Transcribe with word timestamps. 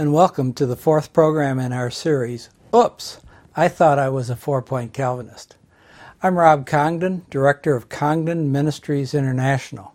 And 0.00 0.14
welcome 0.14 0.54
to 0.54 0.64
the 0.64 0.76
fourth 0.76 1.12
program 1.12 1.58
in 1.58 1.74
our 1.74 1.90
series, 1.90 2.48
Oops, 2.74 3.20
I 3.54 3.68
Thought 3.68 3.98
I 3.98 4.08
Was 4.08 4.30
a 4.30 4.34
Four 4.34 4.62
Point 4.62 4.94
Calvinist. 4.94 5.56
I'm 6.22 6.38
Rob 6.38 6.64
Congdon, 6.64 7.26
Director 7.28 7.76
of 7.76 7.90
Congdon 7.90 8.50
Ministries 8.50 9.12
International. 9.12 9.94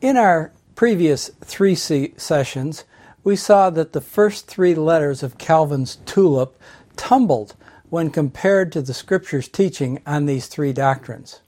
In 0.00 0.16
our 0.16 0.52
previous 0.76 1.32
three 1.40 1.74
sessions, 1.74 2.84
we 3.24 3.34
saw 3.34 3.70
that 3.70 3.92
the 3.92 4.00
first 4.00 4.46
three 4.46 4.76
letters 4.76 5.24
of 5.24 5.36
Calvin's 5.36 5.96
tulip 6.06 6.56
tumbled 6.94 7.56
when 7.90 8.08
compared 8.08 8.70
to 8.70 8.82
the 8.82 8.94
Scripture's 8.94 9.48
teaching 9.48 10.00
on 10.06 10.26
these 10.26 10.46
three 10.46 10.72
doctrines. 10.72 11.40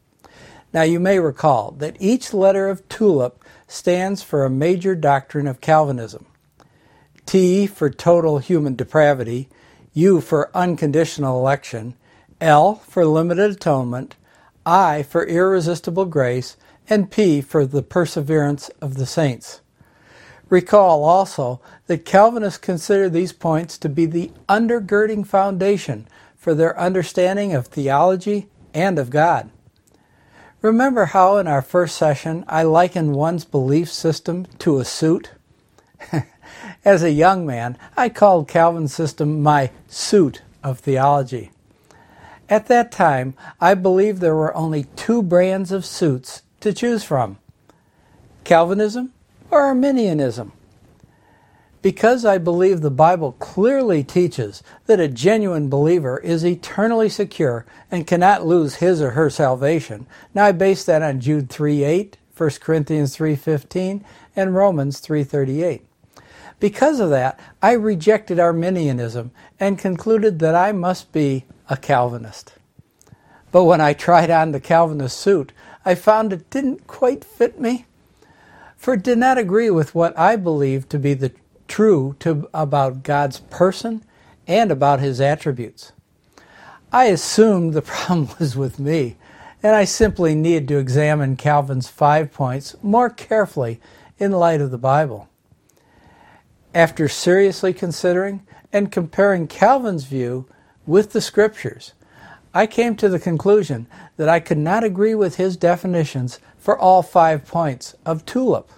Now, 0.73 0.83
you 0.83 0.99
may 0.99 1.21
recall 1.21 1.71
that 1.79 1.97
each 2.01 2.35
letter 2.35 2.69
of 2.69 2.89
tulip 2.89 3.45
stands 3.69 4.25
for 4.25 4.45
a 4.45 4.51
major 4.51 4.97
doctrine 4.97 5.47
of 5.47 5.61
Calvinism. 5.61 6.27
T 7.29 7.67
for 7.67 7.91
total 7.91 8.39
human 8.39 8.75
depravity, 8.75 9.51
U 9.93 10.23
for 10.23 10.51
unconditional 10.57 11.39
election, 11.39 11.93
L 12.41 12.77
for 12.77 13.05
limited 13.05 13.51
atonement, 13.51 14.17
I 14.65 15.03
for 15.03 15.27
irresistible 15.27 16.07
grace, 16.07 16.57
and 16.89 17.11
P 17.11 17.43
for 17.43 17.67
the 17.67 17.83
perseverance 17.83 18.71
of 18.81 18.95
the 18.95 19.05
saints. 19.05 19.61
Recall 20.49 21.05
also 21.05 21.61
that 21.87 22.07
Calvinists 22.07 22.57
consider 22.57 23.11
these 23.11 23.35
points 23.35 23.77
to 23.77 23.91
be 23.91 24.07
the 24.07 24.33
undergirding 24.49 25.27
foundation 25.27 26.09
for 26.35 26.55
their 26.55 26.81
understanding 26.81 27.53
of 27.53 27.67
theology 27.67 28.49
and 28.73 28.99
of 28.99 29.11
God. 29.11 29.51
Remember 30.63 31.05
how 31.05 31.37
in 31.37 31.47
our 31.47 31.61
first 31.61 31.95
session 31.95 32.47
I 32.49 32.63
likened 32.63 33.15
one's 33.15 33.45
belief 33.45 33.93
system 33.93 34.47
to 34.61 34.79
a 34.79 34.85
suit? 34.87 35.33
As 36.85 37.03
a 37.03 37.11
young 37.11 37.45
man, 37.45 37.77
I 37.97 38.09
called 38.09 38.49
Calvin's 38.49 38.95
system 38.95 39.43
my 39.43 39.71
suit 39.89 40.43
of 40.63 40.79
theology. 40.79 41.51
At 42.49 42.67
that 42.69 42.93
time, 42.93 43.35
I 43.61 43.75
believed 43.75 44.21
there 44.21 44.35
were 44.35 44.57
only 44.57 44.85
two 44.97 45.23
brands 45.23 45.73
of 45.73 45.85
suits 45.85 46.43
to 46.61 46.73
choose 46.73 47.05
from 47.05 47.39
Calvinism 48.45 49.13
or 49.51 49.61
Arminianism. 49.61 50.53
Because 51.83 52.25
I 52.25 52.39
believe 52.39 52.81
the 52.81 52.91
Bible 52.91 53.33
clearly 53.33 54.03
teaches 54.03 54.63
that 54.87 54.99
a 54.99 55.09
genuine 55.09 55.69
believer 55.69 56.19
is 56.19 56.45
eternally 56.45 57.09
secure 57.09 57.67
and 57.91 58.07
cannot 58.07 58.47
lose 58.47 58.77
his 58.77 59.01
or 59.01 59.11
her 59.11 59.31
salvation. 59.31 60.07
Now 60.35 60.47
I 60.47 60.53
base 60.53 60.85
that 60.85 61.03
on 61.03 61.21
Jude 61.21 61.49
3:8, 61.51 62.17
1 62.35 62.61
Corinthians 62.61 63.17
3:15, 63.17 64.05
and 64.35 64.55
Romans 64.55 65.01
3:38. 65.01 65.88
Because 66.61 66.99
of 66.99 67.11
that, 67.11 67.39
I 67.63 67.73
rejected 67.73 68.41
Arminianism 68.41 69.31
and 69.61 69.79
concluded 69.79 70.39
that 70.41 70.55
I 70.55 70.73
must 70.73 71.13
be 71.13 71.45
a 71.69 71.77
Calvinist. 71.77 72.55
But 73.53 73.65
when 73.65 73.81
I 73.81 73.93
tried 73.93 74.31
on 74.31 74.53
the 74.53 74.61
Calvinist 74.61 75.19
suit, 75.19 75.53
I 75.85 75.95
found 75.95 76.33
it 76.33 76.51
didn't 76.51 76.87
quite 76.87 77.25
fit 77.25 77.61
me, 77.61 77.87
for 78.77 78.95
it 78.95 79.03
did 79.03 79.19
not 79.19 79.39
agree 79.39 79.71
with 79.71 79.95
what 79.95 80.19
I 80.19 80.37
believed 80.37 80.91
to 80.91 80.99
be 80.99 81.15
the 81.15 81.33
true 81.69 82.17
to, 82.21 82.49
about 82.53 83.03
God's 83.03 83.39
person 83.39 84.05
and 84.47 84.71
about 84.71 85.01
his 85.01 85.21
attributes. 85.21 85.93
I 86.93 87.05
assumed 87.07 87.73
the 87.73 87.83
problem 87.97 88.31
was 88.39 88.57
with 88.57 88.79
me, 88.79 89.17
and 89.63 89.75
I 89.75 89.85
simply 89.85 90.35
needed 90.35 90.69
to 90.69 90.79
examine 90.79 91.37
Calvin's 91.37 91.89
five 91.89 92.33
points 92.33 92.75
more 92.83 93.11
carefully 93.11 93.81
in 94.19 94.33
light 94.33 94.61
of 94.61 94.71
the 94.71 94.79
Bible. 94.79 95.29
After 96.75 97.09
seriously 97.09 97.73
considering 97.73 98.47
and 98.73 98.93
comparing 98.93 99.47
Calvin's 99.47 100.05
view 100.05 100.47
with 100.87 101.13
the 101.13 101.21
Scriptures, 101.21 101.95
I 102.53 102.67
came 102.67 102.97
to 102.97 103.09
the 103.09 103.19
conclusion 103.19 103.87
that 104.17 104.29
I 104.29 104.41
could 104.41 104.59
not 104.59 104.85
agree 104.85 105.15
with 105.15 105.37
his 105.37 105.57
definitions 105.57 106.41
for 106.59 106.79
all 106.79 107.03
five 107.03 107.47
points 107.47 107.95
of 108.05 108.27
tulip. 108.27 108.71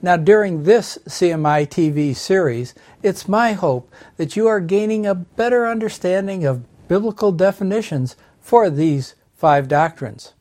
Now, 0.00 0.16
during 0.16 0.64
this 0.64 0.98
CMI 1.06 1.68
TV 1.68 2.16
series, 2.16 2.74
it's 3.02 3.28
my 3.28 3.52
hope 3.52 3.92
that 4.16 4.34
you 4.34 4.48
are 4.48 4.58
gaining 4.58 5.06
a 5.06 5.14
better 5.14 5.68
understanding 5.68 6.44
of 6.44 6.64
biblical 6.88 7.30
definitions 7.30 8.16
for 8.40 8.68
these 8.68 9.14
five 9.36 9.68
doctrines. 9.68 10.32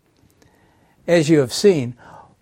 As 1.07 1.29
you 1.29 1.39
have 1.39 1.53
seen, 1.53 1.95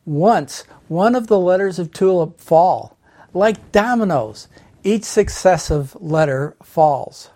once 0.05 0.63
one 0.87 1.13
of 1.13 1.27
the 1.27 1.39
letters 1.39 1.77
of 1.77 1.91
tulip 1.91 2.39
fall, 2.39 2.97
like 3.33 3.71
dominoes, 3.71 4.47
each 4.83 5.03
successive 5.03 5.95
letter 5.99 6.55
falls. 6.63 7.29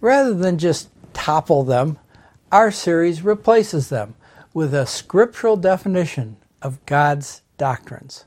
Rather 0.00 0.34
than 0.34 0.58
just 0.58 0.88
topple 1.12 1.64
them, 1.64 1.98
our 2.50 2.70
series 2.70 3.22
replaces 3.22 3.88
them 3.88 4.14
with 4.52 4.74
a 4.74 4.86
scriptural 4.86 5.56
definition 5.56 6.36
of 6.60 6.84
God's 6.86 7.42
doctrines. 7.56 8.24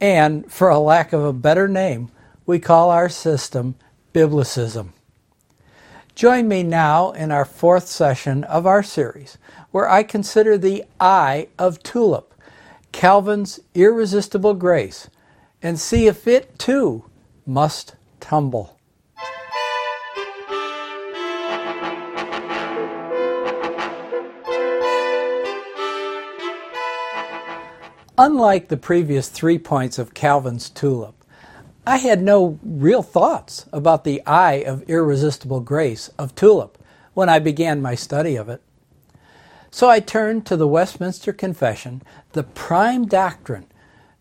And 0.00 0.50
for 0.50 0.68
a 0.68 0.78
lack 0.78 1.12
of 1.12 1.24
a 1.24 1.32
better 1.32 1.66
name, 1.66 2.10
we 2.46 2.58
call 2.58 2.90
our 2.90 3.08
system 3.08 3.74
Biblicism. 4.12 4.90
Join 6.14 6.46
me 6.46 6.62
now 6.62 7.10
in 7.10 7.32
our 7.32 7.44
fourth 7.44 7.88
session 7.88 8.44
of 8.44 8.66
our 8.66 8.82
series, 8.82 9.36
where 9.72 9.90
I 9.90 10.04
consider 10.04 10.56
the 10.56 10.84
I 11.00 11.48
of 11.58 11.82
Tulip, 11.82 12.32
Calvin's 12.92 13.58
irresistible 13.74 14.54
grace, 14.54 15.08
and 15.64 15.80
see 15.80 16.06
if 16.06 16.28
it 16.28 16.58
too 16.58 17.06
must 17.46 17.96
tumble. 18.20 18.78
Unlike 28.16 28.68
the 28.68 28.76
previous 28.76 29.28
three 29.28 29.58
points 29.58 29.98
of 29.98 30.14
Calvin's 30.14 30.70
tulip, 30.70 31.14
I 31.86 31.96
had 31.96 32.22
no 32.22 32.60
real 32.62 33.02
thoughts 33.02 33.66
about 33.72 34.04
the 34.04 34.22
I 34.24 34.62
of 34.62 34.88
irresistible 34.88 35.60
grace 35.60 36.08
of 36.18 36.34
tulip 36.34 36.78
when 37.14 37.28
I 37.28 37.38
began 37.38 37.82
my 37.82 37.94
study 37.94 38.36
of 38.36 38.48
it. 38.48 38.62
So 39.70 39.90
I 39.90 39.98
turned 39.98 40.46
to 40.46 40.56
the 40.56 40.68
Westminster 40.68 41.32
Confession, 41.32 42.02
the 42.32 42.44
prime 42.44 43.06
doctrine 43.06 43.66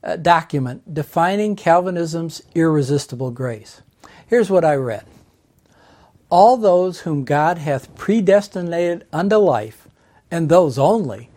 uh, 0.03 0.15
document 0.17 0.93
defining 0.93 1.55
Calvinism's 1.55 2.41
irresistible 2.53 3.31
grace. 3.31 3.81
Here's 4.27 4.49
what 4.49 4.65
I 4.65 4.75
read. 4.75 5.05
All 6.29 6.57
those 6.57 7.01
whom 7.01 7.23
God 7.25 7.59
hath 7.59 7.95
predestinated 7.95 9.05
unto 9.13 9.37
life, 9.37 9.87
and 10.31 10.49
those 10.49 10.79
only, 10.79 11.29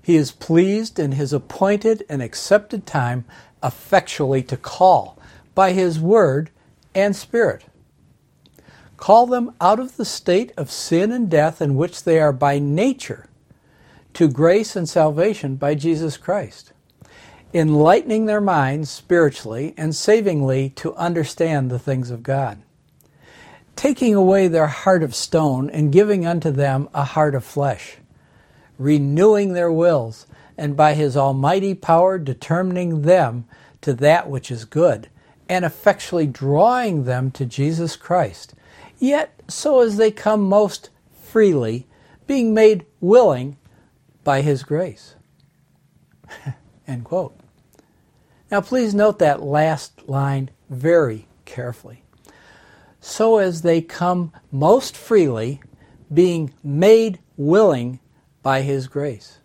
he 0.00 0.16
is 0.16 0.30
pleased 0.30 0.98
in 0.98 1.12
his 1.12 1.32
appointed 1.32 2.04
and 2.08 2.22
accepted 2.22 2.86
time 2.86 3.24
effectually 3.62 4.42
to 4.42 4.56
call 4.56 5.18
by 5.54 5.72
his 5.72 5.98
word 5.98 6.50
and 6.94 7.16
spirit. 7.16 7.64
Call 8.96 9.26
them 9.26 9.54
out 9.60 9.80
of 9.80 9.96
the 9.96 10.04
state 10.04 10.52
of 10.56 10.70
sin 10.70 11.10
and 11.10 11.28
death 11.28 11.60
in 11.60 11.74
which 11.74 12.04
they 12.04 12.20
are 12.20 12.32
by 12.32 12.58
nature 12.58 13.26
to 14.12 14.28
grace 14.28 14.76
and 14.76 14.88
salvation 14.88 15.56
by 15.56 15.74
Jesus 15.74 16.16
Christ, 16.16 16.72
enlightening 17.54 18.26
their 18.26 18.40
minds 18.40 18.90
spiritually 18.90 19.72
and 19.76 19.94
savingly 19.94 20.70
to 20.70 20.94
understand 20.96 21.70
the 21.70 21.78
things 21.78 22.10
of 22.10 22.22
God, 22.22 22.60
taking 23.76 24.14
away 24.14 24.48
their 24.48 24.66
heart 24.66 25.02
of 25.02 25.14
stone 25.14 25.70
and 25.70 25.92
giving 25.92 26.26
unto 26.26 26.50
them 26.50 26.88
a 26.92 27.04
heart 27.04 27.34
of 27.34 27.44
flesh 27.44 27.98
renewing 28.78 29.52
their 29.52 29.72
wills, 29.72 30.26
and 30.56 30.76
by 30.76 30.94
his 30.94 31.16
almighty 31.16 31.74
power 31.74 32.18
determining 32.18 33.02
them 33.02 33.44
to 33.80 33.92
that 33.92 34.28
which 34.28 34.50
is 34.50 34.64
good, 34.64 35.08
and 35.48 35.64
effectually 35.64 36.26
drawing 36.26 37.04
them 37.04 37.30
to 37.30 37.44
Jesus 37.44 37.96
Christ, 37.96 38.54
yet 38.98 39.42
so 39.48 39.80
as 39.80 39.96
they 39.96 40.10
come 40.10 40.42
most 40.42 40.90
freely, 41.22 41.86
being 42.26 42.54
made 42.54 42.86
willing 43.00 43.56
by 44.22 44.40
his 44.40 44.62
grace. 44.62 45.14
End 46.86 47.04
quote. 47.04 47.43
Now, 48.54 48.60
please 48.60 48.94
note 48.94 49.18
that 49.18 49.42
last 49.42 50.08
line 50.08 50.48
very 50.70 51.26
carefully. 51.44 52.04
So 53.00 53.38
as 53.38 53.62
they 53.62 53.82
come 53.82 54.30
most 54.52 54.96
freely, 54.96 55.60
being 56.12 56.54
made 56.62 57.18
willing 57.36 57.98
by 58.44 58.62
His 58.62 58.86
grace. 58.86 59.38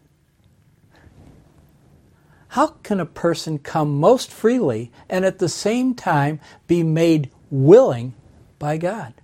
How 2.49 2.67
can 2.83 2.99
a 2.99 3.05
person 3.07 3.57
come 3.57 3.99
most 3.99 4.29
freely 4.29 4.91
and 5.09 5.25
at 5.25 5.39
the 5.39 5.49
same 5.49 5.95
time 5.95 6.39
be 6.67 6.83
made 6.83 7.31
willing 7.49 8.13
by 8.59 8.77
God? 8.77 9.15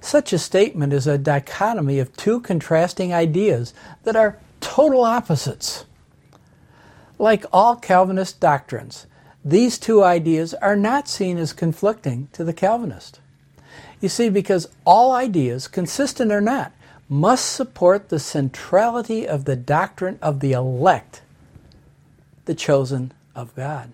Such 0.00 0.32
a 0.32 0.38
statement 0.40 0.92
is 0.92 1.06
a 1.06 1.16
dichotomy 1.16 2.00
of 2.00 2.16
two 2.16 2.40
contrasting 2.40 3.14
ideas 3.14 3.72
that 4.02 4.16
are 4.16 4.40
total 4.58 5.04
opposites. 5.04 5.84
Like 7.18 7.44
all 7.52 7.76
Calvinist 7.76 8.40
doctrines, 8.40 9.06
these 9.44 9.78
two 9.78 10.02
ideas 10.04 10.54
are 10.54 10.76
not 10.76 11.08
seen 11.08 11.36
as 11.38 11.52
conflicting 11.52 12.28
to 12.32 12.44
the 12.44 12.52
Calvinist. 12.52 13.20
You 14.00 14.08
see, 14.08 14.28
because 14.28 14.68
all 14.84 15.12
ideas, 15.12 15.66
consistent 15.66 16.30
or 16.30 16.40
not, 16.40 16.72
must 17.08 17.50
support 17.52 18.08
the 18.08 18.20
centrality 18.20 19.26
of 19.26 19.44
the 19.44 19.56
doctrine 19.56 20.18
of 20.22 20.40
the 20.40 20.52
elect, 20.52 21.22
the 22.44 22.54
chosen 22.54 23.12
of 23.34 23.54
God. 23.56 23.92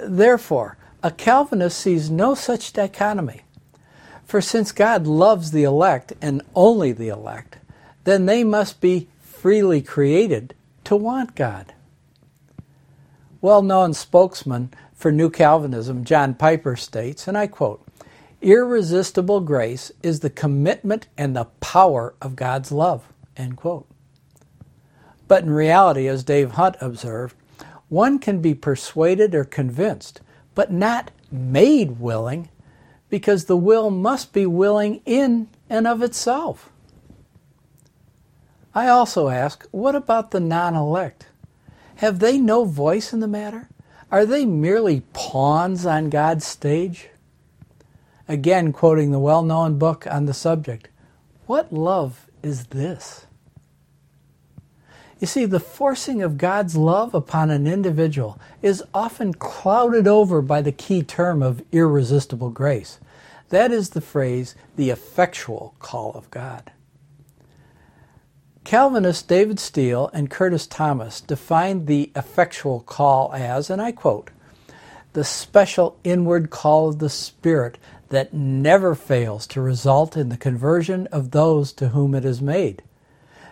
Therefore, 0.00 0.76
a 1.02 1.10
Calvinist 1.10 1.78
sees 1.78 2.10
no 2.10 2.34
such 2.34 2.72
dichotomy. 2.72 3.42
For 4.24 4.40
since 4.40 4.72
God 4.72 5.06
loves 5.06 5.50
the 5.50 5.64
elect 5.64 6.12
and 6.22 6.42
only 6.54 6.92
the 6.92 7.08
elect, 7.08 7.58
then 8.04 8.26
they 8.26 8.44
must 8.44 8.80
be 8.80 9.08
freely 9.20 9.82
created 9.82 10.54
to 10.90 10.96
want 10.96 11.36
God. 11.36 11.72
Well 13.40 13.62
known 13.62 13.94
spokesman 13.94 14.74
for 14.92 15.12
New 15.12 15.30
Calvinism, 15.30 16.04
John 16.04 16.34
Piper, 16.34 16.74
states, 16.74 17.28
and 17.28 17.38
I 17.38 17.46
quote, 17.46 17.86
Irresistible 18.42 19.38
grace 19.38 19.92
is 20.02 20.18
the 20.18 20.30
commitment 20.30 21.06
and 21.16 21.36
the 21.36 21.44
power 21.60 22.14
of 22.20 22.34
God's 22.34 22.72
love. 22.72 23.12
End 23.36 23.56
quote. 23.56 23.86
But 25.28 25.44
in 25.44 25.50
reality, 25.50 26.08
as 26.08 26.24
Dave 26.24 26.52
Hunt 26.52 26.74
observed, 26.80 27.36
one 27.88 28.18
can 28.18 28.40
be 28.42 28.52
persuaded 28.52 29.32
or 29.32 29.44
convinced, 29.44 30.20
but 30.56 30.72
not 30.72 31.12
made 31.30 32.00
willing, 32.00 32.48
because 33.08 33.44
the 33.44 33.56
will 33.56 33.90
must 33.90 34.32
be 34.32 34.44
willing 34.44 35.02
in 35.06 35.46
and 35.68 35.86
of 35.86 36.02
itself. 36.02 36.69
I 38.74 38.88
also 38.88 39.28
ask, 39.28 39.66
what 39.70 39.94
about 39.94 40.30
the 40.30 40.40
non 40.40 40.74
elect? 40.74 41.26
Have 41.96 42.18
they 42.18 42.38
no 42.38 42.64
voice 42.64 43.12
in 43.12 43.20
the 43.20 43.28
matter? 43.28 43.68
Are 44.10 44.24
they 44.24 44.44
merely 44.46 45.02
pawns 45.12 45.84
on 45.86 46.10
God's 46.10 46.46
stage? 46.46 47.08
Again, 48.28 48.72
quoting 48.72 49.10
the 49.10 49.18
well 49.18 49.42
known 49.42 49.78
book 49.78 50.06
on 50.08 50.26
the 50.26 50.34
subject, 50.34 50.88
what 51.46 51.72
love 51.72 52.26
is 52.42 52.66
this? 52.66 53.26
You 55.18 55.26
see, 55.26 55.44
the 55.44 55.60
forcing 55.60 56.22
of 56.22 56.38
God's 56.38 56.76
love 56.76 57.12
upon 57.12 57.50
an 57.50 57.66
individual 57.66 58.40
is 58.62 58.82
often 58.94 59.34
clouded 59.34 60.08
over 60.08 60.40
by 60.40 60.62
the 60.62 60.72
key 60.72 61.02
term 61.02 61.42
of 61.42 61.62
irresistible 61.72 62.50
grace. 62.50 62.98
That 63.50 63.70
is 63.70 63.90
the 63.90 64.00
phrase, 64.00 64.54
the 64.76 64.90
effectual 64.90 65.74
call 65.78 66.12
of 66.12 66.30
God. 66.30 66.72
Calvinists 68.64 69.22
David 69.22 69.58
Steele 69.58 70.10
and 70.12 70.30
Curtis 70.30 70.66
Thomas 70.66 71.20
defined 71.20 71.86
the 71.86 72.12
effectual 72.14 72.80
call 72.80 73.32
as, 73.32 73.70
and 73.70 73.80
I 73.80 73.92
quote, 73.92 74.30
the 75.12 75.24
special 75.24 75.98
inward 76.04 76.50
call 76.50 76.90
of 76.90 76.98
the 76.98 77.08
Spirit 77.10 77.78
that 78.10 78.34
never 78.34 78.94
fails 78.94 79.46
to 79.48 79.60
result 79.60 80.16
in 80.16 80.28
the 80.28 80.36
conversion 80.36 81.06
of 81.08 81.30
those 81.30 81.72
to 81.72 81.88
whom 81.88 82.14
it 82.14 82.24
is 82.24 82.40
made. 82.40 82.82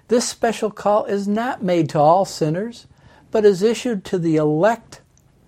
This 0.08 0.28
special 0.28 0.70
call 0.70 1.04
is 1.06 1.26
not 1.26 1.62
made 1.62 1.88
to 1.90 1.98
all 1.98 2.24
sinners, 2.24 2.86
but 3.30 3.44
is 3.44 3.62
issued 3.62 4.04
to 4.06 4.18
the 4.18 4.36
elect 4.36 5.00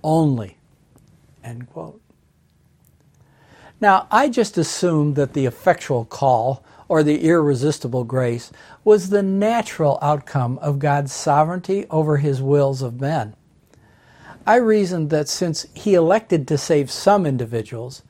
only. 0.03 0.59
End 1.45 1.69
quote. 1.71 2.00
Now, 3.81 4.06
I 4.11 4.29
just 4.29 4.59
assumed 4.59 5.17
that 5.17 5.32
the 5.32 5.47
effectual 5.47 6.05
call, 6.05 6.62
or 6.88 7.03
the 7.03 7.25
irresistible 7.25 8.05
grace, 8.05 8.53
was 8.85 9.09
the 9.09 9.23
natural 9.23 9.99
outcome 10.03 10.59
of 10.59 10.79
God's 10.79 11.12
sovereignty 11.12 11.87
over 11.91 12.19
his 12.19 12.43
wills 12.43 12.82
of 12.82 13.00
men. 13.00 13.35
I 14.47 14.56
reasoned 14.56 15.11
that 15.11 15.29
since 15.29 15.67
he 15.75 15.94
elected 15.94 16.47
to 16.49 16.59
save 16.59 16.91
some 16.91 17.25
individuals, 17.25 18.03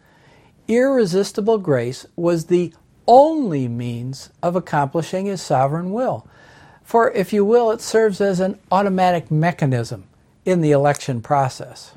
irresistible 0.67 1.59
grace 1.59 2.07
was 2.17 2.47
the 2.47 2.73
only 3.07 3.69
means 3.69 4.31
of 4.43 4.57
accomplishing 4.57 5.27
his 5.27 5.43
sovereign 5.43 5.93
will. 5.93 6.27
For, 6.83 7.11
if 7.13 7.33
you 7.33 7.45
will, 7.45 7.71
it 7.71 7.81
serves 7.81 8.21
as 8.21 8.41
an 8.41 8.59
automatic 8.73 9.31
mechanism 9.31 10.09
in 10.45 10.61
the 10.61 10.73
election 10.73 11.21
process. 11.21 11.93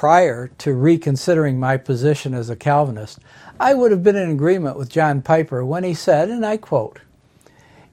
Prior 0.00 0.48
to 0.56 0.72
reconsidering 0.72 1.60
my 1.60 1.76
position 1.76 2.32
as 2.32 2.48
a 2.48 2.56
Calvinist, 2.56 3.18
I 3.60 3.74
would 3.74 3.90
have 3.90 4.02
been 4.02 4.16
in 4.16 4.30
agreement 4.30 4.78
with 4.78 4.88
John 4.88 5.20
Piper 5.20 5.62
when 5.62 5.84
he 5.84 5.92
said, 5.92 6.30
and 6.30 6.46
I 6.46 6.56
quote, 6.56 7.00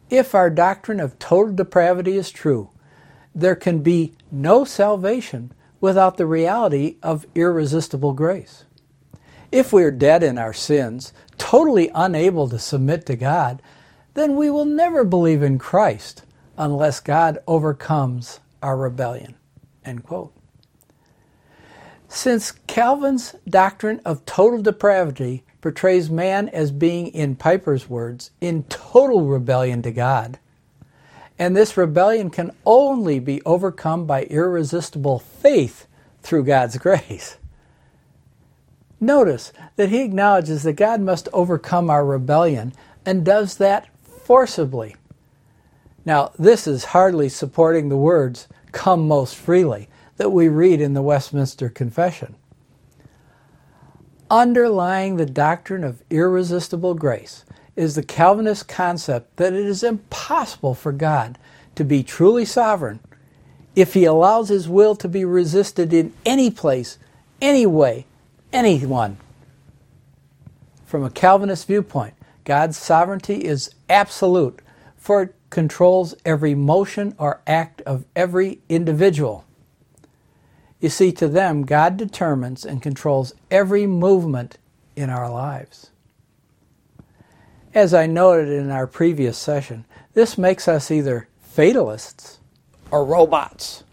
If 0.09 0.33
our 0.33 0.49
doctrine 0.49 1.01
of 1.01 1.19
total 1.19 1.53
depravity 1.53 2.15
is 2.15 2.31
true, 2.31 2.69
there 3.35 3.57
can 3.57 3.79
be 3.79 4.13
no 4.31 4.63
salvation 4.63 5.51
without 5.81 6.15
the 6.15 6.25
reality 6.25 6.95
of 7.03 7.25
irresistible 7.35 8.13
grace. 8.13 8.63
If 9.51 9.73
we 9.73 9.83
are 9.83 9.91
dead 9.91 10.23
in 10.23 10.37
our 10.37 10.53
sins, 10.53 11.11
totally 11.37 11.91
unable 11.93 12.47
to 12.47 12.57
submit 12.57 13.05
to 13.07 13.17
God, 13.17 13.61
then 14.13 14.37
we 14.37 14.49
will 14.49 14.63
never 14.63 15.03
believe 15.03 15.43
in 15.43 15.59
Christ 15.59 16.23
unless 16.57 17.01
God 17.01 17.39
overcomes 17.47 18.39
our 18.63 18.77
rebellion. 18.77 19.35
End 19.83 20.05
quote. 20.05 20.36
Since 22.17 22.53
Calvin's 22.65 23.35
doctrine 23.47 24.01
of 24.03 24.25
total 24.25 24.59
depravity 24.59 25.43
portrays 25.61 26.09
man 26.09 26.49
as 26.49 26.71
being, 26.71 27.09
in 27.09 27.35
Piper's 27.35 27.87
words, 27.87 28.31
in 28.41 28.63
total 28.63 29.27
rebellion 29.27 29.83
to 29.83 29.91
God, 29.91 30.39
and 31.37 31.55
this 31.55 31.77
rebellion 31.77 32.31
can 32.31 32.55
only 32.65 33.19
be 33.19 33.39
overcome 33.43 34.07
by 34.07 34.23
irresistible 34.23 35.19
faith 35.19 35.85
through 36.23 36.45
God's 36.45 36.79
grace, 36.79 37.37
Notice 38.99 39.53
that 39.75 39.89
he 39.89 40.01
acknowledges 40.01 40.63
that 40.63 40.73
God 40.73 41.01
must 41.01 41.29
overcome 41.33 41.91
our 41.91 42.03
rebellion 42.03 42.73
and 43.05 43.23
does 43.23 43.57
that 43.57 43.89
forcibly. 44.01 44.95
Now, 46.03 46.31
this 46.39 46.65
is 46.65 46.85
hardly 46.85 47.29
supporting 47.29 47.89
the 47.89 47.95
words, 47.95 48.47
come 48.71 49.07
most 49.07 49.35
freely, 49.35 49.87
that 50.17 50.31
we 50.31 50.49
read 50.49 50.81
in 50.81 50.93
the 50.93 51.01
Westminster 51.01 51.69
Confession. 51.69 52.35
Underlying 54.29 55.15
the 55.15 55.25
doctrine 55.25 55.83
of 55.83 56.03
irresistible 56.09 56.95
grace 56.95 57.45
is 57.75 57.95
the 57.95 58.03
Calvinist 58.03 58.67
concept 58.67 59.37
that 59.37 59.53
it 59.53 59.65
is 59.65 59.83
impossible 59.83 60.73
for 60.73 60.91
God 60.91 61.37
to 61.75 61.85
be 61.85 62.03
truly 62.03 62.43
sovereign 62.43 62.99
if 63.75 63.93
he 63.93 64.03
allows 64.05 64.49
his 64.49 64.67
will 64.67 64.95
to 64.95 65.07
be 65.07 65.23
resisted 65.23 65.93
in 65.93 66.11
any 66.25 66.49
place, 66.49 66.97
any 67.39 67.65
way, 67.65 68.05
anyone. 68.51 69.17
From 70.83 71.03
a 71.03 71.11
Calvinist 71.11 71.67
viewpoint, 71.67 72.15
God's 72.43 72.77
sovereignty 72.77 73.45
is 73.45 73.69
absolute, 73.87 74.61
for 74.97 75.21
it 75.21 75.35
controls 75.51 76.15
every 76.25 76.55
motion 76.55 77.13
or 77.19 77.41
act 77.45 77.81
of 77.81 78.05
every 78.15 78.59
individual. 78.67 79.45
You 80.79 80.89
see, 80.89 81.11
to 81.13 81.27
them, 81.27 81.63
God 81.63 81.97
determines 81.97 82.65
and 82.65 82.81
controls 82.81 83.33
every 83.49 83.87
movement 83.87 84.57
in 84.95 85.09
our 85.09 85.29
lives. 85.29 85.91
As 87.73 87.93
I 87.93 88.05
noted 88.05 88.49
in 88.49 88.71
our 88.71 88.87
previous 88.87 89.37
session, 89.37 89.85
this 90.13 90.37
makes 90.37 90.67
us 90.67 90.89
either 90.91 91.27
fatalists 91.41 92.39
or 92.91 93.03
robots, 93.03 93.83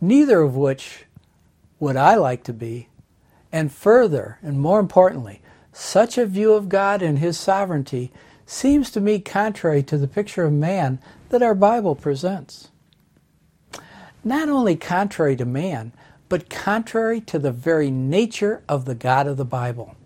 neither 0.00 0.40
of 0.40 0.56
which 0.56 1.04
would 1.80 1.96
I 1.96 2.14
like 2.16 2.44
to 2.44 2.52
be 2.52 2.88
and 3.52 3.72
further, 3.72 4.38
and 4.42 4.60
more 4.60 4.80
importantly, 4.80 5.40
such 5.72 6.18
a 6.18 6.26
view 6.26 6.52
of 6.52 6.68
God 6.68 7.02
and 7.02 7.18
His 7.18 7.38
sovereignty 7.38 8.12
seems 8.46 8.90
to 8.90 9.00
me 9.00 9.20
contrary 9.20 9.82
to 9.84 9.98
the 9.98 10.08
picture 10.08 10.44
of 10.44 10.52
man 10.52 10.98
that 11.30 11.42
our 11.42 11.54
Bible 11.54 11.94
presents. 11.94 12.70
Not 14.28 14.50
only 14.50 14.76
contrary 14.76 15.36
to 15.36 15.46
man, 15.46 15.94
but 16.28 16.50
contrary 16.50 17.18
to 17.22 17.38
the 17.38 17.50
very 17.50 17.90
nature 17.90 18.62
of 18.68 18.84
the 18.84 18.94
God 18.94 19.26
of 19.26 19.38
the 19.38 19.44
Bible. 19.46 19.96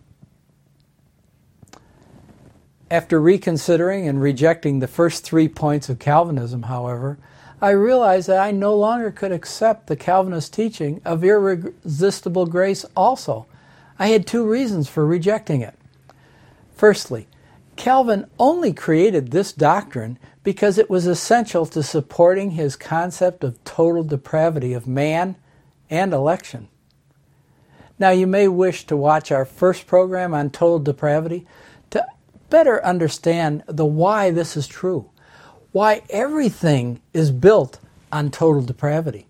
After 2.89 3.21
reconsidering 3.21 4.07
and 4.07 4.23
rejecting 4.23 4.79
the 4.79 4.87
first 4.87 5.25
three 5.25 5.49
points 5.49 5.89
of 5.89 5.99
Calvinism, 5.99 6.63
however, 6.63 7.19
I 7.61 7.71
realized 7.71 8.29
that 8.29 8.39
I 8.39 8.53
no 8.53 8.77
longer 8.77 9.11
could 9.11 9.33
accept 9.33 9.89
the 9.89 9.97
Calvinist 9.97 10.53
teaching 10.53 11.03
of 11.05 11.25
irresistible 11.25 12.47
grace 12.47 12.85
also. 12.97 13.47
I 13.99 14.07
had 14.11 14.25
two 14.25 14.49
reasons 14.49 14.89
for 14.89 15.05
rejecting 15.05 15.63
it. 15.63 15.75
Firstly, 16.77 17.27
Calvin 17.77 18.27
only 18.39 18.73
created 18.73 19.31
this 19.31 19.53
doctrine 19.53 20.19
because 20.43 20.79
it 20.79 20.91
was 20.91 21.07
essential 21.07 21.67
to 21.67 21.83
supporting 21.83 22.53
his 22.53 22.77
concept 22.77 23.45
of 23.45 23.63
total 23.65 24.05
depravity 24.05 24.73
of 24.73 24.87
man 24.87 25.37
and 25.91 26.13
election. 26.13 26.69
Now, 27.99 28.11
you 28.11 28.27
may 28.27 28.49
wish 28.49 28.87
to 28.87 28.97
watch 28.97 29.31
our 29.31 29.45
first 29.45 29.87
program 29.87 30.35
on 30.35 30.51
total 30.51 30.81
depravity 30.81 31.47
to 31.91 32.05
better 32.51 32.85
understand 32.85 33.63
the 33.67 33.87
why 33.87 34.31
this 34.31 34.57
is 34.57 34.67
true. 34.67 35.11
why 35.73 36.03
everything 36.11 37.01
is 37.15 37.31
built 37.31 37.79
on 38.13 38.31
total 38.31 38.63
depravity. 38.63 39.27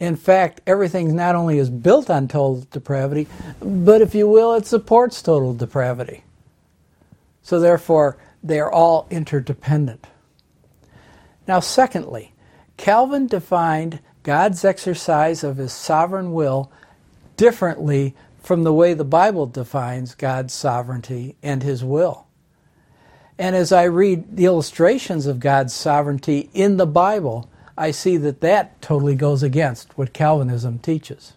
In 0.00 0.16
fact, 0.16 0.60
everything 0.66 1.14
not 1.14 1.34
only 1.34 1.58
is 1.58 1.70
built 1.70 2.10
on 2.10 2.26
total 2.26 2.66
depravity, 2.70 3.28
but 3.60 4.00
if 4.00 4.14
you 4.14 4.26
will, 4.26 4.54
it 4.54 4.66
supports 4.66 5.22
total 5.22 5.54
depravity. 5.54 6.24
So 7.44 7.60
therefore, 7.60 8.16
they 8.42 8.58
are 8.58 8.72
all 8.72 9.06
interdependent. 9.10 10.06
Now, 11.46 11.60
secondly, 11.60 12.32
Calvin 12.76 13.28
defined 13.28 14.00
God's 14.24 14.64
exercise 14.64 15.44
of 15.44 15.58
his 15.58 15.72
sovereign 15.72 16.32
will 16.32 16.72
differently 17.36 18.14
from 18.42 18.64
the 18.64 18.72
way 18.72 18.94
the 18.94 19.04
Bible 19.04 19.46
defines 19.46 20.14
God's 20.14 20.52
sovereignty 20.52 21.36
and 21.42 21.62
his 21.62 21.84
will. 21.84 22.26
And 23.38 23.54
as 23.54 23.72
I 23.72 23.84
read 23.84 24.36
the 24.36 24.46
illustrations 24.46 25.26
of 25.26 25.40
God's 25.40 25.74
sovereignty 25.74 26.50
in 26.54 26.78
the 26.78 26.86
Bible, 26.86 27.50
I 27.76 27.90
see 27.90 28.16
that 28.18 28.40
that 28.40 28.80
totally 28.80 29.16
goes 29.16 29.42
against 29.42 29.98
what 29.98 30.12
Calvinism 30.12 30.78
teaches. 30.78 31.34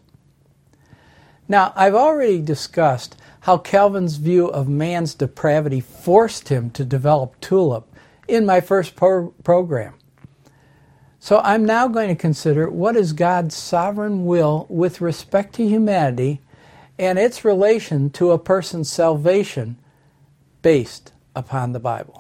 Now, 1.50 1.74
I've 1.76 1.96
already 1.96 2.42
discussed 2.42 3.16
how 3.48 3.58
Calvin's 3.58 4.18
view 4.18 4.48
of 4.48 4.68
man's 4.68 5.16
depravity 5.16 5.80
forced 5.80 6.50
him 6.50 6.70
to 6.70 6.84
develop 6.84 7.40
tulip 7.40 7.88
in 8.28 8.46
my 8.46 8.60
first 8.60 8.94
pro- 8.94 9.30
program. 9.42 9.94
So 11.18 11.40
I'm 11.40 11.64
now 11.64 11.88
going 11.88 12.10
to 12.10 12.16
consider 12.16 12.70
what 12.70 12.98
is 12.98 13.14
God's 13.14 13.56
sovereign 13.56 14.26
will 14.26 14.66
with 14.68 15.00
respect 15.00 15.56
to 15.56 15.66
humanity 15.66 16.42
and 17.00 17.18
its 17.18 17.46
relation 17.46 18.10
to 18.10 18.32
a 18.32 18.38
person's 18.38 18.92
salvation 18.92 19.78
based 20.62 21.14
upon 21.34 21.72
the 21.72 21.80
Bible. 21.80 22.20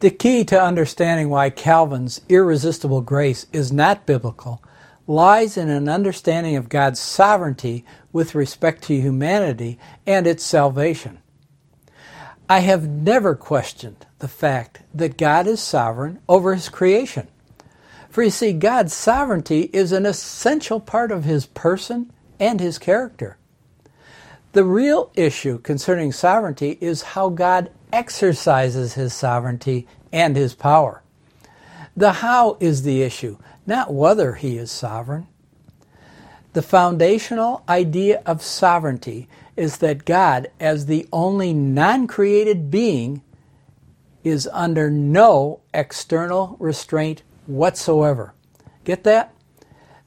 The 0.00 0.10
key 0.10 0.44
to 0.46 0.62
understanding 0.62 1.30
why 1.30 1.48
Calvin's 1.48 2.20
irresistible 2.28 3.00
grace 3.00 3.46
is 3.52 3.72
not 3.72 4.04
biblical 4.04 4.62
lies 5.06 5.56
in 5.56 5.70
an 5.70 5.88
understanding 5.88 6.56
of 6.56 6.68
God's 6.68 7.00
sovereignty 7.00 7.84
with 8.12 8.34
respect 8.34 8.82
to 8.84 9.00
humanity 9.00 9.78
and 10.06 10.26
its 10.26 10.44
salvation. 10.44 11.18
I 12.48 12.60
have 12.60 12.88
never 12.88 13.34
questioned 13.34 14.06
the 14.18 14.28
fact 14.28 14.82
that 14.94 15.16
God 15.16 15.46
is 15.46 15.60
sovereign 15.60 16.20
over 16.28 16.54
his 16.54 16.68
creation. 16.68 17.28
For 18.10 18.22
you 18.22 18.30
see, 18.30 18.52
God's 18.52 18.94
sovereignty 18.94 19.70
is 19.72 19.92
an 19.92 20.06
essential 20.06 20.80
part 20.80 21.10
of 21.10 21.24
his 21.24 21.46
person 21.46 22.12
and 22.38 22.60
his 22.60 22.78
character. 22.78 23.36
The 24.52 24.64
real 24.64 25.10
issue 25.14 25.58
concerning 25.58 26.12
sovereignty 26.12 26.78
is 26.80 27.02
how 27.02 27.28
God 27.28 27.70
exercises 27.92 28.94
his 28.94 29.14
sovereignty 29.14 29.86
and 30.12 30.36
his 30.36 30.54
power. 30.54 31.02
The 31.96 32.12
how 32.12 32.56
is 32.60 32.82
the 32.82 33.02
issue, 33.02 33.38
not 33.66 33.92
whether 33.92 34.34
he 34.34 34.58
is 34.58 34.70
sovereign. 34.70 35.26
The 36.52 36.62
foundational 36.62 37.62
idea 37.68 38.22
of 38.24 38.42
sovereignty 38.42 39.28
is 39.56 39.78
that 39.78 40.04
God, 40.04 40.50
as 40.60 40.86
the 40.86 41.08
only 41.12 41.52
non 41.52 42.06
created 42.06 42.70
being, 42.70 43.22
is 44.24 44.48
under 44.52 44.90
no 44.90 45.60
external 45.72 46.56
restraint 46.58 47.22
whatsoever. 47.46 48.34
Get 48.84 49.04
that? 49.04 49.32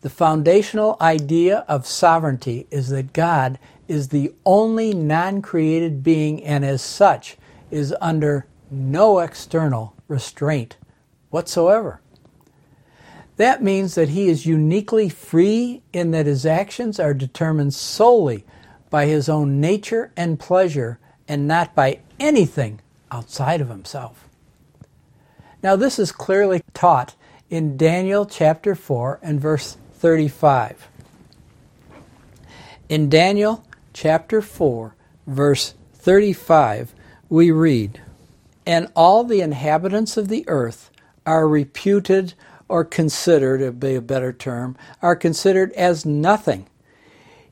The 0.01 0.09
foundational 0.09 0.97
idea 1.01 1.65
of 1.67 1.85
sovereignty 1.85 2.67
is 2.71 2.89
that 2.89 3.13
God 3.13 3.59
is 3.87 4.09
the 4.09 4.33
only 4.45 4.93
non 4.93 5.41
created 5.41 6.03
being 6.03 6.43
and 6.43 6.63
as 6.63 6.81
such 6.81 7.37
is 7.71 7.93
under 8.01 8.45
no 8.71 9.19
external 9.19 9.95
restraint 10.07 10.77
whatsoever. 11.29 12.01
That 13.37 13.63
means 13.63 13.95
that 13.95 14.09
he 14.09 14.27
is 14.27 14.45
uniquely 14.45 15.07
free 15.07 15.81
in 15.93 16.11
that 16.11 16.25
his 16.25 16.45
actions 16.45 16.99
are 16.99 17.13
determined 17.13 17.73
solely 17.73 18.43
by 18.89 19.05
his 19.05 19.29
own 19.29 19.61
nature 19.61 20.11
and 20.17 20.39
pleasure 20.39 20.99
and 21.27 21.47
not 21.47 21.73
by 21.73 21.99
anything 22.19 22.81
outside 23.11 23.61
of 23.61 23.69
himself. 23.69 24.27
Now, 25.63 25.75
this 25.75 25.99
is 25.99 26.11
clearly 26.11 26.61
taught 26.73 27.15
in 27.49 27.77
Daniel 27.77 28.25
chapter 28.25 28.75
4 28.75 29.19
and 29.21 29.39
verse 29.39 29.77
35. 29.93 30.87
In 32.87 33.09
Daniel 33.09 33.63
chapter 33.93 34.41
4, 34.41 34.95
verse 35.27 35.75
35, 35.93 36.93
we 37.29 37.51
read, 37.51 38.01
And 38.65 38.91
all 38.95 39.23
the 39.23 39.41
inhabitants 39.41 40.17
of 40.17 40.27
the 40.27 40.43
earth 40.47 40.89
are 41.25 41.47
reputed 41.47 42.33
or 42.67 42.83
considered, 42.83 43.61
it 43.61 43.79
be 43.79 43.95
a 43.95 44.01
better 44.01 44.33
term, 44.33 44.75
are 45.01 45.15
considered 45.15 45.71
as 45.73 46.05
nothing. 46.05 46.67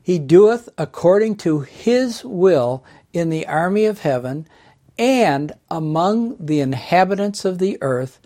He 0.02 0.18
doeth 0.18 0.68
according 0.76 1.36
to 1.36 1.60
his 1.60 2.24
will 2.24 2.84
in 3.12 3.30
the 3.30 3.46
army 3.46 3.84
of 3.84 4.00
heaven 4.00 4.48
and 4.98 5.52
among 5.70 6.36
the 6.44 6.60
inhabitants 6.60 7.44
of 7.44 7.58
the 7.58 7.78
earth. 7.80 8.20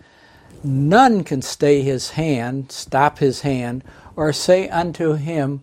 None 0.63 1.23
can 1.23 1.41
stay 1.41 1.81
his 1.81 2.11
hand, 2.11 2.71
stop 2.71 3.19
his 3.19 3.41
hand, 3.41 3.83
or 4.15 4.31
say 4.33 4.69
unto 4.69 5.13
him, 5.13 5.61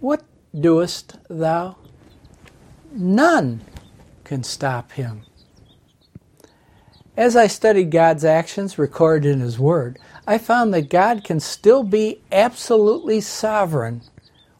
What 0.00 0.22
doest 0.54 1.16
thou? 1.28 1.76
None 2.92 3.62
can 4.28 4.44
stop 4.44 4.92
him. 4.92 5.22
As 7.16 7.34
I 7.34 7.48
studied 7.48 7.90
God's 7.90 8.24
actions 8.24 8.78
recorded 8.78 9.32
in 9.32 9.40
His 9.40 9.58
Word, 9.58 9.98
I 10.24 10.38
found 10.38 10.72
that 10.72 10.88
God 10.88 11.24
can 11.24 11.40
still 11.40 11.82
be 11.82 12.20
absolutely 12.30 13.20
sovereign 13.20 14.02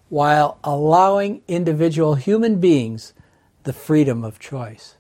while 0.09 0.59
allowing 0.65 1.43
individual 1.47 2.17
human 2.17 2.59
beings 2.59 3.13
the 3.63 3.73
freedom 3.73 4.25
of 4.25 4.41
choice. 4.41 4.97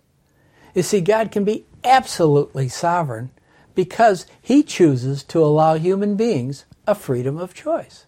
You 0.72 0.84
see, 0.84 1.00
God 1.00 1.32
can 1.32 1.42
be 1.42 1.64
absolutely 1.82 2.68
sovereign 2.68 3.30
because 3.74 4.26
He 4.40 4.62
chooses 4.62 5.24
to 5.24 5.42
allow 5.42 5.74
human 5.74 6.14
beings 6.14 6.64
a 6.86 6.94
freedom 6.94 7.38
of 7.38 7.54
choice. 7.54 8.06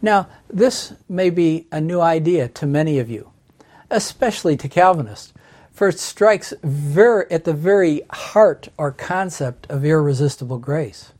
Now, 0.00 0.28
this 0.48 0.94
may 1.10 1.28
be 1.28 1.66
a 1.70 1.80
new 1.80 2.00
idea 2.00 2.48
to 2.48 2.66
many 2.66 2.98
of 2.98 3.10
you, 3.10 3.33
especially 3.94 4.56
to 4.56 4.68
Calvinists, 4.68 5.32
for 5.70 5.88
it 5.88 6.00
strikes 6.00 6.52
very, 6.62 7.30
at 7.30 7.44
the 7.44 7.52
very 7.52 8.02
heart 8.10 8.68
or 8.76 8.90
concept 8.90 9.70
of 9.70 9.84
irresistible 9.84 10.58
grace. 10.58 11.12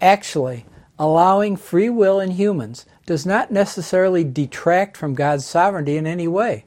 Actually, 0.00 0.66
allowing 0.98 1.56
free 1.56 1.88
will 1.88 2.20
in 2.20 2.32
humans 2.32 2.84
does 3.06 3.24
not 3.24 3.50
necessarily 3.50 4.24
detract 4.24 4.96
from 4.96 5.14
God's 5.14 5.46
sovereignty 5.46 5.96
in 5.96 6.06
any 6.06 6.28
way, 6.28 6.66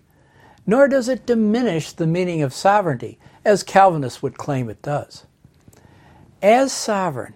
nor 0.65 0.87
does 0.87 1.07
it 1.07 1.27
diminish 1.27 1.91
the 1.91 2.07
meaning 2.07 2.41
of 2.41 2.53
sovereignty, 2.53 3.19
as 3.45 3.61
Calvinists 3.61 4.23
would 4.23 4.37
claim 4.37 4.69
it 4.69 4.81
does. 4.81 5.25
As 6.41 6.71
sovereign, 6.71 7.35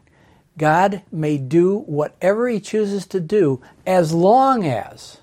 God 0.57 1.03
may 1.11 1.37
do 1.37 1.79
whatever 1.79 2.49
he 2.49 2.59
chooses 2.59 3.05
to 3.07 3.19
do 3.19 3.61
as 3.85 4.13
long 4.13 4.65
as 4.65 5.17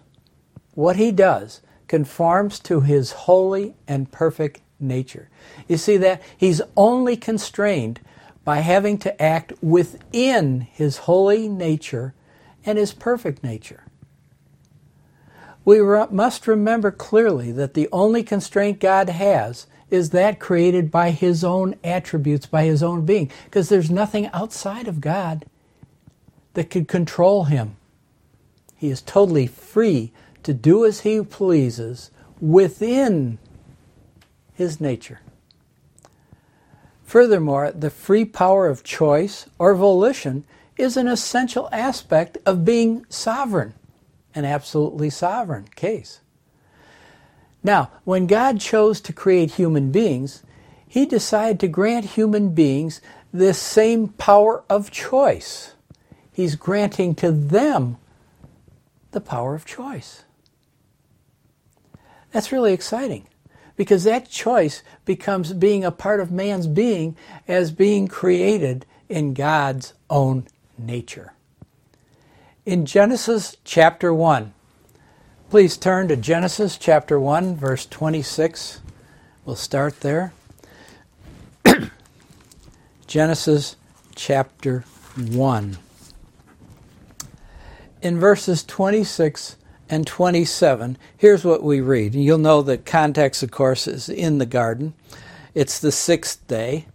what 0.75 0.97
he 0.97 1.11
does 1.11 1.63
conforms 1.89 2.59
to 2.61 2.81
his 2.81 3.13
holy 3.13 3.75
and 3.87 4.11
perfect 4.11 4.61
nature. 4.81 5.29
You 5.69 5.77
see 5.77 5.97
that? 5.99 6.23
He's 6.37 6.61
only 6.77 7.17
constrained 7.17 8.01
by 8.45 8.59
having 8.59 8.99
to 8.99 9.23
act 9.23 9.53
within 9.63 10.61
his 10.61 10.99
holy 10.99 11.49
nature 11.49 12.15
and 12.65 12.79
his 12.79 12.93
perfect 12.93 13.43
nature. 13.43 13.85
We 15.65 15.81
must 15.81 16.47
remember 16.47 16.93
clearly 16.93 17.51
that 17.53 17.75
the 17.75 17.89
only 17.91 18.23
constraint 18.23 18.79
God 18.79 19.09
has 19.09 19.67
is 19.91 20.11
that 20.11 20.39
created 20.39 20.91
by 20.91 21.11
his 21.11 21.43
own 21.43 21.75
attributes, 21.83 22.47
by 22.47 22.65
his 22.65 22.83
own 22.83 23.05
being, 23.05 23.31
because 23.45 23.69
there's 23.69 23.91
nothing 23.91 24.27
outside 24.29 24.87
of 24.87 25.01
God 25.01 25.45
that 26.55 26.71
could 26.71 26.89
control 26.89 27.45
him. 27.45 27.77
He 28.77 28.91
is 28.91 29.03
totally 29.03 29.47
free 29.47 30.13
to 30.47 30.55
do 30.55 30.87
as 30.87 31.01
he 31.01 31.21
pleases 31.23 32.13
within 32.41 33.37
his 34.55 34.81
nature. 34.81 35.21
Furthermore, 37.03 37.73
the 37.73 37.91
free 37.91 38.25
power 38.25 38.69
of 38.69 38.85
choice 38.85 39.47
or 39.59 39.75
volition 39.75 40.45
is 40.77 40.97
an 40.97 41.09
essential 41.09 41.69
aspect 41.73 42.39
of 42.47 42.65
being 42.65 43.05
sovereign, 43.09 43.75
an 44.37 44.45
absolutely 44.45 45.11
sovereign 45.11 45.67
case. 45.75 46.21
Now, 47.65 47.91
when 48.05 48.29
God 48.29 48.61
chose 48.61 49.01
to 49.01 49.13
create 49.13 49.53
human 49.53 49.91
beings, 49.91 50.45
he 50.87 51.07
decided 51.07 51.59
to 51.59 51.69
grant 51.69 52.05
human 52.05 52.51
beings 52.51 53.01
this 53.33 53.59
same 53.59 54.11
power 54.11 54.63
of 54.71 54.93
choice. 54.93 55.73
He's 56.33 56.55
granting 56.55 57.17
to 57.17 57.33
them 57.33 57.97
the 59.11 59.21
power 59.21 59.57
of 59.57 59.65
choice. 59.65 60.23
That's 62.37 62.53
really 62.53 62.75
exciting 62.75 63.27
because 63.77 64.05
that 64.05 64.29
choice 64.29 64.83
becomes 65.07 65.55
being 65.55 65.87
a 65.87 65.91
part 65.91 66.21
of 66.21 66.31
man's 66.31 66.67
being 66.67 67.17
as 67.49 67.71
being 67.71 68.09
created 68.09 68.85
in 69.09 69.33
God's 69.33 69.95
own 70.11 70.47
nature. 70.77 71.33
In 72.67 72.85
Genesis 72.85 73.57
chapter 73.65 74.13
1, 74.13 74.53
please 75.49 75.79
turn 75.79 76.09
to 76.09 76.17
Genesis 76.17 76.77
chapter 76.77 77.19
1, 77.19 77.57
verse 77.57 77.87
26. 77.87 78.81
We'll 79.47 79.57
start 79.57 80.01
there. 80.01 80.35
Genesis 83.07 83.77
chapter 84.15 84.81
1. 85.17 85.79
In 88.03 88.21
verses 88.21 88.63
26 88.63 89.57
and 89.89 90.07
27, 90.07 90.99
here's 91.17 91.45
what 91.45 91.63
we 91.63 91.81
read. 91.81 92.15
You'll 92.15 92.39
know 92.39 92.63
the 92.63 92.79
context, 92.79 93.43
of 93.43 93.51
course, 93.51 93.87
is 93.87 94.09
in 94.09 94.39
the 94.39 94.47
garden. 94.47 94.95
It's 95.55 95.79
the 95.79 95.93
sixth 95.93 96.47
day. 96.47 96.87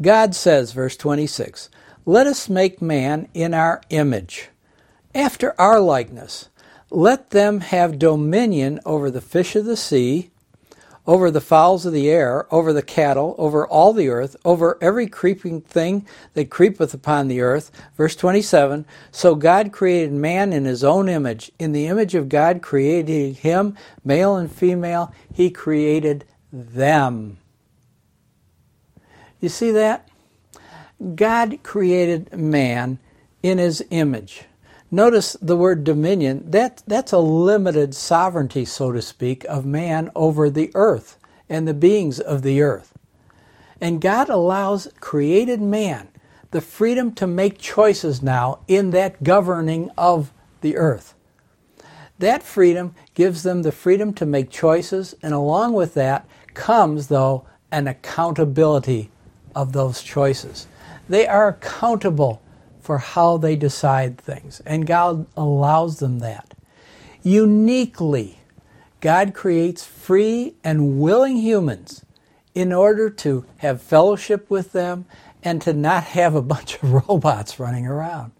God 0.00 0.34
says, 0.34 0.72
verse 0.72 0.96
26, 0.96 1.70
Let 2.04 2.26
us 2.26 2.48
make 2.48 2.82
man 2.82 3.28
in 3.32 3.54
our 3.54 3.80
image, 3.90 4.48
after 5.14 5.58
our 5.60 5.80
likeness. 5.80 6.48
Let 6.90 7.30
them 7.30 7.60
have 7.60 7.98
dominion 7.98 8.80
over 8.84 9.10
the 9.10 9.20
fish 9.20 9.56
of 9.56 9.64
the 9.64 9.76
sea 9.76 10.31
over 11.06 11.30
the 11.30 11.40
fowls 11.40 11.84
of 11.84 11.92
the 11.92 12.08
air, 12.08 12.46
over 12.54 12.72
the 12.72 12.82
cattle, 12.82 13.34
over 13.36 13.66
all 13.66 13.92
the 13.92 14.08
earth, 14.08 14.36
over 14.44 14.78
every 14.80 15.06
creeping 15.06 15.60
thing 15.60 16.06
that 16.34 16.50
creepeth 16.50 16.94
upon 16.94 17.28
the 17.28 17.40
earth. 17.40 17.70
Verse 17.96 18.14
27 18.14 18.84
So 19.10 19.34
God 19.34 19.72
created 19.72 20.12
man 20.12 20.52
in 20.52 20.64
his 20.64 20.84
own 20.84 21.08
image. 21.08 21.50
In 21.58 21.72
the 21.72 21.86
image 21.86 22.14
of 22.14 22.28
God 22.28 22.62
created 22.62 23.38
him, 23.38 23.76
male 24.04 24.36
and 24.36 24.50
female, 24.50 25.12
he 25.32 25.50
created 25.50 26.24
them. 26.52 27.38
You 29.40 29.48
see 29.48 29.72
that? 29.72 30.08
God 31.16 31.58
created 31.64 32.32
man 32.32 33.00
in 33.42 33.58
his 33.58 33.84
image. 33.90 34.44
Notice 34.94 35.38
the 35.40 35.56
word 35.56 35.84
dominion, 35.84 36.50
that, 36.50 36.82
that's 36.86 37.12
a 37.12 37.18
limited 37.18 37.94
sovereignty, 37.94 38.66
so 38.66 38.92
to 38.92 39.00
speak, 39.00 39.42
of 39.46 39.64
man 39.64 40.10
over 40.14 40.50
the 40.50 40.70
earth 40.74 41.18
and 41.48 41.66
the 41.66 41.72
beings 41.72 42.20
of 42.20 42.42
the 42.42 42.60
earth. 42.60 42.92
And 43.80 44.02
God 44.02 44.28
allows 44.28 44.88
created 45.00 45.62
man 45.62 46.08
the 46.50 46.60
freedom 46.60 47.14
to 47.14 47.26
make 47.26 47.58
choices 47.58 48.22
now 48.22 48.58
in 48.68 48.90
that 48.90 49.24
governing 49.24 49.90
of 49.96 50.30
the 50.60 50.76
earth. 50.76 51.14
That 52.18 52.42
freedom 52.42 52.94
gives 53.14 53.44
them 53.44 53.62
the 53.62 53.72
freedom 53.72 54.12
to 54.14 54.26
make 54.26 54.50
choices, 54.50 55.14
and 55.22 55.32
along 55.32 55.72
with 55.72 55.94
that 55.94 56.28
comes, 56.52 57.06
though, 57.06 57.46
an 57.70 57.88
accountability 57.88 59.10
of 59.56 59.72
those 59.72 60.02
choices. 60.02 60.66
They 61.08 61.26
are 61.26 61.48
accountable 61.48 62.42
for 62.82 62.98
how 62.98 63.36
they 63.36 63.54
decide 63.54 64.18
things, 64.18 64.60
and 64.66 64.86
God 64.86 65.26
allows 65.36 66.00
them 66.00 66.18
that. 66.18 66.52
Uniquely, 67.22 68.40
God 69.00 69.32
creates 69.34 69.84
free 69.84 70.54
and 70.64 71.00
willing 71.00 71.36
humans 71.36 72.04
in 72.54 72.72
order 72.72 73.08
to 73.08 73.44
have 73.58 73.80
fellowship 73.80 74.50
with 74.50 74.72
them 74.72 75.06
and 75.44 75.62
to 75.62 75.72
not 75.72 76.04
have 76.04 76.34
a 76.34 76.42
bunch 76.54 76.74
of 76.82 77.08
robots 77.08 77.60
running 77.60 77.86
around. 77.86 78.32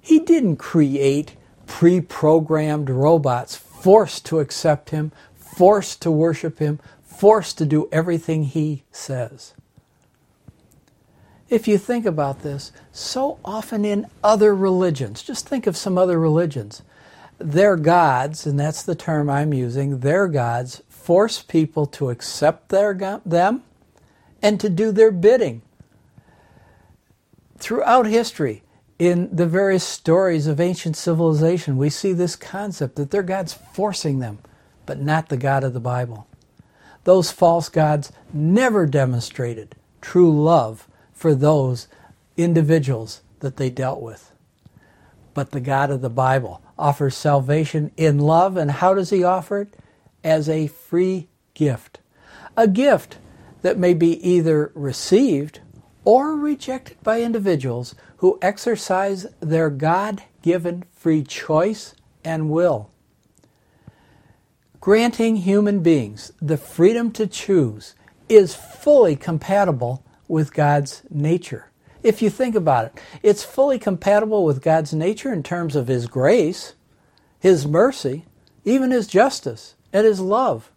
He 0.00 0.20
didn't 0.20 0.56
create 0.56 1.34
pre 1.66 2.00
programmed 2.00 2.88
robots 2.88 3.56
forced 3.56 4.24
to 4.26 4.38
accept 4.38 4.90
Him, 4.90 5.12
forced 5.34 6.02
to 6.02 6.10
worship 6.10 6.58
Him, 6.60 6.78
forced 7.02 7.58
to 7.58 7.66
do 7.66 7.88
everything 7.90 8.44
He 8.44 8.84
says. 8.92 9.53
If 11.50 11.68
you 11.68 11.76
think 11.78 12.06
about 12.06 12.42
this, 12.42 12.72
so 12.92 13.38
often 13.44 13.84
in 13.84 14.06
other 14.22 14.54
religions, 14.54 15.22
just 15.22 15.46
think 15.46 15.66
of 15.66 15.76
some 15.76 15.98
other 15.98 16.18
religions, 16.18 16.82
their 17.38 17.76
gods, 17.76 18.46
and 18.46 18.58
that's 18.58 18.82
the 18.82 18.94
term 18.94 19.28
I'm 19.28 19.52
using, 19.52 20.00
their 20.00 20.26
gods 20.28 20.82
force 20.88 21.42
people 21.42 21.84
to 21.86 22.08
accept 22.08 22.70
their, 22.70 22.94
them 23.26 23.62
and 24.40 24.58
to 24.60 24.70
do 24.70 24.90
their 24.90 25.10
bidding. 25.10 25.60
Throughout 27.58 28.06
history, 28.06 28.62
in 28.98 29.34
the 29.34 29.46
various 29.46 29.84
stories 29.84 30.46
of 30.46 30.60
ancient 30.60 30.96
civilization, 30.96 31.76
we 31.76 31.90
see 31.90 32.12
this 32.12 32.36
concept 32.36 32.96
that 32.96 33.10
their 33.10 33.22
God's 33.22 33.52
forcing 33.52 34.20
them, 34.20 34.38
but 34.86 35.00
not 35.00 35.28
the 35.28 35.36
God 35.36 35.64
of 35.64 35.74
the 35.74 35.80
Bible. 35.80 36.26
Those 37.04 37.30
false 37.30 37.68
gods 37.68 38.12
never 38.32 38.86
demonstrated 38.86 39.74
true 40.00 40.42
love 40.42 40.88
for 41.24 41.34
those 41.34 41.88
individuals 42.36 43.22
that 43.40 43.56
they 43.56 43.70
dealt 43.70 44.02
with. 44.02 44.30
But 45.32 45.52
the 45.52 45.60
God 45.60 45.90
of 45.90 46.02
the 46.02 46.10
Bible 46.10 46.60
offers 46.78 47.16
salvation 47.16 47.92
in 47.96 48.18
love, 48.18 48.58
and 48.58 48.70
how 48.70 48.92
does 48.92 49.08
He 49.08 49.24
offer 49.24 49.62
it? 49.62 49.74
As 50.22 50.50
a 50.50 50.66
free 50.66 51.30
gift. 51.54 52.00
A 52.58 52.68
gift 52.68 53.16
that 53.62 53.78
may 53.78 53.94
be 53.94 54.22
either 54.22 54.70
received 54.74 55.60
or 56.04 56.36
rejected 56.36 57.02
by 57.02 57.22
individuals 57.22 57.94
who 58.18 58.38
exercise 58.42 59.24
their 59.40 59.70
God 59.70 60.24
given 60.42 60.84
free 60.92 61.22
choice 61.22 61.94
and 62.22 62.50
will. 62.50 62.90
Granting 64.78 65.36
human 65.36 65.80
beings 65.80 66.32
the 66.42 66.58
freedom 66.58 67.10
to 67.12 67.26
choose 67.26 67.94
is 68.28 68.54
fully 68.54 69.16
compatible 69.16 70.03
with 70.28 70.52
God's 70.52 71.02
nature. 71.10 71.70
If 72.02 72.20
you 72.20 72.28
think 72.30 72.54
about 72.54 72.86
it, 72.86 73.00
it's 73.22 73.44
fully 73.44 73.78
compatible 73.78 74.44
with 74.44 74.62
God's 74.62 74.92
nature 74.92 75.32
in 75.32 75.42
terms 75.42 75.74
of 75.74 75.88
His 75.88 76.06
grace, 76.06 76.74
His 77.40 77.66
mercy, 77.66 78.26
even 78.64 78.90
His 78.90 79.06
justice, 79.06 79.74
and 79.92 80.06
His 80.06 80.20
love. 80.20 80.70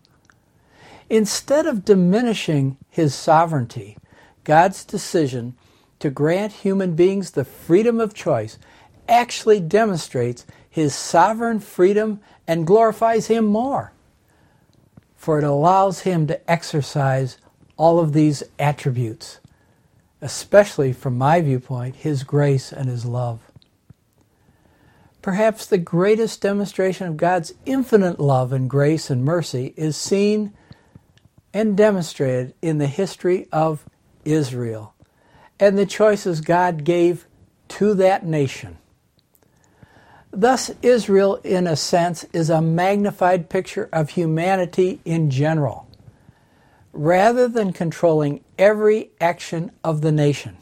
Instead 1.10 1.66
of 1.66 1.86
diminishing 1.86 2.78
His 2.90 3.14
sovereignty, 3.14 3.98
God's 4.44 4.86
decision 4.86 5.56
to 6.00 6.10
grant 6.10 6.54
human 6.54 6.96
beings 6.96 7.32
the 7.32 7.46
freedom 7.46 8.00
of 8.00 8.14
choice 8.14 8.58
actually 9.10 9.60
demonstrates 9.60 10.46
His 10.70 10.96
sovereign 10.96 11.60
freedom 11.60 12.22
and 12.48 12.68
glorifies 12.68 13.28
Him 13.28 13.46
more. 13.46 13.92
For 15.16 15.38
it 15.40 15.44
allows 15.44 16.02
Him 16.02 16.28
to 16.28 16.50
exercise 16.50 17.38
all 17.78 18.00
of 18.00 18.13
these 18.13 18.44
attributes, 18.60 19.40
especially 20.22 20.92
from 20.92 21.18
my 21.18 21.42
viewpoint, 21.42 21.98
His 21.98 22.24
grace 22.24 22.74
and 22.74 22.90
His 22.90 23.06
love. 23.06 23.40
Perhaps 25.22 25.66
the 25.66 25.78
greatest 25.78 26.42
demonstration 26.42 27.08
of 27.08 27.18
God's 27.18 27.54
infinite 27.66 28.20
love 28.20 28.54
and 28.54 28.70
grace 28.70 29.10
and 29.10 29.24
mercy 29.24 29.74
is 29.76 29.96
seen 29.96 30.54
and 31.54 31.76
demonstrated 31.76 32.54
in 32.62 32.78
the 32.78 32.88
history 32.88 33.48
of 33.52 33.86
Israel 34.26 34.94
and 35.60 35.78
the 35.78 35.86
choices 35.86 36.42
God 36.42 36.84
gave 36.84 37.26
to 37.70 37.94
that 37.96 38.26
nation. 38.26 38.78
Thus, 40.32 40.72
Israel, 40.82 41.36
in 41.44 41.68
a 41.68 41.76
sense, 41.76 42.26
is 42.32 42.50
a 42.50 42.62
magnified 42.62 43.50
picture 43.50 43.90
of 43.92 44.12
humanity 44.12 45.00
in 45.04 45.30
general 45.30 45.87
rather 46.98 47.48
than 47.48 47.72
controlling 47.72 48.44
every 48.58 49.12
action 49.22 49.72
of 49.84 50.02
the 50.02 50.12
nation. 50.12 50.58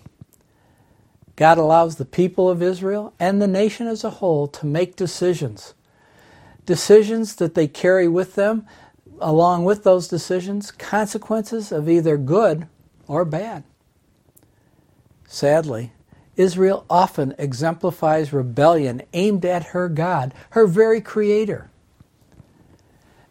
God 1.38 1.58
allows 1.58 1.96
the 1.96 2.06
people 2.06 2.50
of 2.50 2.62
Israel 2.62 3.14
and 3.20 3.42
the 3.42 3.48
nation 3.48 3.88
as 3.88 4.04
a 4.04 4.10
whole 4.10 4.48
to 4.50 4.66
make 4.66 4.98
decisions. 4.98 5.74
Decisions 6.66 7.36
that 7.36 7.56
they 7.56 7.70
carry 7.70 8.10
with 8.10 8.36
them, 8.36 8.68
along 9.20 9.64
with 9.64 9.86
those 9.86 10.10
decisions, 10.10 10.72
consequences 10.72 11.72
of 11.72 11.88
either 11.88 12.18
good 12.18 12.68
or 13.08 13.24
bad. 13.24 13.64
Sadly, 15.28 15.94
Israel 16.36 16.86
often 16.90 17.34
exemplifies 17.38 18.34
rebellion 18.34 19.04
aimed 19.14 19.46
at 19.46 19.68
her 19.68 19.88
God, 19.88 20.34
her 20.50 20.68
very 20.68 21.00
creator. 21.00 21.70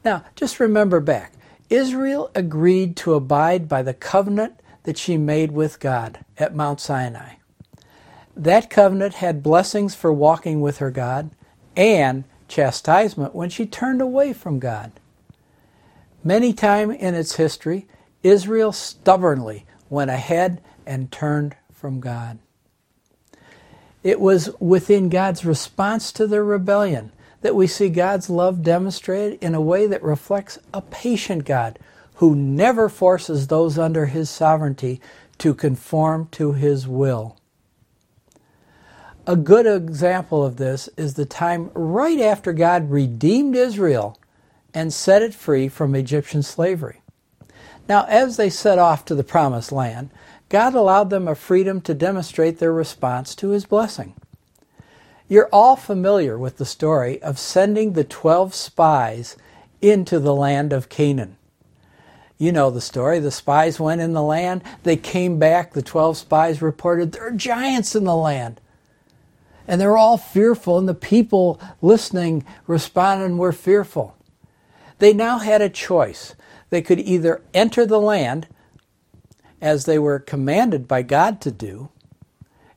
Now, 0.02 0.24
just 0.34 0.58
remember 0.58 1.00
back 1.00 1.33
Israel 1.70 2.30
agreed 2.34 2.96
to 2.96 3.14
abide 3.14 3.68
by 3.68 3.82
the 3.82 3.94
covenant 3.94 4.60
that 4.84 4.98
she 4.98 5.16
made 5.16 5.52
with 5.52 5.80
God 5.80 6.24
at 6.36 6.54
Mount 6.54 6.80
Sinai. 6.80 7.34
That 8.36 8.70
covenant 8.70 9.14
had 9.14 9.42
blessings 9.42 9.94
for 9.94 10.12
walking 10.12 10.60
with 10.60 10.78
her 10.78 10.90
God 10.90 11.30
and 11.76 12.24
chastisement 12.48 13.34
when 13.34 13.48
she 13.48 13.66
turned 13.66 14.00
away 14.00 14.32
from 14.32 14.58
God. 14.58 14.92
Many 16.22 16.52
times 16.52 16.96
in 16.98 17.14
its 17.14 17.36
history, 17.36 17.86
Israel 18.22 18.72
stubbornly 18.72 19.66
went 19.88 20.10
ahead 20.10 20.60
and 20.86 21.10
turned 21.12 21.56
from 21.72 22.00
God. 22.00 22.38
It 24.02 24.20
was 24.20 24.50
within 24.60 25.08
God's 25.08 25.44
response 25.44 26.12
to 26.12 26.26
their 26.26 26.44
rebellion 26.44 27.12
that 27.44 27.54
we 27.54 27.66
see 27.66 27.90
God's 27.90 28.30
love 28.30 28.62
demonstrated 28.62 29.38
in 29.42 29.54
a 29.54 29.60
way 29.60 29.86
that 29.86 30.02
reflects 30.02 30.58
a 30.72 30.80
patient 30.80 31.44
God 31.44 31.78
who 32.14 32.34
never 32.34 32.88
forces 32.88 33.48
those 33.48 33.78
under 33.78 34.06
his 34.06 34.30
sovereignty 34.30 34.98
to 35.36 35.52
conform 35.52 36.26
to 36.32 36.54
his 36.54 36.88
will. 36.88 37.36
A 39.26 39.36
good 39.36 39.66
example 39.66 40.42
of 40.42 40.56
this 40.56 40.88
is 40.96 41.14
the 41.14 41.26
time 41.26 41.70
right 41.74 42.18
after 42.18 42.54
God 42.54 42.90
redeemed 42.90 43.56
Israel 43.56 44.18
and 44.72 44.90
set 44.90 45.20
it 45.20 45.34
free 45.34 45.68
from 45.68 45.94
Egyptian 45.94 46.42
slavery. 46.42 47.02
Now, 47.86 48.06
as 48.08 48.38
they 48.38 48.48
set 48.48 48.78
off 48.78 49.04
to 49.04 49.14
the 49.14 49.22
promised 49.22 49.70
land, 49.70 50.08
God 50.48 50.74
allowed 50.74 51.10
them 51.10 51.28
a 51.28 51.34
freedom 51.34 51.82
to 51.82 51.92
demonstrate 51.92 52.58
their 52.58 52.72
response 52.72 53.34
to 53.34 53.50
his 53.50 53.66
blessing. 53.66 54.14
You're 55.26 55.48
all 55.52 55.76
familiar 55.76 56.38
with 56.38 56.58
the 56.58 56.66
story 56.66 57.20
of 57.22 57.38
sending 57.38 57.92
the 57.94 58.04
12 58.04 58.54
spies 58.54 59.36
into 59.80 60.18
the 60.18 60.34
land 60.34 60.72
of 60.72 60.88
Canaan. 60.88 61.36
You 62.36 62.52
know 62.52 62.70
the 62.70 62.80
story. 62.80 63.20
The 63.20 63.30
spies 63.30 63.80
went 63.80 64.02
in 64.02 64.12
the 64.12 64.22
land. 64.22 64.62
They 64.82 64.96
came 64.96 65.38
back. 65.38 65.72
The 65.72 65.82
12 65.82 66.18
spies 66.18 66.60
reported 66.60 67.12
there 67.12 67.26
are 67.26 67.30
giants 67.30 67.94
in 67.94 68.04
the 68.04 68.16
land. 68.16 68.60
And 69.66 69.80
they 69.80 69.86
were 69.86 69.96
all 69.96 70.18
fearful, 70.18 70.76
and 70.76 70.86
the 70.86 70.94
people 70.94 71.58
listening 71.80 72.44
responded 72.66 73.38
were 73.38 73.52
fearful. 73.52 74.14
They 74.98 75.14
now 75.14 75.38
had 75.38 75.62
a 75.62 75.70
choice. 75.70 76.34
They 76.68 76.82
could 76.82 77.00
either 77.00 77.40
enter 77.54 77.86
the 77.86 78.00
land 78.00 78.46
as 79.62 79.86
they 79.86 79.98
were 79.98 80.18
commanded 80.18 80.86
by 80.86 81.00
God 81.00 81.40
to 81.40 81.50
do 81.50 81.88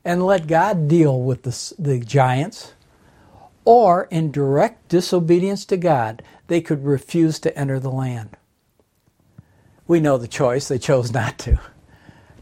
and 0.08 0.24
let 0.24 0.46
God 0.46 0.88
deal 0.88 1.20
with 1.20 1.42
the, 1.42 1.74
the 1.78 2.00
giants, 2.00 2.72
or 3.66 4.08
in 4.10 4.32
direct 4.32 4.88
disobedience 4.88 5.66
to 5.66 5.76
God, 5.76 6.22
they 6.46 6.62
could 6.62 6.82
refuse 6.82 7.38
to 7.40 7.54
enter 7.54 7.78
the 7.78 7.90
land. 7.90 8.34
We 9.86 10.00
know 10.00 10.16
the 10.16 10.26
choice, 10.26 10.66
they 10.66 10.78
chose 10.78 11.12
not 11.12 11.38
to. 11.40 11.60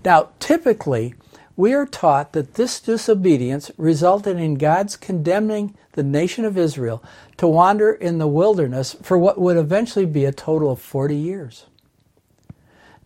Now, 0.05 0.29
typically, 0.38 1.16
we 1.57 1.72
are 1.72 1.87
taught 1.87 2.35
that 2.35 2.55
this 2.55 2.79
disobedience 2.79 3.72
resulted 3.76 4.38
in 4.38 4.59
God's 4.59 4.94
condemning 4.94 5.74
the 5.94 6.05
nation 6.05 6.44
of 6.44 6.57
Israel 6.57 7.02
to 7.37 7.48
wander 7.48 7.90
in 7.90 8.18
the 8.18 8.29
wilderness 8.29 8.94
for 9.02 9.18
what 9.18 9.40
would 9.40 9.57
eventually 9.57 10.07
be 10.07 10.24
a 10.24 10.31
total 10.31 10.70
of 10.70 10.81
40 10.81 11.16
years. 11.16 11.66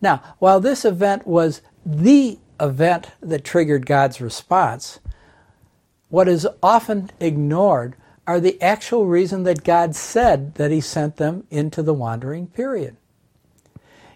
Now, 0.01 0.21
while 0.37 0.59
this 0.59 0.85
event 0.85 1.25
was 1.25 1.63
the 1.83 2.37
event 2.61 3.07
that 3.21 3.43
triggered 3.43 3.85
God's 3.85 4.21
response, 4.21 4.99
what 6.09 6.27
is 6.27 6.47
often 6.61 7.09
ignored 7.19 7.95
are 8.27 8.39
the 8.39 8.61
actual 8.61 9.07
reason 9.07 9.43
that 9.43 9.63
God 9.63 9.95
said 9.95 10.55
that 10.55 10.71
He 10.71 10.79
sent 10.79 11.17
them 11.17 11.45
into 11.49 11.81
the 11.81 11.93
wandering 11.93 12.47
period. 12.47 12.95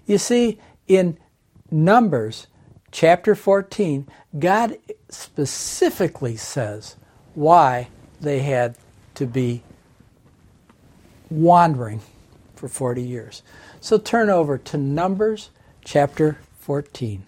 You 0.05 0.17
see, 0.17 0.59
in 0.87 1.17
Numbers 1.71 2.47
chapter 2.91 3.33
14, 3.33 4.07
God 4.37 4.77
specifically 5.09 6.37
says 6.37 6.95
why 7.33 7.89
they 8.21 8.39
had 8.39 8.75
to 9.15 9.25
be 9.25 9.63
wandering 11.29 12.01
for 12.55 12.67
40 12.67 13.01
years. 13.01 13.41
So 13.81 13.97
turn 13.97 14.29
over 14.29 14.57
to 14.57 14.77
Numbers 14.77 15.49
chapter 15.83 16.37
14. 16.59 17.23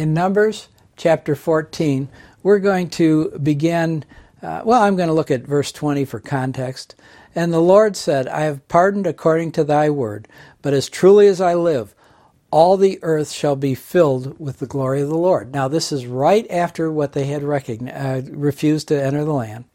In 0.00 0.14
Numbers 0.14 0.68
chapter 0.96 1.34
14, 1.34 2.08
we're 2.42 2.58
going 2.58 2.88
to 2.88 3.38
begin 3.38 4.06
uh, 4.42 4.62
well, 4.64 4.80
I'm 4.80 4.96
going 4.96 5.08
to 5.08 5.12
look 5.12 5.30
at 5.30 5.42
verse 5.42 5.72
20 5.72 6.06
for 6.06 6.20
context. 6.20 6.94
And 7.34 7.52
the 7.52 7.60
Lord 7.60 7.98
said, 7.98 8.26
I 8.26 8.44
have 8.44 8.66
pardoned 8.66 9.06
according 9.06 9.52
to 9.52 9.62
thy 9.62 9.90
word, 9.90 10.26
but 10.62 10.72
as 10.72 10.88
truly 10.88 11.26
as 11.26 11.38
I 11.38 11.52
live, 11.52 11.94
all 12.50 12.78
the 12.78 12.98
earth 13.02 13.30
shall 13.30 13.56
be 13.56 13.74
filled 13.74 14.40
with 14.40 14.60
the 14.60 14.66
glory 14.66 15.02
of 15.02 15.10
the 15.10 15.18
Lord. 15.18 15.52
Now, 15.52 15.68
this 15.68 15.92
is 15.92 16.06
right 16.06 16.50
after 16.50 16.90
what 16.90 17.12
they 17.12 17.26
had 17.26 17.44
uh, 17.44 18.22
refused 18.30 18.88
to 18.88 19.04
enter 19.04 19.22
the 19.22 19.34
land. 19.34 19.66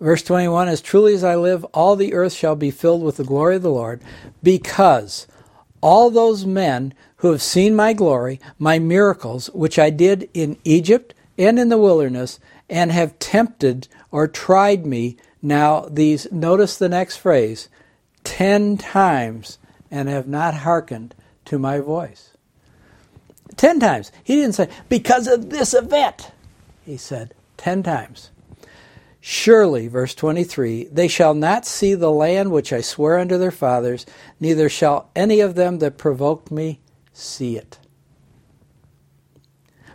Verse 0.00 0.22
21 0.22 0.68
As 0.68 0.80
truly 0.80 1.12
as 1.12 1.22
I 1.22 1.36
live, 1.36 1.66
all 1.74 1.96
the 1.96 2.14
earth 2.14 2.32
shall 2.32 2.56
be 2.56 2.70
filled 2.70 3.02
with 3.02 3.18
the 3.18 3.24
glory 3.24 3.56
of 3.56 3.62
the 3.62 3.68
Lord, 3.68 4.00
because 4.42 5.26
all 5.82 6.08
those 6.08 6.46
men 6.46 6.94
who 7.18 7.30
have 7.32 7.42
seen 7.42 7.74
my 7.74 7.92
glory, 7.92 8.40
my 8.58 8.78
miracles, 8.78 9.48
which 9.50 9.78
I 9.78 9.90
did 9.90 10.28
in 10.34 10.56
Egypt 10.64 11.14
and 11.36 11.58
in 11.58 11.68
the 11.68 11.78
wilderness, 11.78 12.40
and 12.68 12.90
have 12.90 13.18
tempted 13.18 13.88
or 14.10 14.26
tried 14.26 14.86
me. 14.86 15.16
Now, 15.42 15.86
these, 15.90 16.30
notice 16.32 16.76
the 16.76 16.88
next 16.88 17.16
phrase, 17.16 17.68
ten 18.24 18.76
times 18.76 19.58
and 19.90 20.08
have 20.08 20.28
not 20.28 20.54
hearkened 20.54 21.14
to 21.46 21.58
my 21.58 21.80
voice. 21.80 22.30
Ten 23.56 23.80
times. 23.80 24.12
He 24.22 24.36
didn't 24.36 24.54
say, 24.54 24.68
because 24.88 25.26
of 25.26 25.50
this 25.50 25.74
event. 25.74 26.30
He 26.84 26.96
said, 26.96 27.34
ten 27.56 27.82
times. 27.82 28.30
Surely, 29.20 29.88
verse 29.88 30.14
23, 30.14 30.84
they 30.92 31.08
shall 31.08 31.34
not 31.34 31.66
see 31.66 31.94
the 31.94 32.10
land 32.10 32.52
which 32.52 32.72
I 32.72 32.80
swear 32.80 33.18
unto 33.18 33.36
their 33.36 33.50
fathers, 33.50 34.06
neither 34.38 34.68
shall 34.68 35.10
any 35.16 35.40
of 35.40 35.56
them 35.56 35.80
that 35.80 35.98
provoked 35.98 36.52
me 36.52 36.78
see 37.20 37.56
it. 37.56 37.78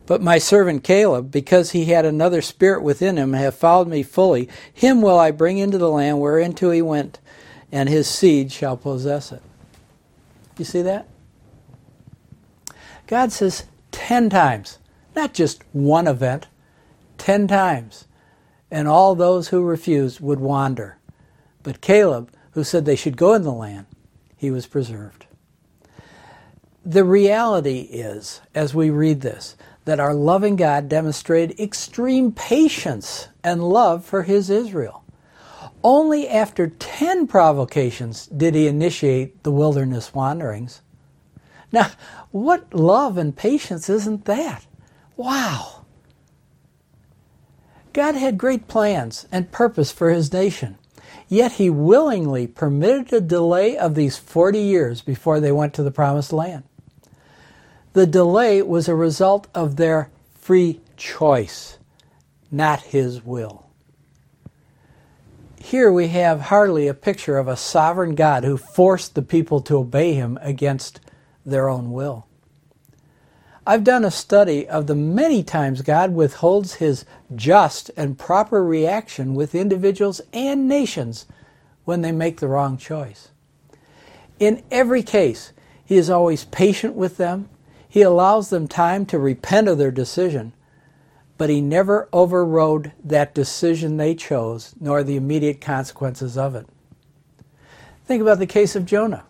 But 0.05 0.21
my 0.21 0.37
servant 0.37 0.83
Caleb, 0.83 1.31
because 1.31 1.71
he 1.71 1.85
had 1.85 2.05
another 2.05 2.41
spirit 2.41 2.83
within 2.83 3.17
him, 3.17 3.33
have 3.33 3.55
followed 3.55 3.87
me 3.87 4.03
fully, 4.03 4.49
him 4.71 5.01
will 5.01 5.17
I 5.17 5.31
bring 5.31 5.57
into 5.57 5.77
the 5.77 5.89
land 5.89 6.19
whereinto 6.19 6.71
he 6.71 6.81
went, 6.81 7.19
and 7.71 7.87
his 7.87 8.07
seed 8.07 8.51
shall 8.51 8.75
possess 8.75 9.31
it. 9.31 9.41
You 10.57 10.65
see 10.65 10.81
that? 10.81 11.07
God 13.07 13.31
says 13.31 13.63
ten 13.91 14.29
times, 14.29 14.79
not 15.15 15.33
just 15.33 15.63
one 15.71 16.07
event, 16.07 16.47
ten 17.17 17.47
times. 17.47 18.05
And 18.69 18.87
all 18.87 19.15
those 19.15 19.49
who 19.49 19.61
refused 19.61 20.19
would 20.19 20.39
wander. 20.39 20.97
But 21.61 21.79
Caleb, 21.79 22.31
who 22.51 22.63
said 22.63 22.85
they 22.85 22.95
should 22.95 23.17
go 23.17 23.33
in 23.33 23.43
the 23.43 23.53
land, 23.53 23.85
he 24.35 24.51
was 24.51 24.65
preserved. 24.65 25.27
The 26.85 27.05
reality 27.05 27.81
is, 27.81 28.41
as 28.53 28.75
we 28.75 28.89
read 28.89 29.21
this, 29.21 29.55
that 29.85 30.01
our 30.01 30.13
loving 30.13 30.57
God 30.57 30.89
demonstrated 30.89 31.57
extreme 31.57 32.33
patience 32.33 33.29
and 33.41 33.63
love 33.63 34.03
for 34.03 34.23
his 34.23 34.49
Israel. 34.49 35.03
Only 35.81 36.27
after 36.27 36.67
10 36.67 37.27
provocations 37.27 38.27
did 38.27 38.53
he 38.53 38.67
initiate 38.67 39.43
the 39.43 39.51
wilderness 39.51 40.13
wanderings. 40.13 40.81
Now, 41.71 41.91
what 42.31 42.73
love 42.73 43.17
and 43.17 43.35
patience 43.35 43.89
isn't 43.89 44.25
that? 44.25 44.65
Wow! 45.15 45.85
God 47.93 48.15
had 48.15 48.37
great 48.37 48.67
plans 48.67 49.25
and 49.31 49.51
purpose 49.51 49.91
for 49.91 50.09
his 50.09 50.33
nation, 50.33 50.77
yet 51.29 51.53
he 51.53 51.69
willingly 51.69 52.45
permitted 52.45 53.13
a 53.13 53.21
delay 53.21 53.77
of 53.77 53.95
these 53.95 54.17
40 54.17 54.59
years 54.59 55.01
before 55.01 55.39
they 55.39 55.51
went 55.51 55.73
to 55.75 55.83
the 55.83 55.91
promised 55.91 56.33
land. 56.33 56.63
The 57.93 58.07
delay 58.07 58.61
was 58.63 58.87
a 58.87 58.95
result 58.95 59.47
of 59.53 59.75
their 59.75 60.09
free 60.33 60.81
choice, 60.97 61.77
not 62.51 62.81
his 62.81 63.23
will. 63.23 63.67
Here 65.59 65.91
we 65.91 66.07
have 66.09 66.41
hardly 66.41 66.87
a 66.87 66.93
picture 66.93 67.37
of 67.37 67.47
a 67.47 67.55
sovereign 67.55 68.15
God 68.15 68.43
who 68.43 68.57
forced 68.57 69.15
the 69.15 69.21
people 69.21 69.61
to 69.61 69.77
obey 69.77 70.13
him 70.13 70.37
against 70.41 70.99
their 71.45 71.69
own 71.69 71.91
will. 71.91 72.25
I've 73.65 73.83
done 73.83 74.03
a 74.03 74.11
study 74.11 74.67
of 74.67 74.87
the 74.87 74.95
many 74.95 75.41
times 75.41 75.83
God 75.83 76.13
withholds 76.13 76.75
his 76.75 77.05
just 77.33 77.91
and 77.95 78.17
proper 78.17 78.63
reaction 78.63 79.35
with 79.35 79.55
individuals 79.55 80.19
and 80.33 80.67
nations 80.67 81.27
when 81.85 82.01
they 82.01 82.11
make 82.11 82.39
the 82.39 82.47
wrong 82.47 82.75
choice. 82.75 83.29
In 84.39 84.63
every 84.69 85.03
case, 85.03 85.53
he 85.85 85.95
is 85.95 86.09
always 86.09 86.43
patient 86.43 86.95
with 86.95 87.17
them 87.17 87.49
he 87.93 88.01
allows 88.01 88.49
them 88.49 88.67
time 88.67 89.05
to 89.05 89.19
repent 89.19 89.67
of 89.67 89.77
their 89.77 89.91
decision, 89.91 90.51
but 91.37 91.51
he 91.51 91.61
never 91.61 92.09
overrode 92.11 92.91
that 93.03 93.35
decision 93.35 93.97
they 93.97 94.15
chose, 94.15 94.73
nor 94.79 95.03
the 95.03 95.15
immediate 95.15 95.61
consequences 95.61 96.35
of 96.35 96.55
it. 96.55 96.65
Think 98.05 98.19
about 98.19 98.39
the 98.39 98.47
case 98.47 98.75
of 98.75 98.87
Jonah. 98.87 99.25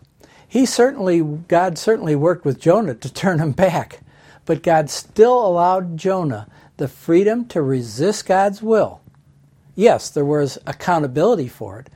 He 0.48 0.64
certainly, 0.64 1.20
God 1.20 1.76
certainly 1.76 2.16
worked 2.16 2.46
with 2.46 2.58
Jonah 2.58 2.94
to 2.94 3.12
turn 3.12 3.38
him 3.38 3.52
back, 3.52 4.00
but 4.46 4.62
God 4.62 4.88
still 4.88 5.46
allowed 5.46 5.98
Jonah 5.98 6.48
the 6.78 6.88
freedom 6.88 7.44
to 7.48 7.60
resist 7.60 8.24
God's 8.24 8.62
will. 8.62 9.02
Yes, 9.74 10.08
there 10.08 10.24
was 10.24 10.56
accountability 10.66 11.48
for 11.48 11.80
it, 11.80 11.90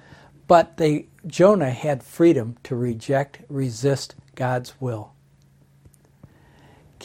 but 0.46 0.76
they, 0.76 1.06
Jonah 1.26 1.70
had 1.70 2.02
freedom 2.02 2.58
to 2.64 2.76
reject, 2.76 3.38
resist 3.48 4.16
God's 4.34 4.78
will. 4.82 5.14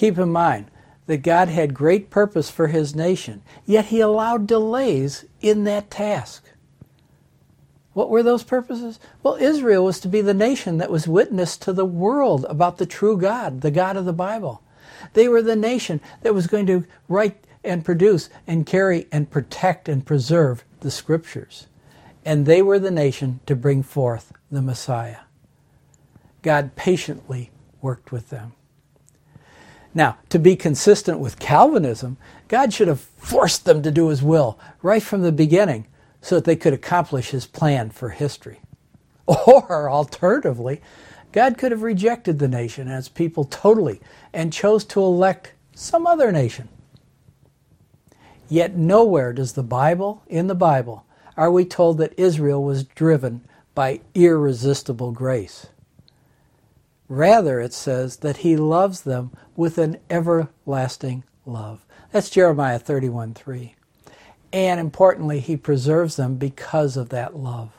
Keep 0.04 0.18
in 0.18 0.34
mind, 0.34 0.66
that 1.06 1.24
God 1.24 1.48
had 1.48 1.74
great 1.74 2.10
purpose 2.10 2.50
for 2.50 2.68
his 2.68 2.94
nation, 2.94 3.42
yet 3.66 3.86
he 3.86 4.02
allowed 4.02 4.48
delays 4.48 5.24
in 5.40 5.64
that 5.64 5.90
task. 5.90 6.44
What 7.94 8.10
were 8.10 8.22
those 8.22 8.44
purposes? 8.44 9.00
Well, 9.24 9.36
Israel 9.36 9.86
was 9.86 10.02
to 10.02 10.10
be 10.10 10.20
the 10.20 10.34
nation 10.34 10.78
that 10.78 10.92
was 10.92 11.08
witness 11.08 11.56
to 11.60 11.72
the 11.72 11.86
world 11.86 12.46
about 12.50 12.80
the 12.80 12.86
true 12.86 13.18
God, 13.18 13.62
the 13.62 13.72
God 13.72 13.96
of 13.96 14.04
the 14.04 14.12
Bible. 14.12 14.62
They 15.14 15.30
were 15.30 15.42
the 15.42 15.56
nation 15.56 16.02
that 16.22 16.34
was 16.34 16.48
going 16.48 16.66
to 16.66 16.84
write 17.08 17.42
and 17.64 17.86
produce 17.86 18.30
and 18.46 18.66
carry 18.66 19.08
and 19.10 19.32
protect 19.32 19.88
and 19.88 20.06
preserve 20.06 20.66
the 20.82 20.92
scriptures. 20.92 21.68
And 22.26 22.46
they 22.46 22.62
were 22.62 22.78
the 22.78 22.92
nation 22.92 23.40
to 23.46 23.56
bring 23.56 23.84
forth 23.84 24.34
the 24.52 24.62
Messiah. 24.62 25.20
God 26.42 26.76
patiently 26.76 27.52
worked 27.82 28.12
with 28.12 28.32
them. 28.32 28.52
Now, 29.94 30.18
to 30.30 30.40
be 30.40 30.56
consistent 30.56 31.20
with 31.20 31.40
Calvinism, 31.40 32.18
God 32.48 32.74
should 32.74 32.88
have 32.88 33.00
forced 33.00 33.66
them 33.66 33.84
to 33.84 33.92
do 33.92 34.08
his 34.08 34.24
will 34.24 34.60
right 34.82 35.04
from 35.04 35.22
the 35.22 35.32
beginning 35.32 35.88
so 36.22 36.36
that 36.36 36.46
they 36.46 36.56
could 36.56 36.74
accomplish 36.74 37.30
his 37.30 37.46
plan 37.46 37.90
for 37.90 38.10
history. 38.10 38.62
Or, 39.28 39.90
alternatively, 39.90 40.82
God 41.32 41.58
could 41.58 41.72
have 41.72 41.82
rejected 41.82 42.40
the 42.40 42.48
nation 42.48 42.88
and 42.88 42.98
its 42.98 43.10
people 43.10 43.46
totally 43.46 44.02
and 44.34 44.54
chose 44.54 44.84
to 44.86 45.02
elect 45.02 45.54
some 45.74 46.06
other 46.06 46.32
nation. 46.32 46.70
Yet 48.50 48.76
nowhere 48.76 49.34
does 49.34 49.54
the 49.54 49.64
Bible, 49.64 50.24
in 50.28 50.48
the 50.48 50.56
Bible, 50.56 51.06
are 51.38 51.50
we 51.50 51.66
told 51.66 51.98
that 51.98 52.14
Israel 52.20 52.64
was 52.64 52.84
driven 52.84 53.42
by 53.74 54.02
irresistible 54.14 55.12
grace. 55.12 55.68
Rather, 57.14 57.60
it 57.60 57.74
says 57.74 58.18
that 58.18 58.38
he 58.38 58.58
loves 58.58 59.02
them 59.02 59.30
with 59.56 59.78
an 59.78 59.98
everlasting 60.10 61.24
love. 61.46 61.86
That's 62.12 62.32
Jeremiah 62.32 62.80
31 62.80 63.36
3. 63.36 63.76
And 64.52 64.80
importantly, 64.80 65.40
he 65.40 65.56
preserves 65.56 66.16
them 66.16 66.38
because 66.38 66.98
of 66.98 67.10
that 67.10 67.36
love. 67.36 67.70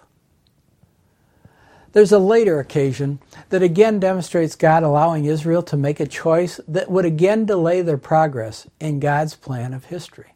There's 1.91 2.13
a 2.13 2.21
later 2.21 2.61
occasion 2.61 3.19
that 3.49 3.61
again 3.61 3.99
demonstrates 3.99 4.55
God 4.55 4.85
allowing 4.85 5.25
Israel 5.25 5.65
to 5.65 5.77
make 5.77 5.99
a 5.99 6.07
choice 6.07 6.61
that 6.69 6.89
would 6.89 7.05
again 7.05 7.45
delay 7.45 7.83
their 7.83 7.99
progress 7.99 8.69
in 8.79 9.01
God's 9.01 9.35
plan 9.35 9.75
of 9.75 9.87
history. 9.87 10.35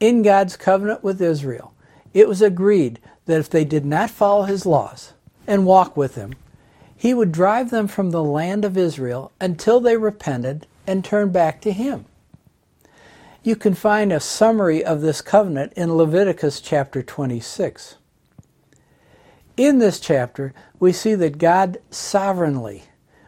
In 0.00 0.22
God's 0.22 0.56
covenant 0.56 1.04
with 1.04 1.20
Israel, 1.20 1.74
it 2.14 2.26
was 2.28 2.40
agreed 2.40 2.98
that 3.26 3.40
if 3.40 3.50
they 3.50 3.66
did 3.66 3.84
not 3.84 4.08
follow 4.08 4.44
his 4.44 4.64
laws 4.64 5.12
and 5.46 5.66
walk 5.66 5.98
with 5.98 6.14
him, 6.14 6.32
he 7.02 7.12
would 7.12 7.32
drive 7.32 7.70
them 7.70 7.88
from 7.88 8.12
the 8.12 8.22
land 8.22 8.64
of 8.64 8.78
Israel 8.78 9.32
until 9.40 9.80
they 9.80 9.96
repented 9.96 10.68
and 10.86 11.04
turned 11.04 11.32
back 11.32 11.60
to 11.60 11.72
him. 11.72 12.04
You 13.42 13.56
can 13.56 13.74
find 13.74 14.12
a 14.12 14.20
summary 14.20 14.84
of 14.84 15.00
this 15.00 15.20
covenant 15.20 15.72
in 15.72 15.96
Leviticus 15.96 16.60
chapter 16.60 17.02
26. 17.02 17.96
In 19.56 19.80
this 19.80 19.98
chapter, 19.98 20.54
we 20.78 20.92
see 20.92 21.16
that 21.16 21.38
God 21.38 21.78
sovereignly 21.90 22.84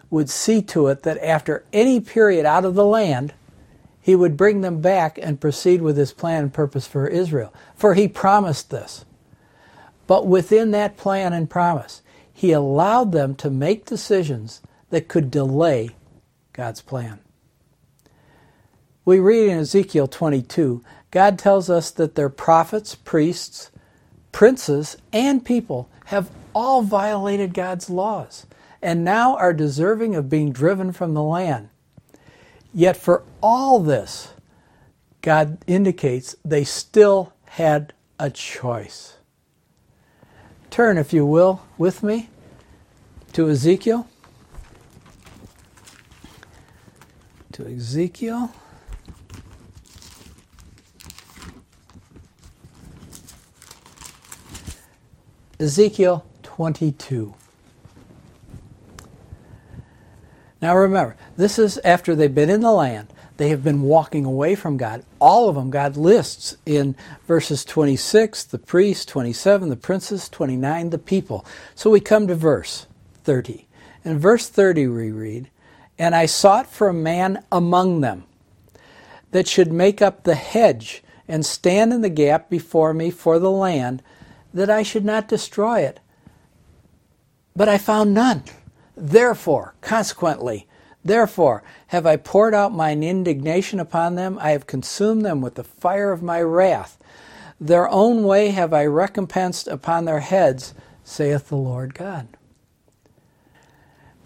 would 0.08 0.30
see 0.30 0.62
to 0.62 0.86
it 0.86 1.02
that 1.02 1.18
after 1.18 1.64
any 1.72 1.98
period 1.98 2.46
out 2.46 2.64
of 2.64 2.76
the 2.76 2.86
land, 2.86 3.34
he 4.00 4.14
would 4.14 4.36
bring 4.36 4.60
them 4.60 4.82
back 4.82 5.18
and 5.20 5.40
proceed 5.40 5.82
with 5.82 5.96
his 5.96 6.12
plan 6.12 6.44
and 6.44 6.54
purpose 6.54 6.86
for 6.86 7.08
Israel. 7.08 7.52
For 7.74 7.94
he 7.94 8.06
promised 8.06 8.70
this. 8.70 9.04
But 10.06 10.28
within 10.28 10.70
that 10.70 10.96
plan 10.96 11.32
and 11.32 11.50
promise, 11.50 12.02
he 12.34 12.52
allowed 12.52 13.12
them 13.12 13.34
to 13.36 13.48
make 13.48 13.86
decisions 13.86 14.60
that 14.90 15.08
could 15.08 15.30
delay 15.30 15.90
God's 16.52 16.82
plan. 16.82 17.20
We 19.04 19.20
read 19.20 19.48
in 19.48 19.58
Ezekiel 19.58 20.08
22, 20.08 20.82
God 21.10 21.38
tells 21.38 21.70
us 21.70 21.90
that 21.92 22.16
their 22.16 22.28
prophets, 22.28 22.94
priests, 22.94 23.70
princes, 24.32 24.96
and 25.12 25.44
people 25.44 25.88
have 26.06 26.30
all 26.54 26.82
violated 26.82 27.54
God's 27.54 27.88
laws 27.88 28.46
and 28.82 29.04
now 29.04 29.36
are 29.36 29.52
deserving 29.52 30.14
of 30.14 30.28
being 30.28 30.52
driven 30.52 30.92
from 30.92 31.14
the 31.14 31.22
land. 31.22 31.70
Yet 32.74 32.96
for 32.96 33.22
all 33.40 33.80
this, 33.80 34.34
God 35.22 35.58
indicates 35.66 36.36
they 36.44 36.64
still 36.64 37.32
had 37.44 37.94
a 38.18 38.28
choice. 38.28 39.13
Turn, 40.74 40.98
if 40.98 41.12
you 41.12 41.24
will, 41.24 41.62
with 41.78 42.02
me 42.02 42.30
to 43.32 43.48
Ezekiel. 43.48 44.08
To 47.52 47.64
Ezekiel. 47.64 48.52
Ezekiel 55.60 56.26
22. 56.42 57.34
Now 60.60 60.76
remember, 60.76 61.14
this 61.36 61.56
is 61.56 61.78
after 61.84 62.16
they've 62.16 62.34
been 62.34 62.50
in 62.50 62.62
the 62.62 62.72
land. 62.72 63.12
They 63.36 63.48
have 63.48 63.64
been 63.64 63.82
walking 63.82 64.24
away 64.24 64.54
from 64.54 64.76
God. 64.76 65.04
All 65.20 65.48
of 65.48 65.56
them 65.56 65.70
God 65.70 65.96
lists 65.96 66.56
in 66.64 66.94
verses 67.26 67.64
26, 67.64 68.44
the 68.44 68.58
priests, 68.58 69.04
27, 69.06 69.70
the 69.70 69.76
princes, 69.76 70.28
29, 70.28 70.90
the 70.90 70.98
people. 70.98 71.44
So 71.74 71.90
we 71.90 72.00
come 72.00 72.28
to 72.28 72.34
verse 72.34 72.86
30. 73.24 73.66
In 74.04 74.18
verse 74.18 74.48
30 74.48 74.86
we 74.86 75.10
read, 75.10 75.50
And 75.98 76.14
I 76.14 76.26
sought 76.26 76.68
for 76.68 76.88
a 76.88 76.94
man 76.94 77.42
among 77.50 78.02
them 78.02 78.24
that 79.32 79.48
should 79.48 79.72
make 79.72 80.00
up 80.00 80.22
the 80.22 80.36
hedge 80.36 81.02
and 81.26 81.44
stand 81.44 81.92
in 81.92 82.02
the 82.02 82.08
gap 82.08 82.48
before 82.48 82.94
me 82.94 83.10
for 83.10 83.38
the 83.38 83.50
land, 83.50 84.02
that 84.52 84.70
I 84.70 84.84
should 84.84 85.04
not 85.04 85.26
destroy 85.26 85.80
it. 85.80 85.98
But 87.56 87.68
I 87.68 87.78
found 87.78 88.14
none. 88.14 88.44
Therefore, 88.96 89.74
consequently, 89.80 90.68
Therefore, 91.04 91.62
have 91.88 92.06
I 92.06 92.16
poured 92.16 92.54
out 92.54 92.72
mine 92.72 93.02
indignation 93.02 93.78
upon 93.78 94.14
them, 94.14 94.38
I 94.40 94.50
have 94.50 94.66
consumed 94.66 95.24
them 95.24 95.40
with 95.40 95.56
the 95.56 95.64
fire 95.64 96.12
of 96.12 96.22
my 96.22 96.40
wrath. 96.40 96.98
Their 97.60 97.88
own 97.88 98.24
way 98.24 98.50
have 98.50 98.72
I 98.72 98.86
recompensed 98.86 99.68
upon 99.68 100.04
their 100.04 100.20
heads, 100.20 100.74
saith 101.04 101.48
the 101.48 101.56
Lord 101.56 101.94
God. 101.94 102.28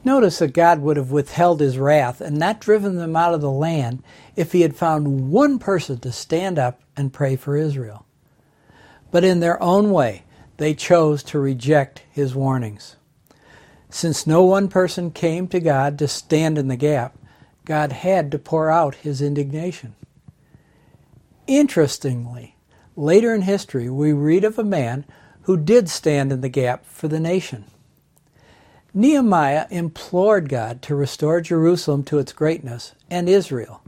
Notice 0.04 0.38
that 0.38 0.54
God 0.54 0.80
would 0.80 0.96
have 0.96 1.10
withheld 1.10 1.60
his 1.60 1.78
wrath 1.78 2.20
and 2.20 2.38
not 2.38 2.60
driven 2.60 2.96
them 2.96 3.16
out 3.16 3.34
of 3.34 3.40
the 3.40 3.50
land 3.50 4.02
if 4.36 4.52
he 4.52 4.60
had 4.60 4.76
found 4.76 5.30
one 5.30 5.58
person 5.58 5.98
to 5.98 6.12
stand 6.12 6.58
up 6.58 6.80
and 6.96 7.12
pray 7.12 7.34
for 7.34 7.56
Israel. 7.56 8.06
But 9.10 9.24
in 9.24 9.40
their 9.40 9.60
own 9.62 9.90
way, 9.90 10.22
they 10.58 10.74
chose 10.74 11.22
to 11.24 11.38
reject 11.38 12.02
his 12.10 12.34
warnings. 12.34 12.96
Since 13.90 14.26
no 14.26 14.44
one 14.44 14.68
person 14.68 15.10
came 15.10 15.48
to 15.48 15.60
God 15.60 15.98
to 15.98 16.08
stand 16.08 16.58
in 16.58 16.68
the 16.68 16.76
gap, 16.76 17.16
God 17.64 17.92
had 17.92 18.30
to 18.30 18.38
pour 18.38 18.70
out 18.70 18.96
his 18.96 19.22
indignation. 19.22 19.94
Interestingly, 21.46 22.56
later 22.96 23.34
in 23.34 23.42
history, 23.42 23.88
we 23.88 24.12
read 24.12 24.44
of 24.44 24.58
a 24.58 24.64
man 24.64 25.04
who 25.42 25.56
did 25.56 25.88
stand 25.88 26.30
in 26.32 26.42
the 26.42 26.48
gap 26.48 26.84
for 26.84 27.08
the 27.08 27.20
nation. 27.20 27.64
Nehemiah 28.92 29.66
implored 29.70 30.48
God 30.48 30.82
to 30.82 30.94
restore 30.94 31.40
Jerusalem 31.40 32.04
to 32.04 32.18
its 32.18 32.32
greatness 32.32 32.94
and 33.10 33.28
Israel. 33.28 33.82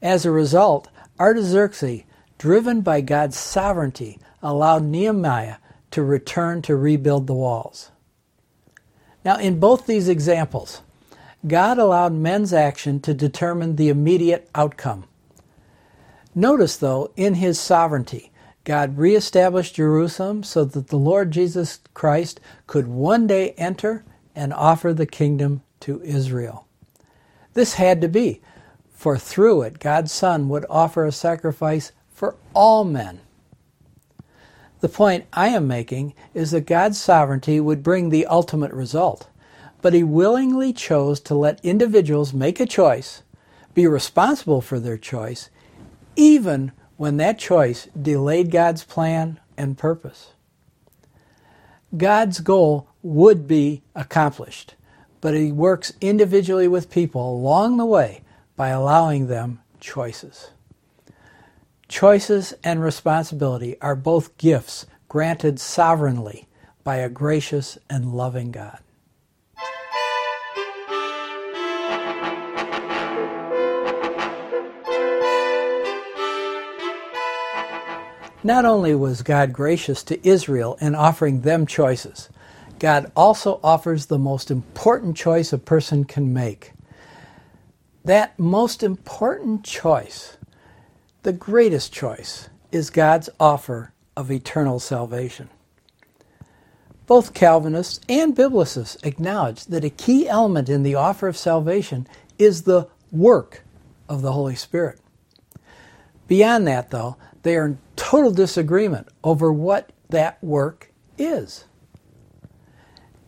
As 0.00 0.24
a 0.24 0.30
result, 0.30 0.88
Artaxerxes, 1.18 2.04
driven 2.38 2.80
by 2.80 3.00
God's 3.00 3.36
sovereignty, 3.36 4.18
allowed 4.42 4.84
Nehemiah 4.84 5.56
to 5.90 6.02
return 6.02 6.62
to 6.62 6.76
rebuild 6.76 7.26
the 7.26 7.34
walls. 7.34 7.90
Now, 9.28 9.36
in 9.36 9.60
both 9.60 9.84
these 9.84 10.08
examples, 10.08 10.80
God 11.46 11.76
allowed 11.76 12.14
men's 12.14 12.54
action 12.54 12.98
to 13.00 13.12
determine 13.12 13.76
the 13.76 13.90
immediate 13.90 14.48
outcome. 14.54 15.04
Notice, 16.34 16.78
though, 16.78 17.12
in 17.14 17.34
his 17.34 17.60
sovereignty, 17.60 18.32
God 18.64 18.96
reestablished 18.96 19.74
Jerusalem 19.74 20.44
so 20.44 20.64
that 20.64 20.86
the 20.86 20.96
Lord 20.96 21.30
Jesus 21.30 21.80
Christ 21.92 22.40
could 22.66 22.88
one 22.88 23.26
day 23.26 23.50
enter 23.58 24.02
and 24.34 24.54
offer 24.54 24.94
the 24.94 25.04
kingdom 25.04 25.60
to 25.80 26.00
Israel. 26.00 26.66
This 27.52 27.74
had 27.74 28.00
to 28.00 28.08
be, 28.08 28.40
for 28.94 29.18
through 29.18 29.60
it, 29.60 29.78
God's 29.78 30.10
Son 30.10 30.48
would 30.48 30.64
offer 30.70 31.04
a 31.04 31.12
sacrifice 31.12 31.92
for 32.08 32.36
all 32.54 32.82
men. 32.82 33.20
The 34.80 34.88
point 34.88 35.26
I 35.32 35.48
am 35.48 35.66
making 35.66 36.14
is 36.34 36.52
that 36.52 36.66
God's 36.66 37.00
sovereignty 37.00 37.58
would 37.58 37.82
bring 37.82 38.10
the 38.10 38.26
ultimate 38.26 38.72
result, 38.72 39.28
but 39.82 39.92
He 39.92 40.04
willingly 40.04 40.72
chose 40.72 41.18
to 41.20 41.34
let 41.34 41.64
individuals 41.64 42.32
make 42.32 42.60
a 42.60 42.66
choice, 42.66 43.22
be 43.74 43.86
responsible 43.86 44.60
for 44.60 44.78
their 44.78 44.98
choice, 44.98 45.50
even 46.14 46.72
when 46.96 47.16
that 47.16 47.38
choice 47.38 47.88
delayed 48.00 48.50
God's 48.50 48.84
plan 48.84 49.40
and 49.56 49.78
purpose. 49.78 50.32
God's 51.96 52.40
goal 52.40 52.88
would 53.02 53.48
be 53.48 53.82
accomplished, 53.96 54.74
but 55.20 55.34
He 55.34 55.50
works 55.50 55.92
individually 56.00 56.68
with 56.68 56.90
people 56.90 57.28
along 57.28 57.78
the 57.78 57.86
way 57.86 58.20
by 58.54 58.68
allowing 58.68 59.26
them 59.26 59.60
choices. 59.80 60.50
Choices 61.88 62.52
and 62.62 62.82
responsibility 62.82 63.80
are 63.80 63.96
both 63.96 64.36
gifts 64.36 64.84
granted 65.08 65.58
sovereignly 65.58 66.46
by 66.84 66.96
a 66.96 67.08
gracious 67.08 67.78
and 67.88 68.12
loving 68.12 68.52
God. 68.52 68.78
Not 78.44 78.64
only 78.64 78.94
was 78.94 79.22
God 79.22 79.52
gracious 79.54 80.02
to 80.04 80.28
Israel 80.28 80.76
in 80.82 80.94
offering 80.94 81.40
them 81.40 81.66
choices, 81.66 82.28
God 82.78 83.10
also 83.16 83.60
offers 83.64 84.06
the 84.06 84.18
most 84.18 84.50
important 84.50 85.16
choice 85.16 85.52
a 85.52 85.58
person 85.58 86.04
can 86.04 86.32
make. 86.32 86.72
That 88.04 88.38
most 88.38 88.82
important 88.82 89.64
choice 89.64 90.37
the 91.22 91.32
greatest 91.32 91.92
choice 91.92 92.48
is 92.70 92.90
God's 92.90 93.28
offer 93.40 93.92
of 94.16 94.30
eternal 94.30 94.78
salvation. 94.78 95.48
Both 97.06 97.34
Calvinists 97.34 98.00
and 98.08 98.36
Biblicists 98.36 99.04
acknowledge 99.04 99.64
that 99.66 99.84
a 99.84 99.90
key 99.90 100.28
element 100.28 100.68
in 100.68 100.82
the 100.82 100.94
offer 100.94 101.26
of 101.26 101.36
salvation 101.36 102.06
is 102.38 102.62
the 102.62 102.88
work 103.10 103.62
of 104.08 104.22
the 104.22 104.32
Holy 104.32 104.54
Spirit. 104.54 105.00
Beyond 106.26 106.66
that, 106.66 106.90
though, 106.90 107.16
they 107.42 107.56
are 107.56 107.66
in 107.66 107.78
total 107.96 108.30
disagreement 108.30 109.08
over 109.24 109.50
what 109.52 109.90
that 110.10 110.42
work 110.44 110.92
is. 111.16 111.64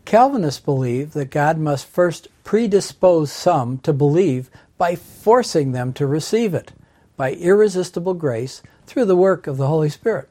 Calvinists 0.05 0.61
believe 0.61 1.13
that 1.13 1.31
God 1.31 1.57
must 1.59 1.87
first 1.87 2.29
predispose 2.45 3.33
some 3.33 3.79
to 3.79 3.93
believe 3.93 4.51
by 4.77 4.95
forcing 4.95 5.73
them 5.73 5.93
to 5.95 6.07
receive 6.07 6.53
it 6.53 6.73
by 7.21 7.35
irresistible 7.35 8.15
grace 8.15 8.63
through 8.87 9.05
the 9.05 9.15
work 9.15 9.47
of 9.47 9.59
the 9.59 9.67
Holy 9.67 9.91
Spirit. 9.91 10.27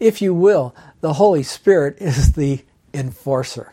If 0.00 0.20
you 0.20 0.34
will, 0.34 0.74
the 1.02 1.12
Holy 1.12 1.44
Spirit 1.44 1.98
is 2.00 2.32
the 2.32 2.64
enforcer. 2.92 3.72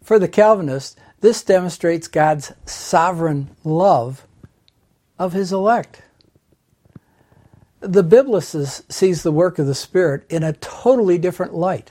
For 0.00 0.20
the 0.20 0.28
Calvinist, 0.28 0.96
this 1.22 1.42
demonstrates 1.42 2.06
God's 2.06 2.52
sovereign 2.66 3.50
love 3.64 4.28
of 5.18 5.32
his 5.32 5.52
elect. 5.52 6.02
The 7.80 8.04
Biblicist 8.04 8.92
sees 8.92 9.24
the 9.24 9.32
work 9.32 9.58
of 9.58 9.66
the 9.66 9.74
Spirit 9.74 10.24
in 10.30 10.44
a 10.44 10.52
totally 10.52 11.18
different 11.18 11.54
light. 11.54 11.90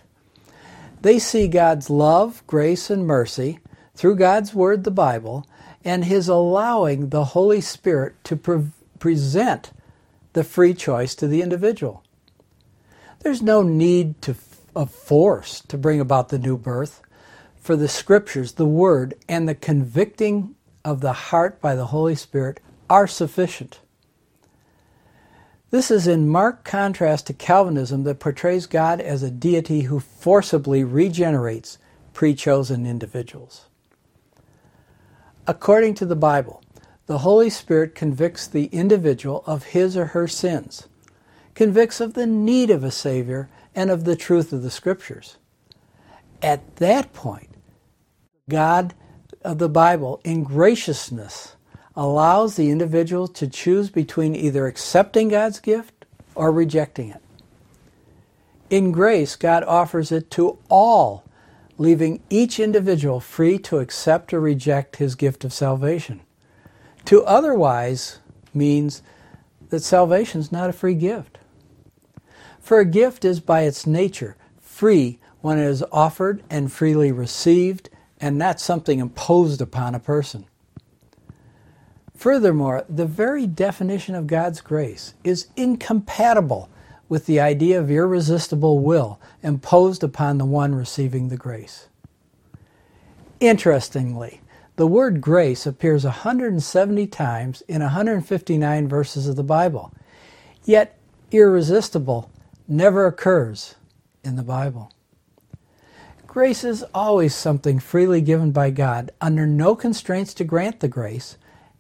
They 1.02 1.20
see 1.20 1.50
God's 1.50 1.90
love, 1.90 2.48
grace, 2.48 2.90
and 2.90 3.06
mercy 3.06 3.60
through 3.94 4.16
God's 4.16 4.54
Word, 4.54 4.86
the 4.86 4.90
Bible, 4.90 5.46
and 5.84 6.06
his 6.06 6.28
allowing 6.28 7.10
the 7.10 7.26
Holy 7.26 7.62
Spirit 7.62 8.16
to 8.24 8.36
pre- 8.36 8.72
present 9.00 9.72
the 10.34 10.44
free 10.44 10.74
choice 10.74 11.16
to 11.16 11.28
the 11.28 11.42
individual. 11.42 12.04
There's 13.20 13.42
no 13.42 13.62
need 13.62 14.22
to, 14.24 14.36
of 14.76 14.92
force 14.92 15.62
to 15.68 15.78
bring 15.78 16.00
about 16.00 16.30
the 16.30 16.40
new 16.40 16.58
birth, 16.58 17.02
for 17.56 17.76
the 17.76 17.88
Scriptures, 17.88 18.54
the 18.54 18.66
Word, 18.66 19.14
and 19.30 19.48
the 19.48 19.56
convicting 19.56 20.56
of 20.84 21.00
the 21.00 21.14
heart 21.14 21.62
by 21.62 21.76
the 21.76 21.88
Holy 21.88 22.16
Spirit 22.16 22.60
are 22.90 23.08
sufficient. 23.08 23.80
This 25.72 25.90
is 25.90 26.06
in 26.06 26.28
marked 26.28 26.66
contrast 26.66 27.28
to 27.28 27.34
Calvinism 27.34 28.04
that 28.04 28.20
portrays 28.20 28.68
God 28.68 29.02
as 29.02 29.24
a 29.24 29.32
deity 29.32 29.82
who 29.82 30.00
forcibly 30.00 30.84
regenerates 30.84 31.78
pre 32.14 32.36
chosen 32.36 32.86
individuals. 32.86 33.68
According 35.46 35.96
to 35.96 36.06
the 36.06 36.16
Bible, 36.16 36.62
the 37.06 37.20
Holy 37.20 37.50
Spirit 37.50 37.96
convicts 37.96 38.48
the 38.48 38.66
individual 38.68 39.44
of 39.46 39.64
his 39.66 39.98
or 39.98 40.08
her 40.08 40.28
sins, 40.28 40.88
convicts 41.54 42.00
of 42.00 42.14
the 42.14 42.26
need 42.26 42.70
of 42.70 42.84
a 42.84 42.92
Savior, 42.92 43.50
and 43.76 43.92
of 43.92 44.06
the 44.06 44.16
truth 44.16 44.54
of 44.54 44.64
the 44.64 44.72
Scriptures. 44.72 45.38
At 46.42 46.78
that 46.78 47.12
point, 47.12 47.50
God 48.48 48.94
of 49.44 49.58
the 49.58 49.70
Bible, 49.70 50.22
in 50.24 50.44
graciousness, 50.44 51.56
allows 51.96 52.56
the 52.56 52.70
individual 52.70 53.28
to 53.28 53.48
choose 53.48 53.90
between 53.90 54.36
either 54.36 54.66
accepting 54.66 55.28
God's 55.28 55.60
gift 55.60 56.06
or 56.36 56.52
rejecting 56.52 57.10
it. 57.10 57.22
In 58.70 58.92
grace, 58.92 59.36
God 59.36 59.64
offers 59.66 60.12
it 60.12 60.32
to 60.32 60.58
all 60.70 61.24
leaving 61.84 62.24
each 62.30 62.62
individual 62.62 63.20
free 63.20 63.60
to 63.60 63.80
accept 63.80 64.34
or 64.34 64.40
reject 64.40 64.96
his 64.96 65.16
gift 65.16 65.44
of 65.44 65.52
salvation. 65.52 66.22
To 67.04 67.22
otherwise 67.26 68.20
means 68.54 69.02
that 69.68 69.82
salvation 69.82 70.40
is 70.40 70.50
not 70.50 70.70
a 70.70 70.74
free 70.74 70.96
gift. 70.96 71.40
For 72.62 72.80
a 72.80 72.86
gift 72.86 73.26
is 73.26 73.42
by 73.42 73.64
its 73.64 73.86
nature 73.86 74.38
free 74.62 75.20
when 75.42 75.60
it 75.60 75.66
is 75.66 75.84
offered 75.92 76.42
and 76.50 76.72
freely 76.72 77.12
received 77.12 77.90
and 78.18 78.38
not 78.38 78.62
something 78.62 79.00
imposed 79.00 79.62
upon 79.62 79.94
a 79.94 80.00
person. 80.00 80.46
Furthermore, 82.16 82.86
the 82.88 83.06
very 83.06 83.46
definition 83.46 84.16
of 84.16 84.28
God's 84.28 84.62
grace 84.62 85.16
is 85.26 85.48
incompatible 85.58 86.70
with 87.14 87.28
the 87.28 87.40
idea 87.40 87.80
of 87.80 87.92
irresistible 87.92 88.80
will 88.80 89.22
imposed 89.44 90.04
upon 90.04 90.40
the 90.40 90.46
one 90.46 90.74
receiving 90.74 91.30
the 91.30 91.38
grace. 91.38 91.86
Interestingly, 93.40 94.42
the 94.78 94.88
word 94.88 95.22
grace 95.22 95.68
appears 95.68 96.06
170 96.06 97.06
times 97.06 97.62
in 97.68 97.84
159 97.84 98.88
verses 98.88 99.28
of 99.28 99.36
the 99.36 99.44
Bible, 99.44 99.94
yet 100.66 100.98
irresistible 101.30 102.32
never 102.68 103.06
occurs 103.06 103.76
in 104.24 104.36
the 104.36 104.42
Bible. 104.42 104.92
Grace 106.26 106.64
is 106.64 106.84
always 106.96 107.36
something 107.36 107.78
freely 107.78 108.22
given 108.22 108.50
by 108.52 108.72
God 108.72 109.12
under 109.22 109.46
no 109.46 109.76
constraints 109.76 110.34
to 110.34 110.44
grant 110.44 110.80
the 110.80 110.88
grace, 110.88 111.38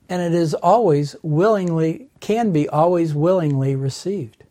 and 0.08 0.22
it 0.22 0.36
is 0.36 0.54
always 0.54 1.16
willingly, 1.24 2.10
can 2.20 2.52
be 2.52 2.70
always 2.70 3.16
willingly 3.16 3.76
received. 3.76 4.43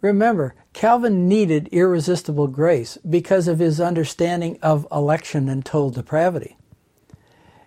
Remember, 0.00 0.54
Calvin 0.72 1.28
needed 1.28 1.68
irresistible 1.72 2.46
grace 2.46 2.96
because 3.08 3.48
of 3.48 3.58
his 3.58 3.80
understanding 3.80 4.58
of 4.62 4.86
election 4.90 5.48
and 5.48 5.64
total 5.64 5.90
depravity. 5.90 6.56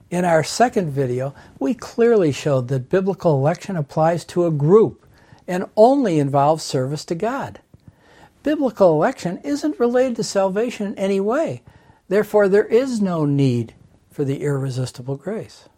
In 0.09 0.25
our 0.25 0.43
second 0.43 0.91
video, 0.91 1.33
we 1.59 1.73
clearly 1.73 2.31
showed 2.31 2.67
that 2.67 2.89
biblical 2.89 3.33
election 3.33 3.75
applies 3.75 4.25
to 4.25 4.45
a 4.45 4.51
group 4.51 5.05
and 5.47 5.65
only 5.75 6.19
involves 6.19 6.63
service 6.63 7.05
to 7.05 7.15
God. 7.15 7.59
Biblical 8.43 8.91
election 8.93 9.39
isn't 9.43 9.79
related 9.79 10.15
to 10.17 10.23
salvation 10.23 10.87
in 10.87 10.97
any 10.97 11.19
way. 11.19 11.61
Therefore, 12.09 12.47
there 12.47 12.65
is 12.65 13.01
no 13.01 13.25
need 13.25 13.73
for 14.11 14.23
the 14.23 14.41
irresistible 14.41 15.15
grace. 15.15 15.69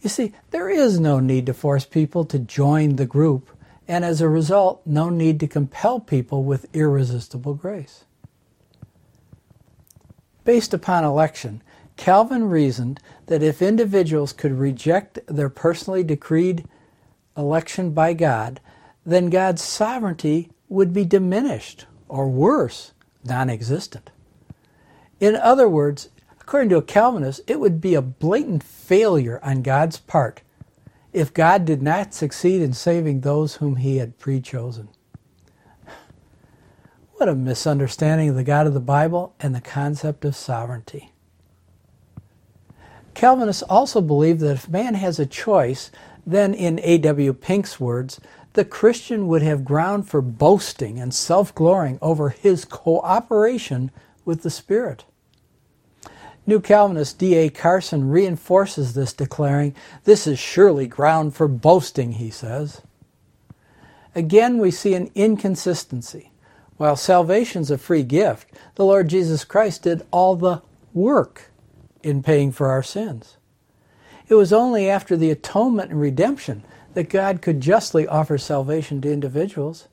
You 0.00 0.08
see, 0.08 0.32
there 0.50 0.68
is 0.68 1.00
no 1.00 1.20
need 1.20 1.46
to 1.46 1.54
force 1.54 1.84
people 1.84 2.24
to 2.26 2.38
join 2.38 2.96
the 2.96 3.06
group 3.06 3.50
and 3.88 4.04
as 4.04 4.20
a 4.20 4.28
result, 4.28 4.82
no 4.86 5.08
need 5.10 5.40
to 5.40 5.48
compel 5.48 6.00
people 6.00 6.44
with 6.44 6.74
irresistible 6.74 7.54
grace. 7.54 8.04
Based 10.44 10.72
upon 10.74 11.04
election, 11.04 11.62
Calvin 11.96 12.48
reasoned 12.48 13.00
that 13.26 13.42
if 13.42 13.62
individuals 13.62 14.32
could 14.32 14.58
reject 14.58 15.18
their 15.26 15.48
personally 15.48 16.02
decreed 16.02 16.66
election 17.36 17.90
by 17.90 18.12
God, 18.12 18.60
then 19.04 19.30
God's 19.30 19.62
sovereignty 19.62 20.50
would 20.68 20.92
be 20.92 21.04
diminished, 21.04 21.86
or 22.08 22.28
worse, 22.28 22.92
non 23.24 23.50
existent. 23.50 24.10
In 25.20 25.36
other 25.36 25.68
words, 25.68 26.08
according 26.40 26.70
to 26.70 26.76
a 26.76 26.82
Calvinist, 26.82 27.40
it 27.46 27.60
would 27.60 27.80
be 27.80 27.94
a 27.94 28.02
blatant 28.02 28.62
failure 28.62 29.38
on 29.42 29.62
God's 29.62 29.98
part 29.98 30.42
if 31.12 31.34
God 31.34 31.64
did 31.64 31.82
not 31.82 32.14
succeed 32.14 32.62
in 32.62 32.72
saving 32.72 33.20
those 33.20 33.56
whom 33.56 33.76
he 33.76 33.98
had 33.98 34.18
pre 34.18 34.40
chosen. 34.40 34.88
What 37.14 37.28
a 37.28 37.34
misunderstanding 37.34 38.30
of 38.30 38.34
the 38.34 38.44
God 38.44 38.66
of 38.66 38.74
the 38.74 38.80
Bible 38.80 39.34
and 39.38 39.54
the 39.54 39.60
concept 39.60 40.24
of 40.24 40.34
sovereignty. 40.34 41.12
Calvinists 43.14 43.62
also 43.62 44.00
believe 44.00 44.40
that 44.40 44.54
if 44.54 44.68
man 44.68 44.94
has 44.94 45.18
a 45.18 45.26
choice, 45.26 45.90
then, 46.26 46.54
in 46.54 46.80
A.W. 46.82 47.32
Pink's 47.34 47.78
words, 47.78 48.20
the 48.54 48.64
Christian 48.64 49.28
would 49.28 49.42
have 49.42 49.64
ground 49.64 50.08
for 50.08 50.20
boasting 50.20 50.98
and 50.98 51.12
self 51.12 51.54
glorying 51.54 51.98
over 52.00 52.30
his 52.30 52.64
cooperation 52.64 53.90
with 54.24 54.42
the 54.42 54.50
Spirit. 54.50 55.04
New 56.44 56.60
Calvinist 56.60 57.18
D.A. 57.18 57.50
Carson 57.50 58.08
reinforces 58.10 58.94
this, 58.94 59.12
declaring, 59.12 59.74
This 60.04 60.26
is 60.26 60.38
surely 60.38 60.88
ground 60.88 61.34
for 61.36 61.46
boasting, 61.46 62.12
he 62.12 62.30
says. 62.30 62.82
Again, 64.14 64.58
we 64.58 64.70
see 64.70 64.94
an 64.94 65.10
inconsistency. 65.14 66.32
While 66.76 66.96
salvation 66.96 67.62
is 67.62 67.70
a 67.70 67.78
free 67.78 68.02
gift, 68.02 68.48
the 68.74 68.84
Lord 68.84 69.08
Jesus 69.08 69.44
Christ 69.44 69.84
did 69.84 70.04
all 70.10 70.34
the 70.34 70.62
work 70.92 71.50
in 72.02 72.22
paying 72.22 72.50
for 72.50 72.68
our 72.68 72.82
sins. 72.82 73.36
It 74.28 74.34
was 74.34 74.52
only 74.52 74.90
after 74.90 75.16
the 75.16 75.30
atonement 75.30 75.92
and 75.92 76.00
redemption 76.00 76.64
that 76.94 77.08
God 77.08 77.40
could 77.40 77.60
justly 77.60 78.06
offer 78.06 78.36
salvation 78.36 79.00
to 79.02 79.12
individuals. 79.12 79.88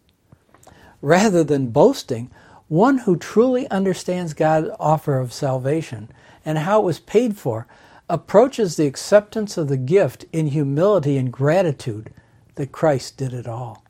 Rather 1.02 1.44
than 1.44 1.68
boasting, 1.68 2.32
one 2.68 3.00
who 3.00 3.16
truly 3.16 3.70
understands 3.70 4.34
God's 4.34 4.70
offer 4.80 5.20
of 5.20 5.32
salvation 5.32 6.10
and 6.46 6.60
how 6.60 6.82
it 6.82 6.86
was 6.86 7.00
paid 7.00 7.38
for 7.38 7.68
approaches 8.10 8.76
the 8.76 8.88
acceptance 8.88 9.58
of 9.58 9.68
the 9.68 9.78
gift 9.78 10.26
in 10.34 10.48
humility 10.48 11.18
and 11.18 11.32
gratitude 11.32 12.12
that 12.56 12.72
Christ 12.72 13.18
did 13.18 13.34
it 13.34 13.48
all. 13.48 13.84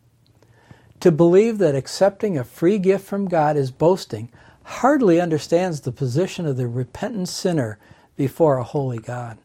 To 0.99 1.11
believe 1.11 1.57
that 1.59 1.75
accepting 1.75 2.37
a 2.37 2.43
free 2.43 2.77
gift 2.77 3.05
from 3.05 3.29
God 3.29 3.55
is 3.55 3.71
boasting 3.71 4.29
hardly 4.63 5.21
understands 5.21 5.81
the 5.81 5.91
position 5.91 6.45
of 6.45 6.57
the 6.57 6.67
repentant 6.67 7.29
sinner 7.29 7.79
before 8.17 8.57
a 8.57 8.63
holy 8.63 8.99
God. 8.99 9.37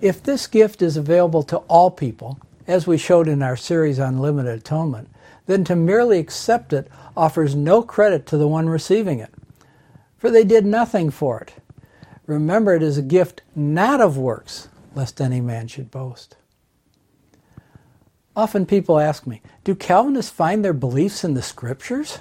If 0.00 0.22
this 0.22 0.46
gift 0.46 0.82
is 0.82 0.96
available 0.96 1.42
to 1.44 1.58
all 1.68 1.90
people, 1.90 2.38
as 2.66 2.86
we 2.86 2.98
showed 2.98 3.28
in 3.28 3.42
our 3.42 3.56
series 3.56 3.98
on 3.98 4.18
limited 4.18 4.58
atonement, 4.58 5.08
then 5.46 5.64
to 5.64 5.74
merely 5.74 6.18
accept 6.18 6.72
it 6.72 6.88
offers 7.16 7.54
no 7.54 7.82
credit 7.82 8.26
to 8.26 8.36
the 8.36 8.46
one 8.46 8.68
receiving 8.68 9.20
it. 9.20 9.32
For 10.18 10.30
they 10.30 10.44
did 10.44 10.66
nothing 10.66 11.10
for 11.10 11.40
it. 11.40 11.54
Remember, 12.28 12.74
it 12.74 12.82
is 12.82 12.98
a 12.98 13.02
gift 13.02 13.40
not 13.56 14.02
of 14.02 14.18
works, 14.18 14.68
lest 14.94 15.18
any 15.18 15.40
man 15.40 15.66
should 15.66 15.90
boast. 15.90 16.36
Often 18.36 18.66
people 18.66 19.00
ask 19.00 19.26
me, 19.26 19.40
do 19.64 19.74
Calvinists 19.74 20.30
find 20.30 20.62
their 20.62 20.74
beliefs 20.74 21.24
in 21.24 21.32
the 21.32 21.40
scriptures? 21.40 22.18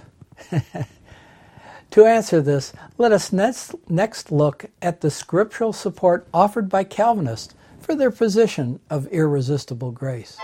to 1.92 2.06
answer 2.06 2.42
this, 2.42 2.72
let 2.98 3.12
us 3.12 3.34
next, 3.34 3.76
next 3.90 4.32
look 4.32 4.68
at 4.82 5.02
the 5.02 5.12
scriptural 5.12 5.74
support 5.74 6.26
offered 6.34 6.70
by 6.70 6.86
Calvinists 6.86 7.54
for 7.82 7.94
their 7.94 8.10
position 8.10 8.80
of 8.90 9.08
irresistible 9.08 9.92
grace. 9.92 10.38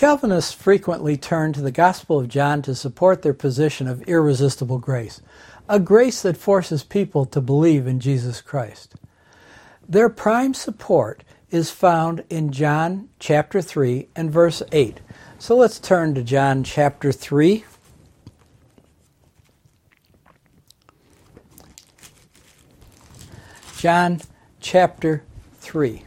Calvinists 0.00 0.54
frequently 0.54 1.18
turn 1.18 1.52
to 1.52 1.60
the 1.60 1.70
Gospel 1.70 2.20
of 2.20 2.28
John 2.28 2.62
to 2.62 2.74
support 2.74 3.20
their 3.20 3.34
position 3.34 3.86
of 3.86 4.00
irresistible 4.08 4.78
grace, 4.78 5.20
a 5.68 5.78
grace 5.78 6.22
that 6.22 6.38
forces 6.38 6.82
people 6.82 7.26
to 7.26 7.38
believe 7.42 7.86
in 7.86 8.00
Jesus 8.00 8.40
Christ. 8.40 8.94
Their 9.86 10.08
prime 10.08 10.54
support 10.54 11.22
is 11.50 11.70
found 11.70 12.24
in 12.30 12.50
John 12.50 13.10
chapter 13.18 13.60
3 13.60 14.08
and 14.16 14.32
verse 14.32 14.62
8. 14.72 15.00
So 15.38 15.54
let's 15.54 15.78
turn 15.78 16.14
to 16.14 16.22
John 16.22 16.64
chapter 16.64 17.12
3. 17.12 17.66
John 23.76 24.22
chapter 24.60 25.24
3. 25.58 26.04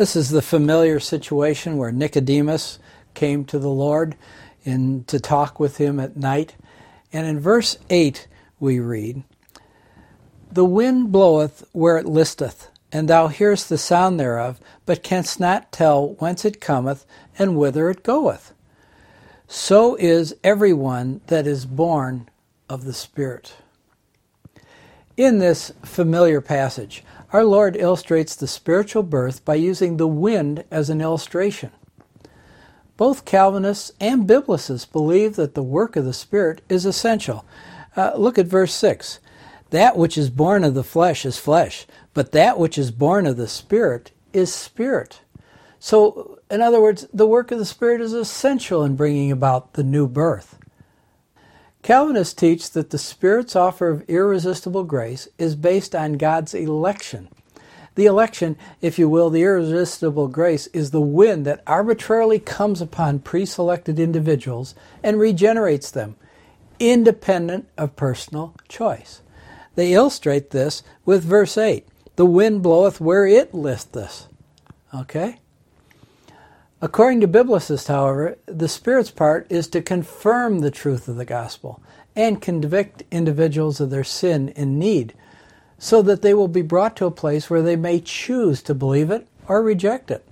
This 0.00 0.16
is 0.16 0.30
the 0.30 0.40
familiar 0.40 0.98
situation 0.98 1.76
where 1.76 1.92
Nicodemus 1.92 2.78
came 3.12 3.44
to 3.44 3.58
the 3.58 3.68
Lord 3.68 4.16
in, 4.64 5.04
to 5.04 5.20
talk 5.20 5.60
with 5.60 5.76
him 5.76 6.00
at 6.00 6.16
night. 6.16 6.54
And 7.12 7.26
in 7.26 7.38
verse 7.38 7.76
8 7.90 8.26
we 8.58 8.80
read, 8.80 9.24
The 10.50 10.64
wind 10.64 11.12
bloweth 11.12 11.68
where 11.72 11.98
it 11.98 12.06
listeth, 12.06 12.68
and 12.90 13.08
thou 13.08 13.28
hearest 13.28 13.68
the 13.68 13.76
sound 13.76 14.18
thereof, 14.18 14.58
but 14.86 15.02
canst 15.02 15.38
not 15.38 15.70
tell 15.70 16.14
whence 16.14 16.46
it 16.46 16.62
cometh 16.62 17.04
and 17.38 17.58
whither 17.58 17.90
it 17.90 18.02
goeth. 18.02 18.54
So 19.48 19.96
is 19.96 20.34
every 20.42 20.72
one 20.72 21.20
that 21.26 21.46
is 21.46 21.66
born 21.66 22.30
of 22.70 22.86
the 22.86 22.94
Spirit. 22.94 23.52
In 25.18 25.40
this 25.40 25.72
familiar 25.84 26.40
passage, 26.40 27.04
our 27.32 27.44
Lord 27.44 27.76
illustrates 27.76 28.34
the 28.34 28.46
spiritual 28.46 29.02
birth 29.02 29.44
by 29.44 29.54
using 29.54 29.96
the 29.96 30.08
wind 30.08 30.64
as 30.70 30.90
an 30.90 31.00
illustration. 31.00 31.70
Both 32.96 33.24
Calvinists 33.24 33.92
and 34.00 34.28
Biblicists 34.28 34.90
believe 34.90 35.36
that 35.36 35.54
the 35.54 35.62
work 35.62 35.96
of 35.96 36.04
the 36.04 36.12
Spirit 36.12 36.60
is 36.68 36.84
essential. 36.84 37.44
Uh, 37.96 38.12
look 38.16 38.38
at 38.38 38.46
verse 38.46 38.74
6. 38.74 39.20
That 39.70 39.96
which 39.96 40.18
is 40.18 40.28
born 40.28 40.64
of 40.64 40.74
the 40.74 40.84
flesh 40.84 41.24
is 41.24 41.38
flesh, 41.38 41.86
but 42.12 42.32
that 42.32 42.58
which 42.58 42.76
is 42.76 42.90
born 42.90 43.26
of 43.26 43.36
the 43.36 43.48
Spirit 43.48 44.12
is 44.32 44.52
spirit. 44.52 45.20
So, 45.78 46.40
in 46.50 46.60
other 46.60 46.80
words, 46.80 47.06
the 47.12 47.26
work 47.26 47.50
of 47.50 47.58
the 47.58 47.64
Spirit 47.64 48.00
is 48.00 48.12
essential 48.12 48.84
in 48.84 48.96
bringing 48.96 49.32
about 49.32 49.72
the 49.72 49.82
new 49.82 50.06
birth. 50.06 50.58
Calvinists 51.82 52.34
teach 52.34 52.70
that 52.70 52.90
the 52.90 52.98
Spirit's 52.98 53.56
offer 53.56 53.88
of 53.88 54.08
irresistible 54.08 54.84
grace 54.84 55.28
is 55.38 55.56
based 55.56 55.94
on 55.94 56.14
God's 56.14 56.52
election. 56.52 57.28
The 57.94 58.06
election, 58.06 58.56
if 58.80 58.98
you 58.98 59.08
will, 59.08 59.30
the 59.30 59.42
irresistible 59.42 60.28
grace, 60.28 60.68
is 60.68 60.90
the 60.90 61.00
wind 61.00 61.44
that 61.46 61.62
arbitrarily 61.66 62.38
comes 62.38 62.80
upon 62.80 63.20
pre 63.20 63.44
selected 63.46 63.98
individuals 63.98 64.74
and 65.02 65.18
regenerates 65.18 65.90
them, 65.90 66.16
independent 66.78 67.68
of 67.76 67.96
personal 67.96 68.54
choice. 68.68 69.22
They 69.74 69.92
illustrate 69.92 70.50
this 70.50 70.82
with 71.04 71.24
verse 71.24 71.56
8 71.56 71.86
The 72.16 72.26
wind 72.26 72.62
bloweth 72.62 73.00
where 73.00 73.26
it 73.26 73.54
listeth. 73.54 74.28
Okay? 74.94 75.40
According 76.82 77.20
to 77.20 77.28
biblicists, 77.28 77.88
however, 77.88 78.38
the 78.46 78.68
Spirit's 78.68 79.10
part 79.10 79.46
is 79.50 79.68
to 79.68 79.82
confirm 79.82 80.60
the 80.60 80.70
truth 80.70 81.08
of 81.08 81.16
the 81.16 81.26
gospel 81.26 81.82
and 82.16 82.40
convict 82.40 83.02
individuals 83.10 83.80
of 83.80 83.90
their 83.90 84.04
sin 84.04 84.50
and 84.56 84.78
need 84.78 85.14
so 85.78 86.00
that 86.02 86.22
they 86.22 86.32
will 86.32 86.48
be 86.48 86.62
brought 86.62 86.96
to 86.96 87.06
a 87.06 87.10
place 87.10 87.50
where 87.50 87.62
they 87.62 87.76
may 87.76 88.00
choose 88.00 88.62
to 88.62 88.74
believe 88.74 89.10
it 89.10 89.26
or 89.46 89.62
reject 89.62 90.10
it. 90.10 90.26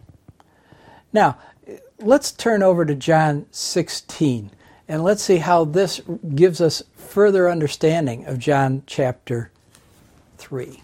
Now, 1.12 1.38
let's 1.98 2.32
turn 2.32 2.62
over 2.62 2.84
to 2.84 2.94
John 2.94 3.46
16 3.50 4.50
and 4.88 5.04
let's 5.04 5.22
see 5.22 5.38
how 5.38 5.64
this 5.64 6.00
gives 6.34 6.62
us 6.62 6.82
further 6.96 7.50
understanding 7.50 8.24
of 8.24 8.38
John 8.38 8.82
chapter 8.86 9.50
3. 10.38 10.82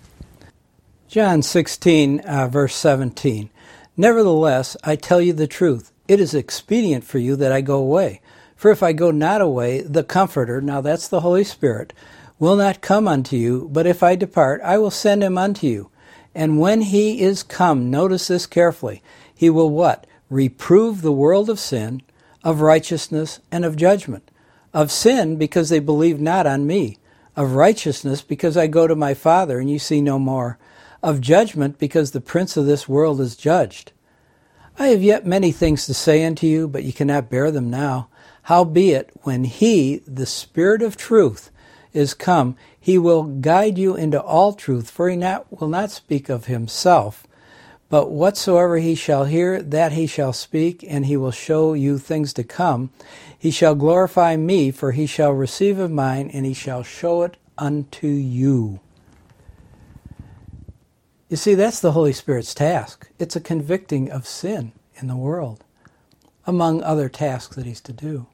John 1.08 1.42
16, 1.42 2.20
uh, 2.20 2.48
verse 2.48 2.74
17. 2.74 3.48
Nevertheless, 3.96 4.76
I 4.82 4.96
tell 4.96 5.20
you 5.20 5.32
the 5.32 5.46
truth. 5.46 5.92
It 6.08 6.18
is 6.18 6.34
expedient 6.34 7.04
for 7.04 7.18
you 7.18 7.36
that 7.36 7.52
I 7.52 7.60
go 7.60 7.78
away. 7.78 8.20
For 8.56 8.70
if 8.70 8.82
I 8.82 8.92
go 8.92 9.10
not 9.10 9.40
away, 9.40 9.82
the 9.82 10.02
Comforter, 10.02 10.60
now 10.60 10.80
that's 10.80 11.06
the 11.06 11.20
Holy 11.20 11.44
Spirit, 11.44 11.92
will 12.38 12.56
not 12.56 12.80
come 12.80 13.06
unto 13.06 13.36
you, 13.36 13.68
but 13.72 13.86
if 13.86 14.02
I 14.02 14.16
depart, 14.16 14.60
I 14.64 14.78
will 14.78 14.90
send 14.90 15.22
him 15.22 15.38
unto 15.38 15.66
you. 15.66 15.90
And 16.34 16.58
when 16.58 16.82
he 16.82 17.20
is 17.20 17.44
come, 17.44 17.90
notice 17.90 18.26
this 18.26 18.46
carefully, 18.46 19.02
he 19.32 19.48
will 19.48 19.70
what? 19.70 20.06
Reprove 20.28 21.02
the 21.02 21.12
world 21.12 21.48
of 21.48 21.60
sin, 21.60 22.02
of 22.42 22.60
righteousness, 22.60 23.38
and 23.52 23.64
of 23.64 23.76
judgment. 23.76 24.30
Of 24.72 24.90
sin, 24.90 25.36
because 25.36 25.68
they 25.68 25.78
believe 25.78 26.20
not 26.20 26.46
on 26.46 26.66
me. 26.66 26.98
Of 27.36 27.52
righteousness, 27.52 28.22
because 28.22 28.56
I 28.56 28.66
go 28.66 28.88
to 28.88 28.96
my 28.96 29.14
Father, 29.14 29.60
and 29.60 29.70
you 29.70 29.78
see 29.78 30.00
no 30.00 30.18
more 30.18 30.58
of 31.04 31.20
judgment, 31.20 31.78
because 31.78 32.10
the 32.10 32.20
prince 32.20 32.56
of 32.56 32.64
this 32.64 32.88
world 32.88 33.20
is 33.20 33.36
judged. 33.36 33.92
I 34.78 34.88
have 34.88 35.02
yet 35.02 35.26
many 35.26 35.52
things 35.52 35.86
to 35.86 35.94
say 35.94 36.24
unto 36.24 36.46
you, 36.46 36.66
but 36.66 36.82
ye 36.82 36.92
cannot 36.92 37.30
bear 37.30 37.50
them 37.50 37.70
now. 37.70 38.08
Howbeit, 38.44 39.10
when 39.22 39.44
he, 39.44 39.98
the 40.06 40.26
Spirit 40.26 40.82
of 40.82 40.96
truth, 40.96 41.50
is 41.92 42.14
come, 42.14 42.56
he 42.80 42.98
will 42.98 43.22
guide 43.22 43.78
you 43.78 43.94
into 43.94 44.20
all 44.20 44.54
truth, 44.54 44.90
for 44.90 45.08
he 45.08 45.16
not, 45.16 45.46
will 45.60 45.68
not 45.68 45.90
speak 45.90 46.28
of 46.28 46.46
himself, 46.46 47.26
but 47.88 48.10
whatsoever 48.10 48.78
he 48.78 48.94
shall 48.94 49.26
hear, 49.26 49.62
that 49.62 49.92
he 49.92 50.06
shall 50.06 50.32
speak, 50.32 50.84
and 50.88 51.06
he 51.06 51.16
will 51.16 51.30
show 51.30 51.74
you 51.74 51.98
things 51.98 52.32
to 52.32 52.42
come. 52.42 52.90
He 53.38 53.50
shall 53.50 53.74
glorify 53.74 54.36
me, 54.36 54.70
for 54.70 54.92
he 54.92 55.06
shall 55.06 55.32
receive 55.32 55.78
of 55.78 55.90
mine, 55.90 56.30
and 56.32 56.46
he 56.46 56.54
shall 56.54 56.82
show 56.82 57.22
it 57.22 57.36
unto 57.58 58.08
you. 58.08 58.80
You 61.28 61.36
see, 61.38 61.54
that's 61.54 61.80
the 61.80 61.92
Holy 61.92 62.12
Spirit's 62.12 62.52
task. 62.52 63.08
It's 63.18 63.34
a 63.34 63.40
convicting 63.40 64.10
of 64.10 64.26
sin 64.26 64.72
in 64.96 65.06
the 65.06 65.16
world, 65.16 65.64
among 66.46 66.82
other 66.82 67.08
tasks 67.08 67.56
that 67.56 67.64
He's 67.64 67.80
to 67.82 67.94
do. 67.94 68.26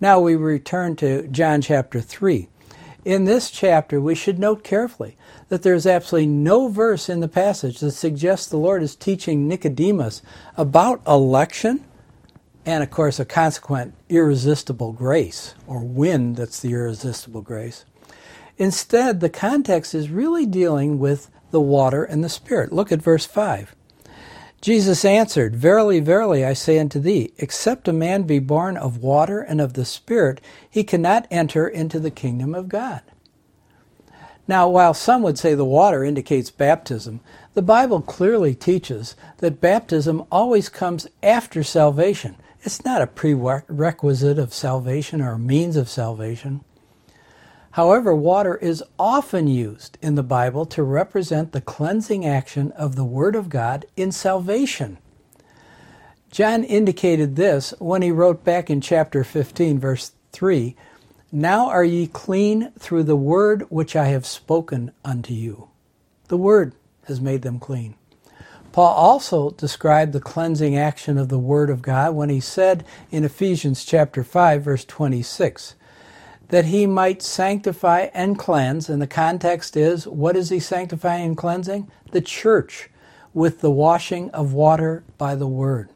Now 0.00 0.18
we 0.18 0.34
return 0.34 0.96
to 0.96 1.28
John 1.28 1.60
chapter 1.60 2.00
3. 2.00 2.48
In 3.04 3.24
this 3.24 3.50
chapter, 3.50 4.00
we 4.00 4.14
should 4.14 4.38
note 4.38 4.64
carefully 4.64 5.16
that 5.48 5.62
there 5.62 5.74
is 5.74 5.86
absolutely 5.86 6.28
no 6.28 6.68
verse 6.68 7.08
in 7.08 7.20
the 7.20 7.28
passage 7.28 7.80
that 7.80 7.90
suggests 7.90 8.46
the 8.46 8.56
Lord 8.56 8.82
is 8.82 8.96
teaching 8.96 9.46
Nicodemus 9.46 10.22
about 10.56 11.02
election 11.06 11.84
and, 12.64 12.82
of 12.82 12.90
course, 12.90 13.20
a 13.20 13.24
consequent 13.24 13.92
irresistible 14.08 14.92
grace, 14.92 15.54
or 15.66 15.80
wind 15.80 16.36
that's 16.36 16.60
the 16.60 16.72
irresistible 16.72 17.42
grace. 17.42 17.84
Instead, 18.56 19.20
the 19.20 19.28
context 19.28 19.94
is 19.94 20.08
really 20.08 20.46
dealing 20.46 20.98
with 20.98 21.28
the 21.52 21.60
water 21.60 22.02
and 22.02 22.24
the 22.24 22.28
Spirit. 22.28 22.72
Look 22.72 22.90
at 22.90 23.00
verse 23.00 23.24
5. 23.24 23.74
Jesus 24.60 25.04
answered, 25.04 25.56
Verily, 25.56 25.98
verily, 26.00 26.44
I 26.44 26.52
say 26.52 26.78
unto 26.78 27.00
thee, 27.00 27.32
except 27.38 27.88
a 27.88 27.92
man 27.92 28.22
be 28.22 28.38
born 28.38 28.76
of 28.76 28.98
water 28.98 29.40
and 29.40 29.60
of 29.60 29.74
the 29.74 29.84
Spirit, 29.84 30.40
he 30.68 30.84
cannot 30.84 31.26
enter 31.30 31.66
into 31.66 31.98
the 31.98 32.12
kingdom 32.12 32.54
of 32.54 32.68
God. 32.68 33.02
Now, 34.46 34.68
while 34.68 34.94
some 34.94 35.22
would 35.22 35.38
say 35.38 35.54
the 35.54 35.64
water 35.64 36.04
indicates 36.04 36.50
baptism, 36.50 37.20
the 37.54 37.62
Bible 37.62 38.00
clearly 38.00 38.54
teaches 38.54 39.16
that 39.38 39.60
baptism 39.60 40.24
always 40.30 40.68
comes 40.68 41.08
after 41.22 41.62
salvation. 41.62 42.36
It's 42.62 42.84
not 42.84 43.02
a 43.02 43.06
prerequisite 43.06 44.38
of 44.38 44.54
salvation 44.54 45.20
or 45.20 45.32
a 45.32 45.38
means 45.38 45.76
of 45.76 45.88
salvation. 45.88 46.64
However, 47.72 48.14
water 48.14 48.56
is 48.56 48.84
often 48.98 49.46
used 49.46 49.98
in 50.02 50.14
the 50.14 50.22
Bible 50.22 50.66
to 50.66 50.82
represent 50.82 51.52
the 51.52 51.60
cleansing 51.60 52.26
action 52.26 52.70
of 52.72 52.96
the 52.96 53.04
Word 53.04 53.34
of 53.34 53.48
God 53.48 53.86
in 53.96 54.12
salvation. 54.12 54.98
John 56.30 56.64
indicated 56.64 57.36
this 57.36 57.74
when 57.78 58.02
he 58.02 58.10
wrote 58.10 58.44
back 58.44 58.70
in 58.70 58.80
chapter 58.80 59.24
15, 59.24 59.78
verse 59.78 60.12
3 60.32 60.76
now 61.34 61.68
are 61.70 61.84
ye 61.84 62.06
clean 62.08 62.72
through 62.78 63.04
the 63.04 63.16
word 63.16 63.64
which 63.70 63.96
I 63.96 64.08
have 64.08 64.26
spoken 64.26 64.92
unto 65.02 65.32
you. 65.32 65.70
The 66.28 66.36
word 66.36 66.74
has 67.06 67.22
made 67.22 67.40
them 67.40 67.58
clean. 67.58 67.94
Paul 68.72 68.92
also 68.94 69.50
described 69.50 70.12
the 70.12 70.20
cleansing 70.20 70.76
action 70.76 71.16
of 71.16 71.30
the 71.30 71.38
word 71.38 71.70
of 71.70 71.80
God 71.80 72.14
when 72.14 72.28
he 72.28 72.40
said 72.40 72.84
in 73.10 73.24
Ephesians 73.24 73.84
chapter 73.86 74.22
5 74.22 74.62
verse 74.62 74.84
26 74.84 75.74
that 76.52 76.66
he 76.66 76.86
might 76.86 77.22
sanctify 77.22 78.10
and 78.12 78.38
cleanse 78.38 78.90
and 78.90 79.00
the 79.00 79.06
context 79.06 79.74
is 79.74 80.06
what 80.06 80.36
is 80.36 80.50
he 80.50 80.60
sanctifying 80.60 81.24
and 81.24 81.36
cleansing? 81.36 81.90
The 82.10 82.20
church 82.20 82.90
with 83.32 83.62
the 83.62 83.70
washing 83.70 84.30
of 84.32 84.52
water 84.52 85.02
by 85.16 85.34
the 85.34 85.46
word. 85.46 85.88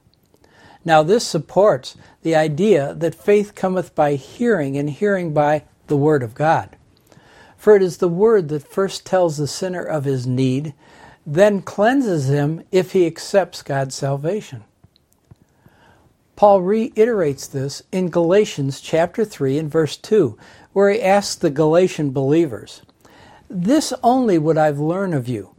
Now, 0.82 1.02
this 1.02 1.26
supports 1.26 1.94
the 2.22 2.34
idea 2.34 2.94
that 2.94 3.14
faith 3.14 3.54
cometh 3.54 3.94
by 3.94 4.14
hearing, 4.14 4.78
and 4.78 4.88
hearing 4.88 5.34
by 5.34 5.64
the 5.88 5.96
Word 5.96 6.22
of 6.22 6.34
God. 6.34 6.76
For 7.58 7.76
it 7.76 7.82
is 7.82 7.98
the 7.98 8.08
Word 8.08 8.48
that 8.48 8.66
first 8.66 9.04
tells 9.04 9.36
the 9.36 9.48
sinner 9.48 9.82
of 9.82 10.04
his 10.04 10.26
need, 10.26 10.72
then 11.26 11.60
cleanses 11.60 12.30
him 12.30 12.62
if 12.70 12.92
he 12.92 13.04
accepts 13.04 13.62
God's 13.62 13.94
salvation. 13.96 14.62
Paul 16.36 16.60
reiterates 16.60 17.46
this 17.46 17.82
in 17.90 18.10
Galatians 18.10 18.82
chapter 18.82 19.24
3 19.24 19.58
and 19.58 19.70
verse 19.70 19.96
2, 19.96 20.36
where 20.74 20.90
he 20.90 21.02
asks 21.02 21.34
the 21.34 21.48
Galatian 21.48 22.10
believers, 22.10 22.82
This 23.48 23.94
only 24.02 24.36
would 24.36 24.58
I've 24.58 24.78
learned 24.78 25.14
of 25.14 25.28
you. 25.28 25.54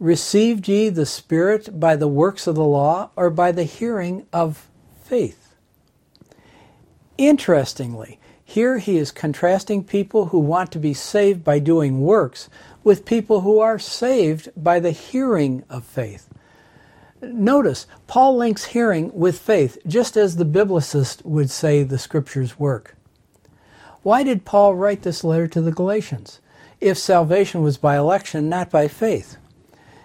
Received 0.00 0.66
ye 0.68 0.88
the 0.88 1.04
Spirit 1.04 1.78
by 1.78 1.96
the 1.96 2.08
works 2.08 2.46
of 2.46 2.54
the 2.54 2.64
law, 2.64 3.10
or 3.14 3.28
by 3.28 3.52
the 3.52 3.64
hearing 3.64 4.26
of 4.32 4.68
faith. 5.04 5.54
Interestingly, 7.18 8.18
here 8.42 8.78
he 8.78 8.96
is 8.96 9.12
contrasting 9.12 9.84
people 9.84 10.26
who 10.26 10.38
want 10.38 10.72
to 10.72 10.78
be 10.78 10.94
saved 10.94 11.44
by 11.44 11.58
doing 11.58 12.00
works 12.00 12.48
with 12.82 13.04
people 13.04 13.42
who 13.42 13.60
are 13.60 13.78
saved 13.78 14.48
by 14.56 14.80
the 14.80 14.90
hearing 14.90 15.62
of 15.68 15.84
faith. 15.84 16.31
Notice, 17.22 17.86
Paul 18.08 18.36
links 18.36 18.64
hearing 18.64 19.12
with 19.14 19.38
faith, 19.38 19.78
just 19.86 20.16
as 20.16 20.36
the 20.36 20.44
biblicist 20.44 21.24
would 21.24 21.50
say 21.50 21.84
the 21.84 21.98
scriptures 21.98 22.58
work. 22.58 22.96
Why 24.02 24.24
did 24.24 24.44
Paul 24.44 24.74
write 24.74 25.02
this 25.02 25.22
letter 25.22 25.46
to 25.46 25.60
the 25.60 25.70
Galatians 25.70 26.40
if 26.80 26.98
salvation 26.98 27.62
was 27.62 27.76
by 27.78 27.96
election, 27.96 28.48
not 28.48 28.70
by 28.70 28.88
faith? 28.88 29.36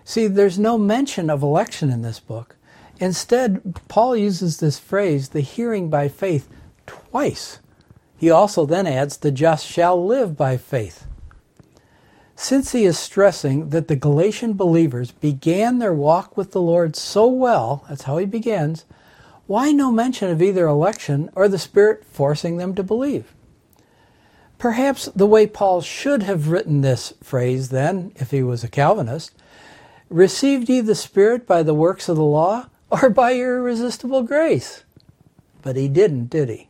See, 0.04 0.28
there's 0.28 0.60
no 0.60 0.78
mention 0.78 1.32
of 1.32 1.42
election 1.42 1.90
in 1.90 2.04
this 2.04 2.20
book. 2.20 2.56
Instead, 3.00 3.82
Paul 3.88 4.16
uses 4.16 4.60
this 4.60 4.78
phrase, 4.78 5.30
the 5.30 5.42
hearing 5.42 5.90
by 5.90 6.10
faith, 6.10 6.48
twice. 6.86 7.58
He 8.16 8.30
also 8.30 8.68
then 8.68 8.86
adds, 8.86 9.18
the 9.18 9.32
just 9.32 9.66
shall 9.66 10.06
live 10.06 10.38
by 10.38 10.58
faith. 10.58 11.07
Since 12.40 12.72
he 12.72 12.86
is 12.86 13.00
stressing 13.00 13.70
that 13.70 13.88
the 13.88 13.96
Galatian 13.96 14.54
believers 14.54 15.10
began 15.12 15.80
their 15.80 15.94
walk 15.94 16.38
with 16.38 16.52
the 16.52 16.62
Lord 16.62 16.96
so 16.96 17.26
well, 17.26 17.84
that's 17.90 18.04
how 18.04 18.20
he 18.20 18.28
begins, 18.28 18.86
why 19.48 19.72
no 19.72 19.92
mention 19.92 20.30
of 20.30 20.40
either 20.40 20.68
election 20.68 21.32
or 21.34 21.48
the 21.48 21.58
Spirit 21.58 22.06
forcing 22.06 22.58
them 22.58 22.76
to 22.76 22.84
believe? 22.84 23.34
Perhaps 24.60 25.06
the 25.16 25.26
way 25.26 25.48
Paul 25.48 25.82
should 25.82 26.24
have 26.24 26.50
written 26.50 26.82
this 26.82 27.12
phrase 27.24 27.70
then, 27.70 28.12
if 28.18 28.30
he 28.30 28.44
was 28.44 28.64
a 28.64 28.70
Calvinist, 28.70 29.34
received 30.08 30.70
ye 30.70 30.80
the 30.80 30.94
Spirit 30.94 31.48
by 31.48 31.64
the 31.64 31.74
works 31.74 32.08
of 32.08 32.18
the 32.18 32.24
law 32.24 32.68
or 32.92 33.10
by 33.10 33.32
your 33.32 33.58
irresistible 33.58 34.22
grace. 34.22 34.84
But 35.64 35.76
he 35.76 35.88
didn't, 35.88 36.30
did 36.30 36.50
he? 36.50 36.70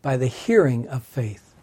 By 0.00 0.16
the 0.16 0.28
hearing 0.28 0.88
of 0.88 1.02
faith. 1.02 1.54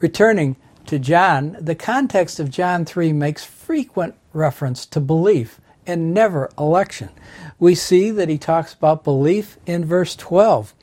Returning 0.00 0.56
to 0.86 0.98
John, 0.98 1.56
the 1.60 1.74
context 1.74 2.40
of 2.40 2.50
John 2.50 2.84
3 2.84 3.12
makes 3.12 3.44
frequent 3.44 4.14
reference 4.32 4.86
to 4.86 5.00
belief 5.00 5.60
and 5.86 6.12
never 6.12 6.50
election. 6.58 7.10
We 7.58 7.74
see 7.74 8.10
that 8.10 8.28
he 8.28 8.38
talks 8.38 8.74
about 8.74 9.04
belief 9.04 9.58
in 9.66 9.84
verse 9.84 10.16
12. 10.16 10.74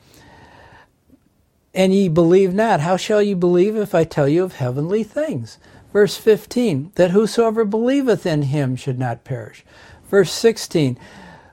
And 1.74 1.92
ye 1.92 2.08
believe 2.08 2.54
not. 2.54 2.80
How 2.80 2.96
shall 2.96 3.22
ye 3.22 3.34
believe 3.34 3.76
if 3.76 3.94
I 3.94 4.04
tell 4.04 4.28
you 4.28 4.44
of 4.44 4.54
heavenly 4.54 5.02
things? 5.02 5.58
Verse 5.92 6.16
15, 6.16 6.92
that 6.96 7.10
whosoever 7.10 7.64
believeth 7.64 8.26
in 8.26 8.42
him 8.42 8.76
should 8.76 8.98
not 8.98 9.24
perish. 9.24 9.64
Verse 10.10 10.32
16, 10.32 10.98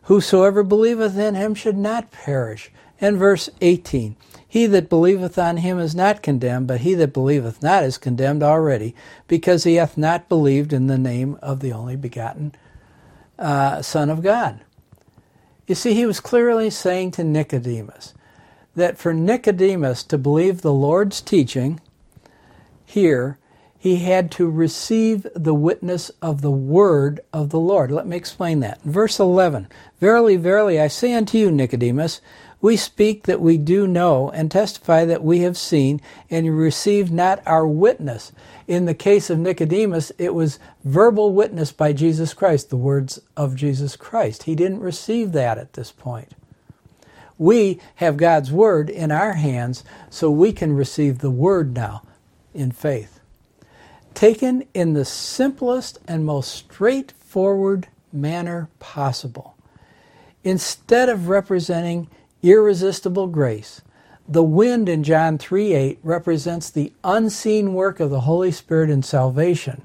Whosoever 0.04 0.64
believeth 0.64 1.18
in 1.18 1.36
him 1.36 1.54
should 1.56 1.78
not 1.78 2.12
perish. 2.12 2.72
And 3.00 3.18
verse 3.18 3.50
18 3.62 4.16
He 4.52 4.66
that 4.66 4.90
believeth 4.90 5.38
on 5.38 5.56
him 5.56 5.80
is 5.80 5.96
not 5.96 6.22
condemned, 6.22 6.68
but 6.68 6.82
he 6.82 6.94
that 6.96 7.14
believeth 7.14 7.64
not 7.64 7.86
is 7.86 7.98
condemned 7.98 8.44
already, 8.44 8.94
because 9.30 9.64
he 9.64 9.76
hath 9.76 9.98
not 9.98 10.28
believed 10.28 10.74
in 10.74 10.88
the 10.88 10.98
name 10.98 11.40
of 11.42 11.62
the 11.62 11.72
only 11.72 11.96
begotten 11.96 12.54
uh, 13.40 13.82
Son 13.82 14.10
of 14.10 14.22
God. 14.22 14.60
You 15.68 15.76
see, 15.76 15.94
he 15.94 16.06
was 16.06 16.20
clearly 16.20 16.70
saying 16.70 17.12
to 17.12 17.24
Nicodemus 17.24 18.14
that 18.76 18.98
for 18.98 19.14
Nicodemus 19.14 20.04
to 20.04 20.18
believe 20.18 20.60
the 20.60 20.74
Lord's 20.74 21.22
teaching 21.22 21.80
here 22.86 23.38
he 23.80 23.96
had 23.96 24.32
to 24.32 24.50
receive 24.50 25.26
the 25.34 25.54
witness 25.54 26.12
of 26.22 26.42
the 26.42 26.52
word 26.52 27.22
of 27.32 27.52
the 27.52 27.60
Lord. 27.60 27.90
Let 27.90 28.06
me 28.06 28.18
explain 28.18 28.60
that. 28.60 28.82
Verse 28.82 29.18
11 29.18 29.70
Verily, 30.02 30.36
verily, 30.36 30.78
I 30.78 30.90
say 30.90 31.14
unto 31.14 31.38
you, 31.38 31.50
Nicodemus, 31.50 32.20
we 32.62 32.78
speak 32.78 33.24
that 33.24 33.42
we 33.42 33.58
do 33.58 33.88
know, 33.88 34.30
and 34.30 34.50
testify 34.50 35.06
that 35.06 35.24
we 35.24 35.40
have 35.40 35.58
seen, 35.58 36.02
and 36.30 36.58
receive 36.58 37.12
not 37.12 37.42
our 37.46 37.68
witness. 37.68 38.32
In 38.68 38.86
the 38.86 38.94
case 38.94 39.30
of 39.30 39.40
Nicodemus, 39.40 40.12
it 40.18 40.34
was 40.34 40.60
verbal 40.84 41.34
witness 41.34 41.72
by 41.72 41.94
Jesus 41.94 42.34
Christ, 42.34 42.70
the 42.70 42.78
words 42.78 43.20
of 43.36 43.56
Jesus 43.56 43.96
Christ. 43.96 44.44
He 44.44 44.56
didn't 44.56 44.80
receive 44.80 45.32
that 45.32 45.58
at 45.58 45.74
this 45.74 45.92
point. 45.92 46.34
We 47.38 47.80
have 47.96 48.18
God's 48.18 48.52
word 48.52 48.90
in 48.90 49.12
our 49.12 49.34
hands, 49.34 49.84
so 50.10 50.30
we 50.30 50.54
can 50.54 50.74
receive 50.74 51.20
the 51.20 51.32
word 51.32 51.74
now 51.74 52.04
in 52.54 52.72
faith 52.72 53.22
taken 54.14 54.68
in 54.74 54.94
the 54.94 55.06
simplest 55.06 56.00
and 56.08 56.26
most 56.26 56.54
straightforward 56.54 57.88
manner 58.12 58.70
possible. 58.80 59.56
Instead 60.44 61.10
of 61.10 61.30
representing 61.30 62.10
irresistible 62.44 63.28
grace, 63.28 63.82
the 64.28 64.44
wind 64.44 64.88
in 64.88 65.04
John 65.04 65.38
3 65.38 65.74
8 65.74 66.00
represents 66.04 66.70
the 66.70 66.94
unseen 67.04 67.74
work 67.74 68.00
of 68.00 68.10
the 68.10 68.22
Holy 68.22 68.52
Spirit 68.52 68.90
in 68.90 69.04
salvation, 69.04 69.82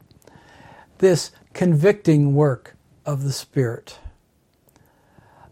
this 0.98 1.32
convicting 1.52 2.34
work 2.34 2.76
of 3.04 3.24
the 3.24 3.32
Spirit. 3.32 3.98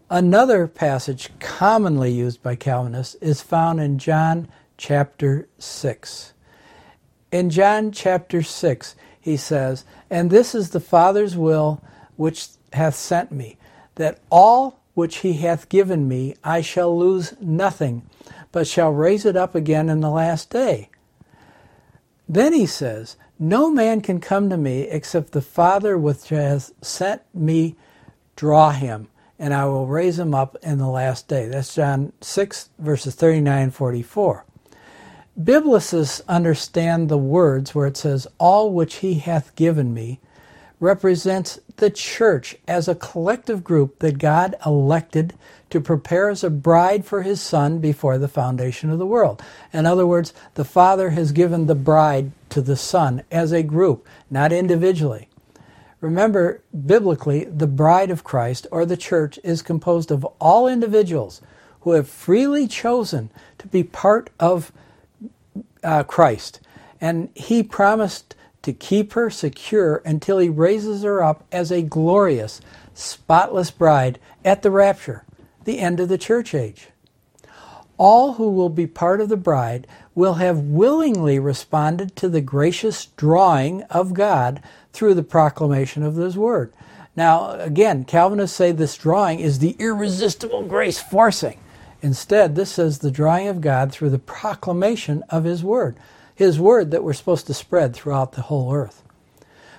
Another 0.09 0.67
passage 0.67 1.31
commonly 1.39 2.11
used 2.11 2.43
by 2.43 2.55
Calvinists 2.55 3.15
is 3.15 3.41
found 3.41 3.81
in 3.81 3.97
John 3.97 4.47
chapter 4.77 5.47
6. 5.57 6.33
In 7.31 7.49
John 7.49 7.91
chapter 7.91 8.43
6, 8.43 8.95
he 9.19 9.35
says, 9.35 9.83
And 10.09 10.29
this 10.29 10.53
is 10.53 10.69
the 10.69 10.79
Father's 10.79 11.35
will 11.35 11.81
which 12.15 12.49
hath 12.71 12.95
sent 12.95 13.31
me, 13.31 13.57
that 13.95 14.19
all 14.29 14.79
which 14.95 15.17
he 15.17 15.33
hath 15.33 15.69
given 15.69 16.07
me 16.07 16.35
I 16.43 16.61
shall 16.61 16.97
lose 16.97 17.35
nothing, 17.39 18.01
but 18.51 18.67
shall 18.67 18.91
raise 18.91 19.25
it 19.25 19.35
up 19.35 19.53
again 19.53 19.89
in 19.89 19.99
the 19.99 20.09
last 20.09 20.49
day. 20.49 20.89
Then 22.27 22.53
he 22.53 22.65
says, 22.65 23.17
No 23.37 23.69
man 23.69 24.01
can 24.01 24.19
come 24.19 24.49
to 24.49 24.57
me 24.57 24.81
except 24.83 25.31
the 25.31 25.41
Father 25.41 25.97
which 25.97 26.29
has 26.29 26.73
sent 26.81 27.21
me 27.33 27.75
draw 28.35 28.71
him, 28.71 29.09
and 29.37 29.53
I 29.53 29.65
will 29.65 29.85
raise 29.85 30.17
him 30.17 30.33
up 30.33 30.57
in 30.63 30.79
the 30.79 30.87
last 30.87 31.27
day. 31.27 31.47
That's 31.47 31.75
John 31.75 32.13
6, 32.21 32.69
verses 32.79 33.13
39 33.15 33.63
and 33.63 33.75
44. 33.75 34.45
Biblicists 35.39 36.21
understand 36.29 37.09
the 37.09 37.17
words 37.17 37.75
where 37.75 37.87
it 37.87 37.97
says, 37.97 38.25
All 38.37 38.71
which 38.71 38.95
he 38.95 39.15
hath 39.15 39.55
given 39.55 39.93
me, 39.93 40.19
represents 40.85 41.59
the 41.77 41.89
church 41.89 42.55
as 42.67 42.87
a 42.87 42.95
collective 42.95 43.63
group 43.63 43.99
that 43.99 44.19
God 44.19 44.55
elected 44.65 45.33
to 45.71 45.81
prepare 45.81 46.29
as 46.29 46.43
a 46.43 46.49
bride 46.49 47.05
for 47.05 47.23
his 47.23 47.41
son 47.41 47.79
before 47.79 48.17
the 48.17 48.27
foundation 48.27 48.91
of 48.91 48.99
the 48.99 49.05
world. 49.05 49.41
In 49.73 49.85
other 49.85 50.05
words, 50.05 50.33
the 50.53 50.63
Father 50.63 51.09
has 51.09 51.31
given 51.31 51.65
the 51.65 51.75
bride 51.75 52.31
to 52.49 52.61
the 52.61 52.77
Son 52.77 53.23
as 53.31 53.51
a 53.51 53.63
group, 53.63 54.07
not 54.29 54.53
individually. 54.53 55.27
Remember, 55.99 56.61
biblically, 56.85 57.45
the 57.45 57.67
bride 57.67 58.11
of 58.11 58.23
Christ, 58.23 58.67
or 58.71 58.85
the 58.85 58.95
church, 58.95 59.39
is 59.43 59.61
composed 59.63 60.11
of 60.11 60.23
all 60.39 60.67
individuals 60.67 61.41
who 61.81 61.91
have 61.91 62.07
freely 62.07 62.67
chosen 62.67 63.31
to 63.57 63.67
be 63.67 63.83
part 63.83 64.29
of 64.39 64.71
uh, 65.83 66.03
Christ. 66.03 66.59
And 67.01 67.29
he 67.33 67.63
promised 67.63 68.35
to 68.65 68.73
keep 68.73 69.13
her 69.13 69.29
secure 69.29 70.01
until 70.05 70.39
he 70.39 70.49
raises 70.49 71.03
her 71.03 71.23
up 71.23 71.45
as 71.51 71.71
a 71.71 71.83
glorious, 71.83 72.61
spotless 72.95 73.69
bride 73.69 74.17
at 74.43 74.63
the 74.63 74.71
rapture, 74.71 75.23
the 75.65 75.77
end 75.77 75.99
of 75.99 76.09
the 76.09 76.17
church 76.17 76.55
age. 76.55 76.87
All 77.99 78.33
who 78.33 78.49
will 78.49 78.69
be 78.69 78.87
part 78.87 79.21
of 79.21 79.29
the 79.29 79.37
bride 79.37 79.85
will 80.15 80.35
have 80.35 80.57
willingly 80.57 81.37
responded 81.37 82.15
to 82.15 82.27
the 82.27 82.41
gracious 82.41 83.05
drawing 83.05 83.83
of 83.83 84.15
God 84.15 84.63
through 84.93 85.13
the 85.13 85.21
proclamation 85.21 86.01
of 86.01 86.15
His 86.15 86.35
Word. 86.35 86.73
Now, 87.15 87.51
again, 87.51 88.03
Calvinists 88.03 88.57
say 88.57 88.71
this 88.71 88.97
drawing 88.97 89.39
is 89.41 89.59
the 89.59 89.75
irresistible 89.77 90.63
grace 90.63 90.99
forcing. 90.99 91.59
Instead, 92.01 92.55
this 92.55 92.71
says 92.71 92.97
the 92.97 93.11
drawing 93.11 93.47
of 93.47 93.61
God 93.61 93.91
through 93.91 94.09
the 94.09 94.17
proclamation 94.17 95.23
of 95.29 95.43
His 95.43 95.63
Word. 95.63 95.95
His 96.35 96.59
Word 96.59 96.91
that 96.91 97.03
we're 97.03 97.13
supposed 97.13 97.47
to 97.47 97.53
spread 97.53 97.95
throughout 97.95 98.33
the 98.33 98.43
whole 98.43 98.73
earth. 98.73 99.01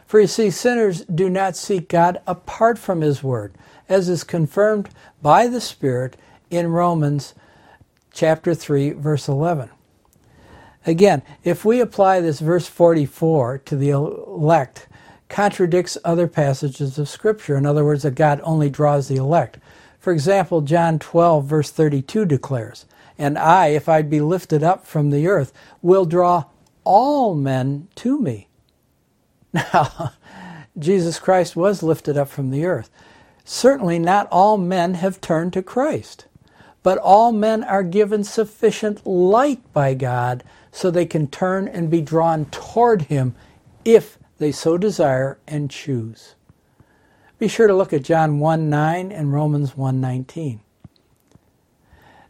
For 0.07 0.21
you 0.21 0.27
see, 0.27 0.51
sinners 0.51 1.05
do 1.05 1.29
not 1.29 1.57
seek 1.57 1.89
God 1.89 2.21
apart 2.27 2.79
from 2.79 3.03
His 3.03 3.23
Word, 3.23 3.55
as 3.89 4.09
is 4.09 4.25
confirmed 4.25 4.89
by 5.21 5.47
the 5.47 5.61
Spirit 5.61 6.17
in 6.51 6.69
Romans 6.69 7.35
chapter 8.13 8.55
3, 8.55 8.93
verse 8.93 9.29
11. 9.29 9.71
Again, 10.87 11.23
if 11.43 11.65
we 11.65 11.81
apply 11.81 12.21
this 12.21 12.41
verse 12.41 12.69
44 12.69 13.59
to 13.59 13.77
the 13.77 13.91
elect, 13.91 14.87
contradicts 15.29 15.99
other 16.05 16.29
passages 16.29 16.99
of 16.99 17.09
Scripture. 17.09 17.57
In 17.57 17.67
other 17.67 17.85
words, 17.85 18.05
that 18.05 18.15
God 18.15 18.41
only 18.45 18.71
draws 18.71 19.09
the 19.09 19.17
elect. 19.17 19.59
For 19.99 20.13
example, 20.13 20.61
John 20.61 21.01
12, 21.01 21.45
verse 21.45 21.71
32 21.71 22.25
declares, 22.27 22.87
And 23.19 23.39
I, 23.39 23.69
if 23.69 23.89
I 23.89 24.03
be 24.03 24.21
lifted 24.21 24.63
up 24.63 24.87
from 24.87 25.11
the 25.11 25.27
earth, 25.27 25.53
will 25.83 26.05
draw 26.05 26.45
all 26.85 27.35
men 27.35 27.89
to 27.97 28.19
me. 28.19 28.49
Now, 29.53 30.13
Jesus 30.79 31.19
Christ 31.19 31.57
was 31.57 31.83
lifted 31.83 32.19
up 32.19 32.29
from 32.29 32.51
the 32.51 32.67
earth. 32.67 32.91
Certainly, 33.45 34.01
not 34.01 34.29
all 34.31 34.59
men 34.59 34.95
have 34.95 35.21
turned 35.21 35.53
to 35.55 35.63
Christ, 35.63 36.27
but 36.83 36.99
all 36.99 37.33
men 37.33 37.65
are 37.65 37.83
given 37.83 38.23
sufficient 38.25 39.07
light 39.07 39.61
by 39.73 39.95
God 39.95 40.45
so 40.71 40.91
they 40.91 41.07
can 41.07 41.27
turn 41.29 41.67
and 41.67 41.89
be 41.89 42.03
drawn 42.03 42.45
toward 42.47 43.03
Him 43.03 43.35
if 43.85 44.19
they 44.39 44.53
so 44.53 44.77
desire 44.77 45.39
and 45.47 45.71
choose. 45.71 46.35
Be 47.39 47.49
sure 47.49 47.67
to 47.67 47.75
look 47.75 47.93
at 47.93 48.03
John 48.03 48.39
1 48.41 48.69
9 48.69 49.13
and 49.13 49.33
Romans 49.33 49.77
1 49.77 50.01
19. 50.01 50.61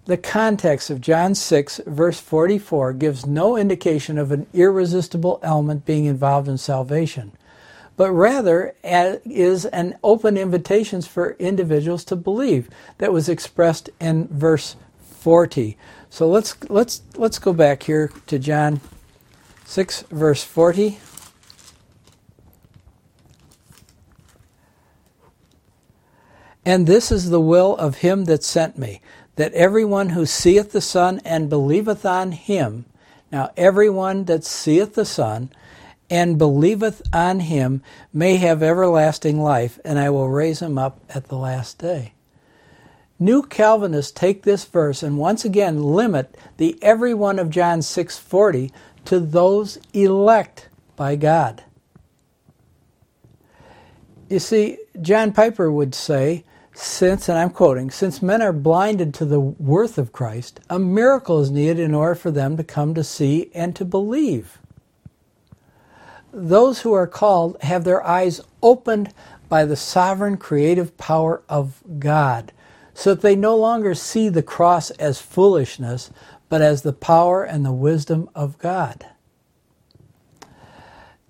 The 0.06 0.16
context 0.16 0.88
of 0.88 1.00
John 1.00 1.34
6, 1.34 1.80
verse 1.84 2.20
44, 2.20 2.92
gives 2.92 3.26
no 3.26 3.56
indication 3.56 4.18
of 4.18 4.30
an 4.30 4.46
irresistible 4.54 5.40
element 5.42 5.84
being 5.84 6.04
involved 6.04 6.46
in 6.46 6.58
salvation, 6.58 7.32
but 7.96 8.12
rather 8.12 8.74
is 8.84 9.64
an 9.66 9.98
open 10.04 10.36
invitation 10.36 11.02
for 11.02 11.32
individuals 11.40 12.04
to 12.04 12.14
believe 12.14 12.70
that 12.98 13.12
was 13.12 13.28
expressed 13.28 13.90
in 14.00 14.28
verse 14.28 14.76
40. 15.00 15.76
So 16.08 16.28
let's, 16.28 16.54
let's, 16.70 17.02
let's 17.16 17.40
go 17.40 17.52
back 17.52 17.82
here 17.82 18.12
to 18.28 18.38
John 18.38 18.80
6, 19.64 20.02
verse 20.02 20.44
40. 20.44 21.00
And 26.64 26.86
this 26.86 27.10
is 27.10 27.30
the 27.30 27.40
will 27.40 27.76
of 27.76 27.98
him 27.98 28.24
that 28.24 28.42
sent 28.42 28.76
me, 28.76 29.00
that 29.36 29.52
everyone 29.52 30.10
who 30.10 30.26
seeth 30.26 30.72
the 30.72 30.80
Son 30.80 31.20
and 31.24 31.48
believeth 31.48 32.04
on 32.04 32.32
him, 32.32 32.86
now 33.30 33.50
everyone 33.56 34.24
that 34.24 34.44
seeth 34.44 34.94
the 34.94 35.04
Son 35.04 35.50
and 36.10 36.38
believeth 36.38 37.02
on 37.12 37.40
him 37.40 37.82
may 38.12 38.36
have 38.36 38.62
everlasting 38.62 39.40
life, 39.40 39.78
and 39.84 39.98
I 39.98 40.10
will 40.10 40.28
raise 40.28 40.60
him 40.60 40.78
up 40.78 41.00
at 41.08 41.28
the 41.28 41.36
last 41.36 41.78
day. 41.78 42.12
New 43.18 43.42
Calvinists 43.42 44.12
take 44.12 44.42
this 44.42 44.64
verse 44.64 45.02
and 45.02 45.18
once 45.18 45.44
again 45.44 45.82
limit 45.82 46.36
the 46.58 46.78
everyone 46.82 47.38
of 47.38 47.50
John 47.50 47.80
6:40 47.80 48.70
to 49.06 49.18
those 49.20 49.78
elect 49.94 50.68
by 50.96 51.16
God. 51.16 51.62
You 54.28 54.38
see, 54.38 54.78
John 55.00 55.32
Piper 55.32 55.70
would 55.70 55.94
say 55.94 56.44
since, 56.76 57.28
and 57.28 57.38
I'm 57.38 57.50
quoting, 57.50 57.90
since 57.90 58.20
men 58.20 58.42
are 58.42 58.52
blinded 58.52 59.14
to 59.14 59.24
the 59.24 59.40
worth 59.40 59.96
of 59.96 60.12
Christ, 60.12 60.60
a 60.68 60.78
miracle 60.78 61.40
is 61.40 61.50
needed 61.50 61.78
in 61.78 61.94
order 61.94 62.14
for 62.14 62.30
them 62.30 62.56
to 62.56 62.64
come 62.64 62.94
to 62.94 63.02
see 63.02 63.50
and 63.54 63.74
to 63.76 63.84
believe. 63.84 64.58
Those 66.32 66.80
who 66.82 66.92
are 66.92 67.06
called 67.06 67.56
have 67.62 67.84
their 67.84 68.06
eyes 68.06 68.42
opened 68.62 69.14
by 69.48 69.64
the 69.64 69.76
sovereign 69.76 70.36
creative 70.36 70.96
power 70.98 71.42
of 71.48 71.82
God, 71.98 72.52
so 72.92 73.14
that 73.14 73.22
they 73.22 73.36
no 73.36 73.56
longer 73.56 73.94
see 73.94 74.28
the 74.28 74.42
cross 74.42 74.90
as 74.92 75.20
foolishness, 75.20 76.10
but 76.48 76.60
as 76.60 76.82
the 76.82 76.92
power 76.92 77.42
and 77.42 77.64
the 77.64 77.72
wisdom 77.72 78.28
of 78.34 78.58
God. 78.58 79.06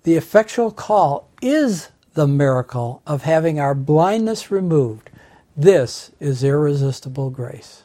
The 0.03 0.15
effectual 0.15 0.71
call 0.71 1.29
is 1.41 1.89
the 2.15 2.27
miracle 2.27 3.01
of 3.05 3.23
having 3.23 3.59
our 3.59 3.75
blindness 3.75 4.51
removed 4.51 5.09
this 5.57 6.11
is 6.19 6.43
irresistible 6.43 7.31
grace. 7.31 7.83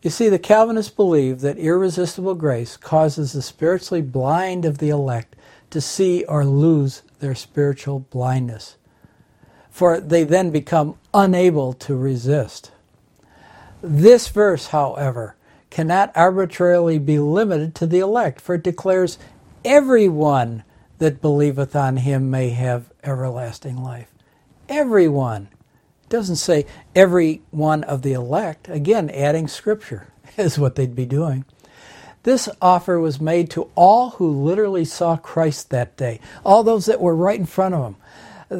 You 0.00 0.10
see, 0.10 0.28
the 0.28 0.38
Calvinists 0.38 0.94
believe 0.94 1.40
that 1.40 1.58
irresistible 1.58 2.36
grace 2.36 2.76
causes 2.76 3.32
the 3.32 3.42
spiritually 3.42 4.02
blind 4.02 4.64
of 4.64 4.78
the 4.78 4.90
elect 4.90 5.34
to 5.70 5.80
see 5.80 6.24
or 6.26 6.44
lose 6.44 7.02
their 7.18 7.34
spiritual 7.34 8.00
blindness, 8.00 8.76
for 9.70 9.98
they 9.98 10.22
then 10.22 10.50
become 10.50 10.96
unable 11.12 11.72
to 11.72 11.96
resist. 11.96 12.70
This 13.82 14.28
verse, 14.28 14.68
however, 14.68 15.34
cannot 15.68 16.12
arbitrarily 16.14 16.98
be 16.98 17.18
limited 17.18 17.74
to 17.74 17.86
the 17.86 17.98
elect, 17.98 18.40
for 18.40 18.54
it 18.54 18.62
declares 18.62 19.18
everyone 19.64 20.62
that 20.98 21.20
believeth 21.20 21.74
on 21.74 21.96
him 21.96 22.30
may 22.30 22.50
have 22.50 22.92
everlasting 23.02 23.82
life. 23.82 24.14
Everyone 24.68 25.48
doesn't 26.08 26.36
say 26.36 26.66
every 26.94 27.42
one 27.50 27.84
of 27.84 28.02
the 28.02 28.12
elect. 28.12 28.68
Again, 28.68 29.10
adding 29.10 29.48
scripture 29.48 30.08
is 30.36 30.58
what 30.58 30.74
they'd 30.74 30.94
be 30.94 31.06
doing. 31.06 31.44
This 32.24 32.48
offer 32.60 32.98
was 32.98 33.20
made 33.20 33.50
to 33.50 33.70
all 33.74 34.10
who 34.10 34.30
literally 34.30 34.86
saw 34.86 35.16
Christ 35.16 35.70
that 35.70 35.96
day, 35.96 36.20
all 36.44 36.64
those 36.64 36.86
that 36.86 37.00
were 37.00 37.14
right 37.14 37.38
in 37.38 37.46
front 37.46 37.74
of 37.74 37.84
him. 37.84 37.96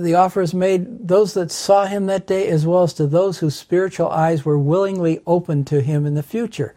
The 0.03 0.15
offer 0.15 0.43
is 0.43 0.53
made 0.53 1.09
those 1.09 1.35
that 1.35 1.51
saw 1.51 1.87
him 1.87 2.07
that 2.07 2.27
day 2.27 2.49
as 2.49 2.67
well 2.67 2.83
as 2.83 2.93
to 2.95 3.07
those 3.07 3.39
whose 3.39 3.55
spiritual 3.55 4.09
eyes 4.09 4.45
were 4.45 4.59
willingly 4.59 5.21
opened 5.27 5.67
to 5.69 5.81
him 5.81 6.05
in 6.05 6.15
the 6.15 6.23
future 6.23 6.75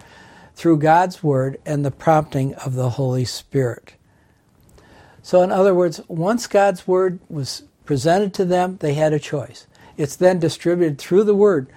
through 0.56 0.78
God's 0.78 1.22
word 1.22 1.60
and 1.66 1.86
the 1.86 1.92
prompting 1.92 2.56
of 2.56 2.74
the 2.74 2.92
Holy 2.92 3.26
Spirit. 3.26 3.94
So, 5.22 5.42
in 5.42 5.52
other 5.52 5.76
words, 5.76 6.00
once 6.08 6.48
God's 6.48 6.88
word 6.88 7.20
was 7.28 7.64
presented 7.86 8.34
to 8.36 8.46
them, 8.46 8.78
they 8.80 8.94
had 8.94 9.14
a 9.14 9.20
choice. 9.20 9.68
It's 9.98 10.16
then 10.16 10.40
distributed 10.40 11.00
through 11.00 11.24
the 11.24 11.36
Word, 11.36 11.68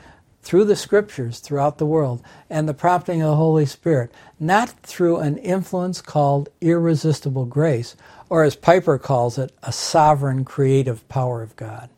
through 0.42 0.66
the 0.66 0.76
Scriptures 0.76 1.40
throughout 1.40 1.78
the 1.78 1.86
world, 1.86 2.22
and 2.48 2.68
the 2.68 2.74
prompting 2.74 3.22
of 3.22 3.30
the 3.30 3.36
Holy 3.36 3.66
Spirit, 3.66 4.12
not 4.38 4.70
through 4.82 5.18
an 5.18 5.38
influence 5.38 6.00
called 6.00 6.50
irresistible 6.60 7.46
grace, 7.46 7.96
or 8.28 8.44
as 8.44 8.56
Piper 8.56 8.98
calls 8.98 9.38
it, 9.38 9.52
a 9.62 9.72
sovereign 9.72 10.44
creative 10.44 11.06
power 11.08 11.42
of 11.42 11.56
God. 11.56 11.88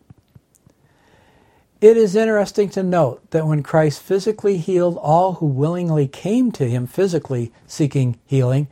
It 1.80 1.96
is 1.96 2.14
interesting 2.14 2.68
to 2.70 2.82
note 2.84 3.28
that 3.32 3.46
when 3.46 3.64
Christ 3.64 4.00
physically 4.00 4.58
healed 4.58 4.96
all 4.98 5.34
who 5.34 5.46
willingly 5.46 6.06
came 6.06 6.52
to 6.52 6.70
him 6.70 6.86
physically 6.86 7.52
seeking 7.66 8.20
healing, 8.24 8.68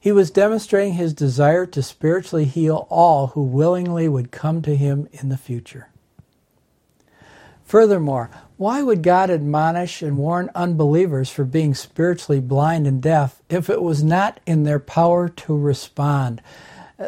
he 0.00 0.10
was 0.10 0.30
demonstrating 0.30 0.94
his 0.94 1.12
desire 1.12 1.66
to 1.66 1.82
spiritually 1.82 2.46
heal 2.46 2.86
all 2.88 3.28
who 3.28 3.42
willingly 3.42 4.08
would 4.08 4.30
come 4.30 4.62
to 4.62 4.74
him 4.74 5.06
in 5.12 5.28
the 5.28 5.36
future. 5.36 5.88
Furthermore, 7.66 8.30
why 8.56 8.82
would 8.82 9.02
God 9.02 9.28
admonish 9.28 10.00
and 10.00 10.16
warn 10.16 10.50
unbelievers 10.54 11.28
for 11.28 11.44
being 11.44 11.74
spiritually 11.74 12.40
blind 12.40 12.86
and 12.86 13.02
deaf 13.02 13.42
if 13.50 13.68
it 13.68 13.82
was 13.82 14.02
not 14.02 14.40
in 14.46 14.62
their 14.62 14.78
power 14.78 15.28
to 15.28 15.58
respond? 15.58 16.40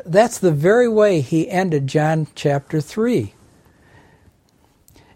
That's 0.04 0.38
the 0.38 0.52
very 0.52 0.88
way 0.88 1.20
he 1.20 1.48
ended 1.48 1.86
John 1.86 2.26
chapter 2.34 2.80
3. 2.80 3.32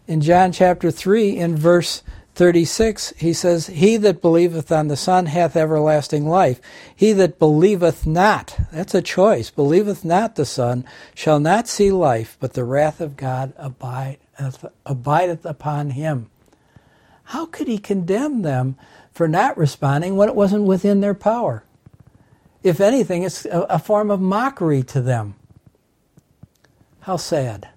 In 0.06 0.20
John 0.20 0.52
chapter 0.52 0.90
3, 0.90 1.36
in 1.36 1.56
verse 1.56 2.02
36, 2.34 3.12
he 3.18 3.32
says, 3.32 3.66
He 3.66 3.96
that 3.98 4.22
believeth 4.22 4.72
on 4.72 4.88
the 4.88 4.96
Son 4.96 5.26
hath 5.26 5.56
everlasting 5.56 6.26
life. 6.26 6.60
He 6.94 7.12
that 7.12 7.38
believeth 7.38 8.06
not, 8.06 8.56
that's 8.72 8.94
a 8.94 9.02
choice, 9.02 9.50
believeth 9.50 10.04
not 10.04 10.36
the 10.36 10.46
Son, 10.46 10.86
shall 11.14 11.40
not 11.40 11.68
see 11.68 11.90
life, 11.90 12.38
but 12.40 12.54
the 12.54 12.64
wrath 12.64 13.00
of 13.00 13.16
God 13.16 13.52
abideth, 14.86 15.44
upon 15.44 15.90
him. 15.90 16.30
How 17.24 17.46
could 17.46 17.68
he 17.68 17.78
condemn 17.78 18.42
them 18.42 18.76
for 19.12 19.28
not 19.28 19.56
responding 19.56 20.16
when 20.16 20.28
it 20.28 20.34
wasn't 20.34 20.64
within 20.64 21.00
their 21.00 21.14
power? 21.14 21.64
If 22.62 22.80
anything, 22.80 23.22
it's 23.22 23.46
a 23.50 23.78
form 23.78 24.10
of 24.10 24.20
mockery 24.20 24.82
to 24.84 25.00
them. 25.00 25.34
How 27.00 27.16
sad. 27.16 27.68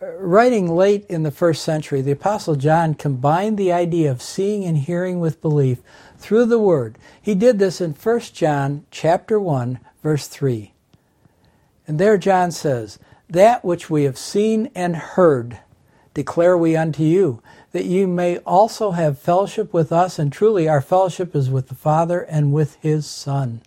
Writing 0.00 0.68
late 0.74 1.06
in 1.08 1.22
the 1.22 1.30
first 1.30 1.62
century, 1.62 2.02
the 2.02 2.12
Apostle 2.12 2.56
John 2.56 2.94
combined 2.94 3.56
the 3.56 3.72
idea 3.72 4.10
of 4.10 4.20
seeing 4.20 4.64
and 4.64 4.76
hearing 4.76 5.20
with 5.20 5.40
belief 5.40 5.80
through 6.18 6.46
the 6.46 6.58
Word. 6.58 6.98
He 7.20 7.34
did 7.34 7.58
this 7.58 7.80
in 7.80 7.92
1 7.92 8.20
John 8.34 8.84
chapter 8.90 9.40
1, 9.40 9.78
verse 10.02 10.26
3. 10.26 10.72
And 11.86 11.98
there 11.98 12.18
John 12.18 12.50
says, 12.50 12.98
That 13.28 13.64
which 13.64 13.90
we 13.90 14.04
have 14.04 14.18
seen 14.18 14.70
and 14.74 14.96
heard 14.96 15.60
declare 16.14 16.56
we 16.56 16.74
unto 16.76 17.02
you, 17.02 17.42
that 17.72 17.84
you 17.84 18.06
may 18.06 18.38
also 18.38 18.92
have 18.92 19.18
fellowship 19.18 19.74
with 19.74 19.92
us, 19.92 20.18
and 20.18 20.32
truly 20.32 20.66
our 20.66 20.80
fellowship 20.80 21.36
is 21.36 21.50
with 21.50 21.68
the 21.68 21.74
Father 21.74 22.20
and 22.22 22.54
with 22.54 22.76
His 22.80 23.06
Son. 23.06 23.60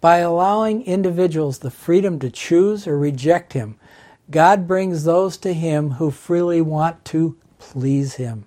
By 0.00 0.18
allowing 0.18 0.84
individuals 0.84 1.58
the 1.58 1.70
freedom 1.70 2.20
to 2.20 2.30
choose 2.30 2.86
or 2.86 2.96
reject 2.96 3.54
Him, 3.54 3.76
God 4.30 4.68
brings 4.68 5.02
those 5.02 5.36
to 5.38 5.52
Him 5.52 5.92
who 5.92 6.12
freely 6.12 6.60
want 6.60 7.04
to 7.06 7.36
please 7.58 8.14
Him. 8.14 8.44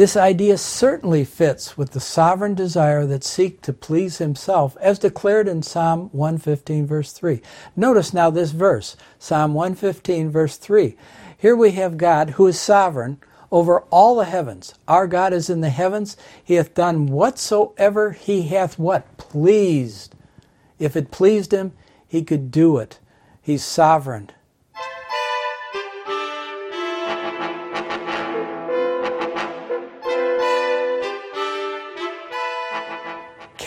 This 0.00 0.16
idea 0.16 0.56
certainly 0.56 1.26
fits 1.26 1.76
with 1.76 1.90
the 1.90 2.00
sovereign 2.00 2.54
desire 2.54 3.04
that 3.04 3.22
seek 3.22 3.60
to 3.60 3.74
please 3.74 4.16
himself 4.16 4.74
as 4.80 4.98
declared 4.98 5.46
in 5.46 5.62
Psalm 5.62 6.08
115 6.12 6.86
verse 6.86 7.12
3. 7.12 7.42
Notice 7.76 8.14
now 8.14 8.30
this 8.30 8.52
verse, 8.52 8.96
Psalm 9.18 9.52
115 9.52 10.30
verse 10.30 10.56
3. 10.56 10.96
Here 11.36 11.54
we 11.54 11.72
have 11.72 11.98
God 11.98 12.30
who 12.30 12.46
is 12.46 12.58
sovereign 12.58 13.18
over 13.52 13.80
all 13.90 14.16
the 14.16 14.24
heavens. 14.24 14.72
Our 14.88 15.06
God 15.06 15.34
is 15.34 15.50
in 15.50 15.60
the 15.60 15.68
heavens. 15.68 16.16
He 16.42 16.54
hath 16.54 16.72
done 16.72 17.08
whatsoever 17.08 18.12
he 18.12 18.44
hath 18.44 18.78
what? 18.78 19.18
Pleased. 19.18 20.14
If 20.78 20.96
it 20.96 21.10
pleased 21.10 21.52
him, 21.52 21.74
he 22.08 22.22
could 22.22 22.50
do 22.50 22.78
it. 22.78 22.98
He's 23.42 23.62
sovereign. 23.62 24.30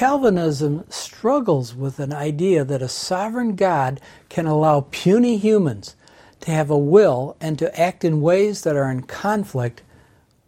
Calvinism 0.04 0.84
struggles 0.90 1.74
with 1.74 1.98
an 1.98 2.12
idea 2.12 2.66
that 2.66 2.82
a 2.82 2.90
sovereign 2.90 3.56
God 3.56 4.02
can 4.28 4.46
allow 4.46 4.86
puny 4.92 5.38
humans 5.38 5.96
to 6.42 6.52
have 6.52 6.70
a 6.70 6.78
will 6.78 7.38
and 7.40 7.58
to 7.58 7.80
act 7.80 8.04
in 8.04 8.20
ways 8.20 8.64
that 8.64 8.76
are 8.76 8.92
in 8.92 9.04
conflict 9.04 9.82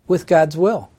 with 0.07 0.27
God's 0.27 0.57
will. 0.57 0.89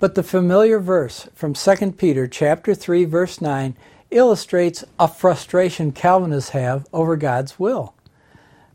But 0.00 0.16
the 0.16 0.24
familiar 0.24 0.80
verse 0.80 1.28
from 1.32 1.54
2 1.54 1.92
Peter 1.92 2.26
chapter 2.26 2.74
3 2.74 3.04
verse 3.04 3.40
9 3.40 3.76
illustrates 4.10 4.82
a 4.98 5.06
frustration 5.06 5.92
Calvinists 5.92 6.50
have 6.50 6.84
over 6.92 7.14
God's 7.14 7.60
will. 7.60 7.94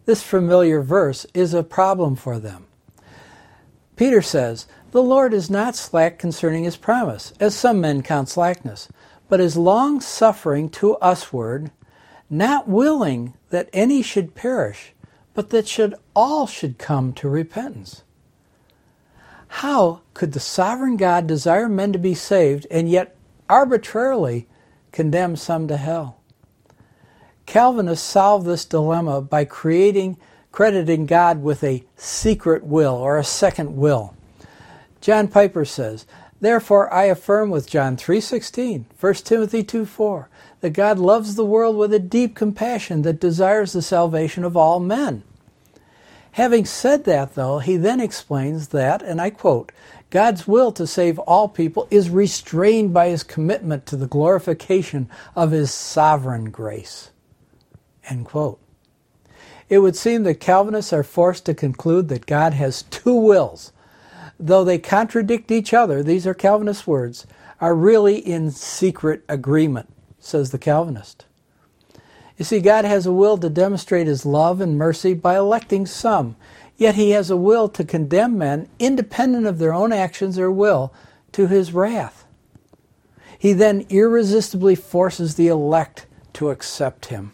This 0.05 0.23
familiar 0.23 0.81
verse 0.81 1.25
is 1.33 1.53
a 1.53 1.61
problem 1.61 2.15
for 2.15 2.39
them. 2.39 2.67
Peter 3.97 4.21
says, 4.21 4.65
The 4.95 5.03
Lord 5.03 5.33
is 5.33 5.49
not 5.49 5.75
slack 5.75 6.17
concerning 6.17 6.63
his 6.63 6.77
promise, 6.77 7.33
as 7.37 7.53
some 7.53 7.81
men 7.81 8.01
count 8.01 8.29
slackness, 8.29 8.87
but 9.27 9.41
is 9.41 9.57
long 9.57 9.99
suffering 9.99 10.69
to 10.69 10.95
usward, 11.01 11.71
not 12.29 12.69
willing 12.69 13.33
that 13.49 13.69
any 13.73 14.01
should 14.01 14.35
perish, 14.35 14.93
but 15.33 15.49
that 15.49 15.67
should 15.67 15.95
all 16.15 16.47
should 16.47 16.77
come 16.77 17.11
to 17.11 17.27
repentance. 17.27 18.03
How 19.59 19.99
could 20.13 20.31
the 20.31 20.39
sovereign 20.39 20.95
God 20.95 21.27
desire 21.27 21.67
men 21.67 21.91
to 21.91 21.99
be 21.99 22.13
saved 22.13 22.65
and 22.71 22.89
yet 22.89 23.17
arbitrarily 23.49 24.47
condemn 24.93 25.35
some 25.35 25.67
to 25.67 25.75
hell? 25.75 26.21
Calvinists 27.45 28.07
solve 28.07 28.45
this 28.45 28.63
dilemma 28.63 29.19
by 29.19 29.43
creating 29.43 30.15
crediting 30.53 31.05
God 31.05 31.43
with 31.43 31.65
a 31.65 31.83
secret 31.97 32.63
will 32.63 32.95
or 32.95 33.17
a 33.17 33.25
second 33.25 33.75
will. 33.75 34.15
John 35.05 35.27
Piper 35.27 35.65
says, 35.65 36.07
Therefore 36.41 36.91
I 36.91 37.03
affirm 37.03 37.51
with 37.51 37.69
John 37.69 37.95
3:16, 37.95 38.85
1 38.99 39.13
Timothy 39.23 39.63
2:4, 39.63 40.25
that 40.61 40.71
God 40.71 40.97
loves 40.97 41.35
the 41.35 41.45
world 41.45 41.77
with 41.77 41.93
a 41.93 41.99
deep 41.99 42.35
compassion 42.35 43.03
that 43.03 43.19
desires 43.19 43.73
the 43.73 43.83
salvation 43.83 44.43
of 44.43 44.57
all 44.57 44.79
men. 44.79 45.21
Having 46.31 46.65
said 46.65 47.03
that, 47.03 47.35
though, 47.35 47.59
he 47.59 47.77
then 47.77 47.99
explains 48.01 48.69
that, 48.69 49.03
and 49.03 49.21
I 49.21 49.29
quote, 49.29 49.71
God's 50.09 50.47
will 50.47 50.71
to 50.71 50.87
save 50.87 51.19
all 51.19 51.49
people 51.49 51.87
is 51.91 52.09
restrained 52.09 52.91
by 52.91 53.09
his 53.09 53.21
commitment 53.21 53.85
to 53.85 53.95
the 53.95 54.07
glorification 54.07 55.07
of 55.35 55.51
his 55.51 55.69
sovereign 55.69 56.49
grace. 56.49 57.11
End 58.09 58.25
quote. 58.25 58.59
It 59.69 59.77
would 59.79 59.95
seem 59.95 60.23
that 60.23 60.39
Calvinists 60.39 60.93
are 60.93 61.03
forced 61.03 61.45
to 61.45 61.53
conclude 61.53 62.09
that 62.09 62.25
God 62.25 62.53
has 62.53 62.81
two 62.81 63.13
wills. 63.13 63.71
Though 64.39 64.63
they 64.63 64.77
contradict 64.77 65.51
each 65.51 65.73
other, 65.73 66.03
these 66.03 66.27
are 66.27 66.33
Calvinist 66.33 66.86
words, 66.86 67.25
are 67.61 67.75
really 67.75 68.17
in 68.17 68.51
secret 68.51 69.23
agreement, 69.29 69.89
says 70.19 70.51
the 70.51 70.57
Calvinist. 70.57 71.25
You 72.38 72.43
see, 72.43 72.59
God 72.59 72.83
has 72.83 73.05
a 73.05 73.13
will 73.13 73.38
to 73.38 73.49
demonstrate 73.49 74.07
his 74.07 74.25
love 74.25 74.59
and 74.59 74.77
mercy 74.77 75.13
by 75.13 75.38
electing 75.38 75.86
some, 75.86 76.36
yet 76.75 76.95
he 76.95 77.11
has 77.11 77.29
a 77.29 77.38
will 77.38 77.69
to 77.69 77.86
condemn 77.86 78.38
men, 78.38 78.67
independent 78.77 79.45
of 79.45 79.57
their 79.57 79.73
own 79.73 79.93
actions 79.93 80.38
or 80.38 80.51
will, 80.51 80.93
to 81.31 81.47
his 81.47 81.71
wrath. 81.71 82.25
He 83.39 83.53
then 83.53 83.86
irresistibly 83.89 84.75
forces 84.75 85.36
the 85.36 85.47
elect 85.47 86.07
to 86.33 86.49
accept 86.49 87.05
him. 87.05 87.31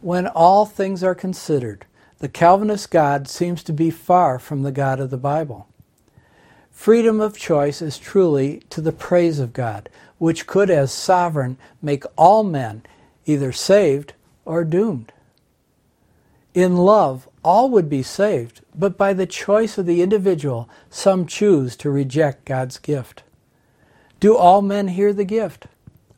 When 0.00 0.28
all 0.28 0.64
things 0.64 1.02
are 1.02 1.14
considered, 1.14 1.84
the 2.18 2.28
Calvinist 2.28 2.90
God 2.90 3.28
seems 3.28 3.62
to 3.62 3.72
be 3.72 3.90
far 3.90 4.38
from 4.38 4.62
the 4.62 4.72
God 4.72 4.98
of 4.98 5.10
the 5.10 5.16
Bible. 5.16 5.68
Freedom 6.70 7.20
of 7.20 7.36
choice 7.36 7.80
is 7.80 7.98
truly 7.98 8.62
to 8.70 8.80
the 8.80 8.92
praise 8.92 9.38
of 9.38 9.52
God, 9.52 9.88
which 10.18 10.46
could, 10.46 10.70
as 10.70 10.92
sovereign, 10.92 11.56
make 11.82 12.04
all 12.16 12.42
men 12.42 12.82
either 13.26 13.52
saved 13.52 14.14
or 14.44 14.64
doomed. 14.64 15.12
In 16.54 16.76
love, 16.76 17.28
all 17.44 17.68
would 17.70 17.88
be 17.88 18.02
saved, 18.02 18.62
but 18.74 18.98
by 18.98 19.12
the 19.12 19.26
choice 19.26 19.78
of 19.78 19.86
the 19.86 20.02
individual, 20.02 20.68
some 20.90 21.26
choose 21.26 21.76
to 21.76 21.90
reject 21.90 22.44
God's 22.44 22.78
gift. 22.78 23.22
Do 24.18 24.36
all 24.36 24.62
men 24.62 24.88
hear 24.88 25.12
the 25.12 25.24
gift? 25.24 25.66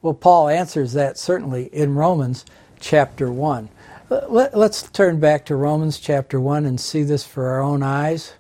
Well, 0.01 0.15
Paul 0.15 0.49
answers 0.49 0.95
that 0.95 1.19
certainly 1.19 1.65
in 1.67 1.95
Romans 1.95 2.47
chapter 2.81 3.31
1. 3.31 3.69
Let, 4.11 4.55
us 4.55 4.83
turn 4.91 5.21
back 5.21 5.47
to 5.47 5.55
Romans 5.55 5.97
chapter 5.97 6.41
1 6.41 6.67
and 6.67 6.81
see 6.81 7.05
this 7.05 7.23
for 7.23 7.47
our 7.47 7.61
own 7.61 7.85
eyes 7.85 8.33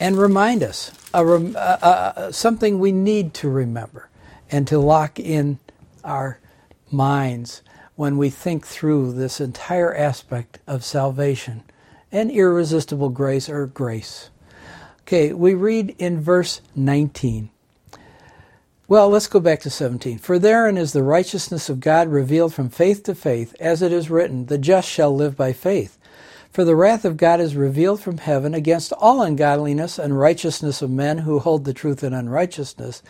and 0.00 0.18
remind 0.18 0.64
us 0.64 0.90
a, 1.14 1.24
uh, 1.24 1.58
uh, 1.60 2.32
something 2.32 2.80
we 2.80 2.90
need 2.90 3.34
to 3.34 3.48
remember 3.48 4.08
and 4.50 4.66
to 4.66 4.80
lock 4.80 5.20
in 5.20 5.60
our 6.02 6.40
minds 6.90 7.62
when 7.94 8.18
we 8.18 8.30
think 8.30 8.66
through 8.66 9.12
this 9.12 9.40
entire 9.40 9.94
aspect 9.94 10.58
of 10.66 10.82
salvation 10.82 11.62
and 12.10 12.32
irresistible 12.32 13.10
grace 13.10 13.48
or 13.48 13.68
grace. 13.68 14.30
Okay, 15.02 15.32
we 15.32 15.54
read 15.54 15.94
in 15.98 16.20
verse 16.20 16.62
19. 16.74 17.50
Well, 18.90 19.10
let's 19.10 19.26
go 19.26 19.38
back 19.38 19.60
to 19.60 19.70
17. 19.70 20.16
For 20.16 20.38
therein 20.38 20.78
is 20.78 20.94
the 20.94 21.02
righteousness 21.02 21.68
of 21.68 21.78
God 21.78 22.08
revealed 22.08 22.54
from 22.54 22.70
faith 22.70 23.02
to 23.02 23.14
faith, 23.14 23.54
as 23.60 23.82
it 23.82 23.92
is 23.92 24.08
written, 24.08 24.46
The 24.46 24.56
just 24.56 24.88
shall 24.88 25.14
live 25.14 25.36
by 25.36 25.52
faith. 25.52 25.98
For 26.50 26.64
the 26.64 26.74
wrath 26.74 27.04
of 27.04 27.18
God 27.18 27.38
is 27.38 27.54
revealed 27.54 28.00
from 28.00 28.16
heaven 28.16 28.54
against 28.54 28.94
all 28.94 29.20
ungodliness 29.20 29.98
and 29.98 30.18
righteousness 30.18 30.80
of 30.80 30.88
men 30.88 31.18
who 31.18 31.38
hold 31.38 31.66
the 31.66 31.74
truth 31.74 32.02
in 32.02 32.14
unrighteousness, 32.14 33.02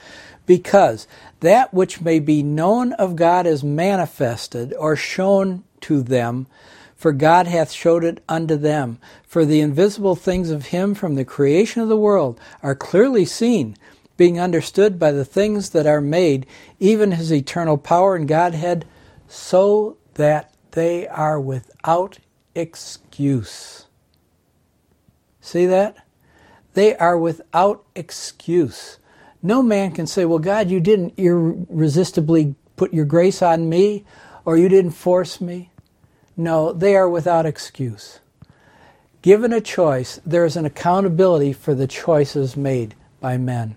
because 0.46 1.06
that 1.38 1.72
which 1.72 2.00
may 2.00 2.18
be 2.18 2.42
known 2.42 2.92
of 2.94 3.14
God 3.14 3.46
is 3.46 3.62
manifested 3.62 4.74
or 4.80 4.96
shown 4.96 5.62
to 5.82 6.02
them, 6.02 6.48
for 6.96 7.12
God 7.12 7.46
hath 7.46 7.70
showed 7.70 8.02
it 8.02 8.20
unto 8.28 8.56
them. 8.56 8.98
For 9.22 9.44
the 9.44 9.60
invisible 9.60 10.16
things 10.16 10.50
of 10.50 10.66
him 10.66 10.96
from 10.96 11.14
the 11.14 11.24
creation 11.24 11.82
of 11.82 11.88
the 11.88 11.96
world 11.96 12.40
are 12.64 12.74
clearly 12.74 13.24
seen, 13.24 13.76
being 14.18 14.38
understood 14.38 14.98
by 14.98 15.12
the 15.12 15.24
things 15.24 15.70
that 15.70 15.86
are 15.86 16.02
made, 16.02 16.44
even 16.78 17.12
his 17.12 17.32
eternal 17.32 17.78
power 17.78 18.14
and 18.14 18.28
Godhead, 18.28 18.84
so 19.26 19.96
that 20.14 20.52
they 20.72 21.08
are 21.08 21.40
without 21.40 22.18
excuse. 22.54 23.86
See 25.40 25.64
that? 25.64 26.04
They 26.74 26.94
are 26.96 27.16
without 27.16 27.84
excuse. 27.94 28.98
No 29.42 29.62
man 29.62 29.92
can 29.92 30.06
say, 30.06 30.24
Well, 30.24 30.40
God, 30.40 30.68
you 30.68 30.80
didn't 30.80 31.14
irresistibly 31.16 32.54
put 32.76 32.92
your 32.92 33.04
grace 33.04 33.40
on 33.40 33.68
me, 33.68 34.04
or 34.44 34.58
you 34.58 34.68
didn't 34.68 34.90
force 34.90 35.40
me. 35.40 35.70
No, 36.36 36.72
they 36.72 36.96
are 36.96 37.08
without 37.08 37.46
excuse. 37.46 38.20
Given 39.22 39.52
a 39.52 39.60
choice, 39.60 40.20
there 40.26 40.44
is 40.44 40.56
an 40.56 40.64
accountability 40.64 41.52
for 41.52 41.74
the 41.74 41.86
choices 41.86 42.56
made 42.56 42.94
by 43.20 43.36
men. 43.36 43.76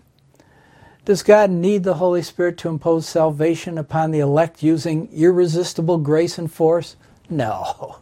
Does 1.04 1.24
God 1.24 1.50
need 1.50 1.84
the 1.84 1.96
Holy 1.96 2.22
Spirit 2.22 2.58
to 2.60 2.70
impose 2.70 3.08
salvation 3.08 3.80
upon 3.80 4.12
the 4.12 4.20
elect 4.20 4.62
using 4.62 5.10
irresistible 5.12 5.98
grace 5.98 6.38
and 6.38 6.52
force? 6.52 6.96
No. 7.28 7.98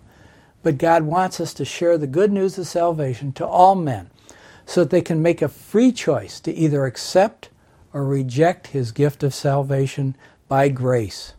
But 0.64 0.78
God 0.78 1.04
wants 1.04 1.39
us 1.39 1.54
to 1.54 1.64
share 1.64 1.97
the 1.97 2.08
good 2.08 2.30
news 2.30 2.58
of 2.58 2.68
salvation 2.68 3.32
to 3.34 3.47
all 3.47 3.76
men 3.76 4.10
so 4.66 4.84
that 4.84 4.89
they 4.89 5.02
can 5.02 5.22
make 5.22 5.41
a 5.41 5.47
free 5.47 5.93
choice 5.93 6.41
to 6.41 6.54
either 6.54 6.86
accept 6.86 7.50
or 7.93 8.04
reject 8.04 8.68
His 8.68 8.91
gift 8.91 9.24
of 9.24 9.34
salvation 9.34 10.18
by 10.50 10.68
grace. 10.68 11.36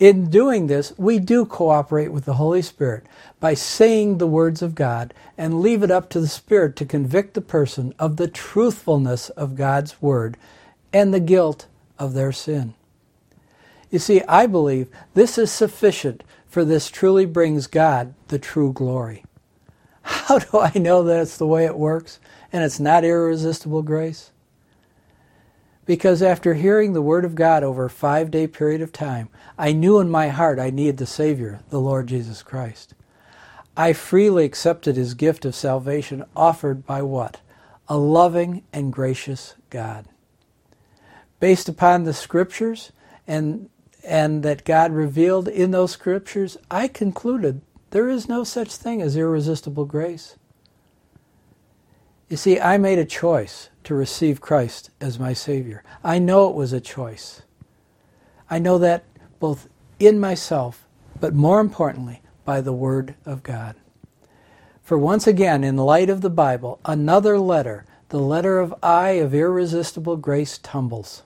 In 0.00 0.30
doing 0.30 0.68
this, 0.68 0.94
we 0.96 1.18
do 1.18 1.44
cooperate 1.44 2.08
with 2.08 2.24
the 2.24 2.34
Holy 2.34 2.62
Spirit 2.62 3.04
by 3.40 3.52
saying 3.52 4.16
the 4.16 4.26
words 4.26 4.62
of 4.62 4.74
God 4.74 5.12
and 5.36 5.60
leave 5.60 5.82
it 5.82 5.90
up 5.90 6.08
to 6.10 6.20
the 6.20 6.26
Spirit 6.26 6.76
to 6.76 6.86
convict 6.86 7.34
the 7.34 7.42
person 7.42 7.94
of 7.98 8.16
the 8.16 8.26
truthfulness 8.26 9.28
of 9.30 9.54
God's 9.54 10.00
Word 10.00 10.38
and 10.92 11.12
the 11.12 11.20
guilt 11.20 11.66
of 11.98 12.14
their 12.14 12.32
sin. 12.32 12.74
You 13.90 13.98
see, 13.98 14.22
I 14.22 14.46
believe 14.46 14.88
this 15.14 15.36
is 15.36 15.52
sufficient 15.52 16.24
for 16.48 16.64
this 16.64 16.90
truly 16.90 17.24
brings 17.24 17.66
God 17.66 18.14
the 18.28 18.38
true 18.38 18.72
glory. 18.72 19.24
How 20.02 20.38
do 20.38 20.58
I 20.58 20.72
know 20.78 21.02
that 21.04 21.20
it's 21.20 21.36
the 21.36 21.46
way 21.46 21.64
it 21.64 21.78
works 21.78 22.18
and 22.52 22.64
it's 22.64 22.80
not 22.80 23.04
irresistible 23.04 23.82
grace? 23.82 24.30
Because 25.84 26.22
after 26.22 26.54
hearing 26.54 26.92
the 26.92 27.02
Word 27.02 27.24
of 27.24 27.34
God 27.34 27.62
over 27.62 27.86
a 27.86 27.90
five 27.90 28.30
day 28.30 28.46
period 28.46 28.82
of 28.82 28.92
time, 28.92 29.28
I 29.58 29.72
knew 29.72 29.98
in 29.98 30.10
my 30.10 30.28
heart 30.28 30.58
I 30.58 30.70
needed 30.70 30.98
the 30.98 31.06
Savior, 31.06 31.60
the 31.70 31.80
Lord 31.80 32.06
Jesus 32.06 32.42
Christ. 32.42 32.94
I 33.76 33.92
freely 33.92 34.44
accepted 34.44 34.96
His 34.96 35.14
gift 35.14 35.44
of 35.44 35.54
salvation 35.54 36.24
offered 36.36 36.86
by 36.86 37.02
what? 37.02 37.40
A 37.88 37.96
loving 37.96 38.62
and 38.72 38.92
gracious 38.92 39.54
God. 39.70 40.06
Based 41.42 41.68
upon 41.68 42.04
the 42.04 42.14
Scriptures 42.14 42.92
and, 43.26 43.68
and 44.04 44.44
that 44.44 44.62
God 44.62 44.92
revealed 44.92 45.48
in 45.48 45.72
those 45.72 45.90
Scriptures, 45.90 46.56
I 46.70 46.86
concluded 46.86 47.62
there 47.90 48.08
is 48.08 48.28
no 48.28 48.44
such 48.44 48.76
thing 48.76 49.02
as 49.02 49.16
irresistible 49.16 49.84
grace. 49.84 50.36
You 52.28 52.36
see, 52.36 52.60
I 52.60 52.78
made 52.78 53.00
a 53.00 53.04
choice 53.04 53.70
to 53.82 53.92
receive 53.96 54.40
Christ 54.40 54.90
as 55.00 55.18
my 55.18 55.32
Savior. 55.32 55.82
I 56.04 56.20
know 56.20 56.48
it 56.48 56.54
was 56.54 56.72
a 56.72 56.80
choice. 56.80 57.42
I 58.48 58.60
know 58.60 58.78
that 58.78 59.02
both 59.40 59.68
in 59.98 60.20
myself, 60.20 60.86
but 61.18 61.34
more 61.34 61.58
importantly, 61.58 62.22
by 62.44 62.60
the 62.60 62.72
Word 62.72 63.16
of 63.26 63.42
God. 63.42 63.74
For 64.80 64.96
once 64.96 65.26
again, 65.26 65.64
in 65.64 65.76
light 65.76 66.08
of 66.08 66.20
the 66.20 66.30
Bible, 66.30 66.78
another 66.84 67.36
letter, 67.36 67.84
the 68.10 68.20
letter 68.20 68.60
of 68.60 68.72
I 68.80 69.14
of 69.14 69.34
irresistible 69.34 70.18
grace, 70.18 70.56
tumbles. 70.58 71.24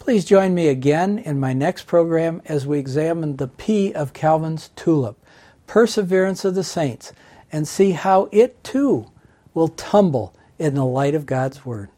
Please 0.00 0.24
join 0.24 0.54
me 0.54 0.66
again 0.66 1.18
in 1.18 1.38
my 1.38 1.52
next 1.52 1.86
program 1.86 2.40
as 2.46 2.66
we 2.66 2.78
examine 2.78 3.36
the 3.36 3.46
P 3.46 3.92
of 3.92 4.14
Calvin's 4.14 4.70
tulip, 4.74 5.22
perseverance 5.66 6.42
of 6.42 6.54
the 6.54 6.64
saints, 6.64 7.12
and 7.52 7.68
see 7.68 7.90
how 7.92 8.30
it 8.32 8.64
too 8.64 9.10
will 9.52 9.68
tumble 9.68 10.34
in 10.58 10.74
the 10.74 10.86
light 10.86 11.14
of 11.14 11.26
God's 11.26 11.66
Word. 11.66 11.90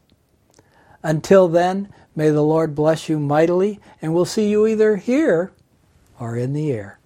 Until 1.01 1.47
then, 1.47 1.87
may 2.13 2.29
the 2.29 2.43
Lord 2.43 2.75
bless 2.75 3.07
you 3.07 3.17
mightily, 3.19 3.79
and 4.01 4.13
we'll 4.13 4.25
see 4.25 4.49
you 4.49 4.67
either 4.67 4.97
here 4.97 5.53
or 6.19 6.35
in 6.37 6.51
the 6.51 6.73
air. 6.73 6.99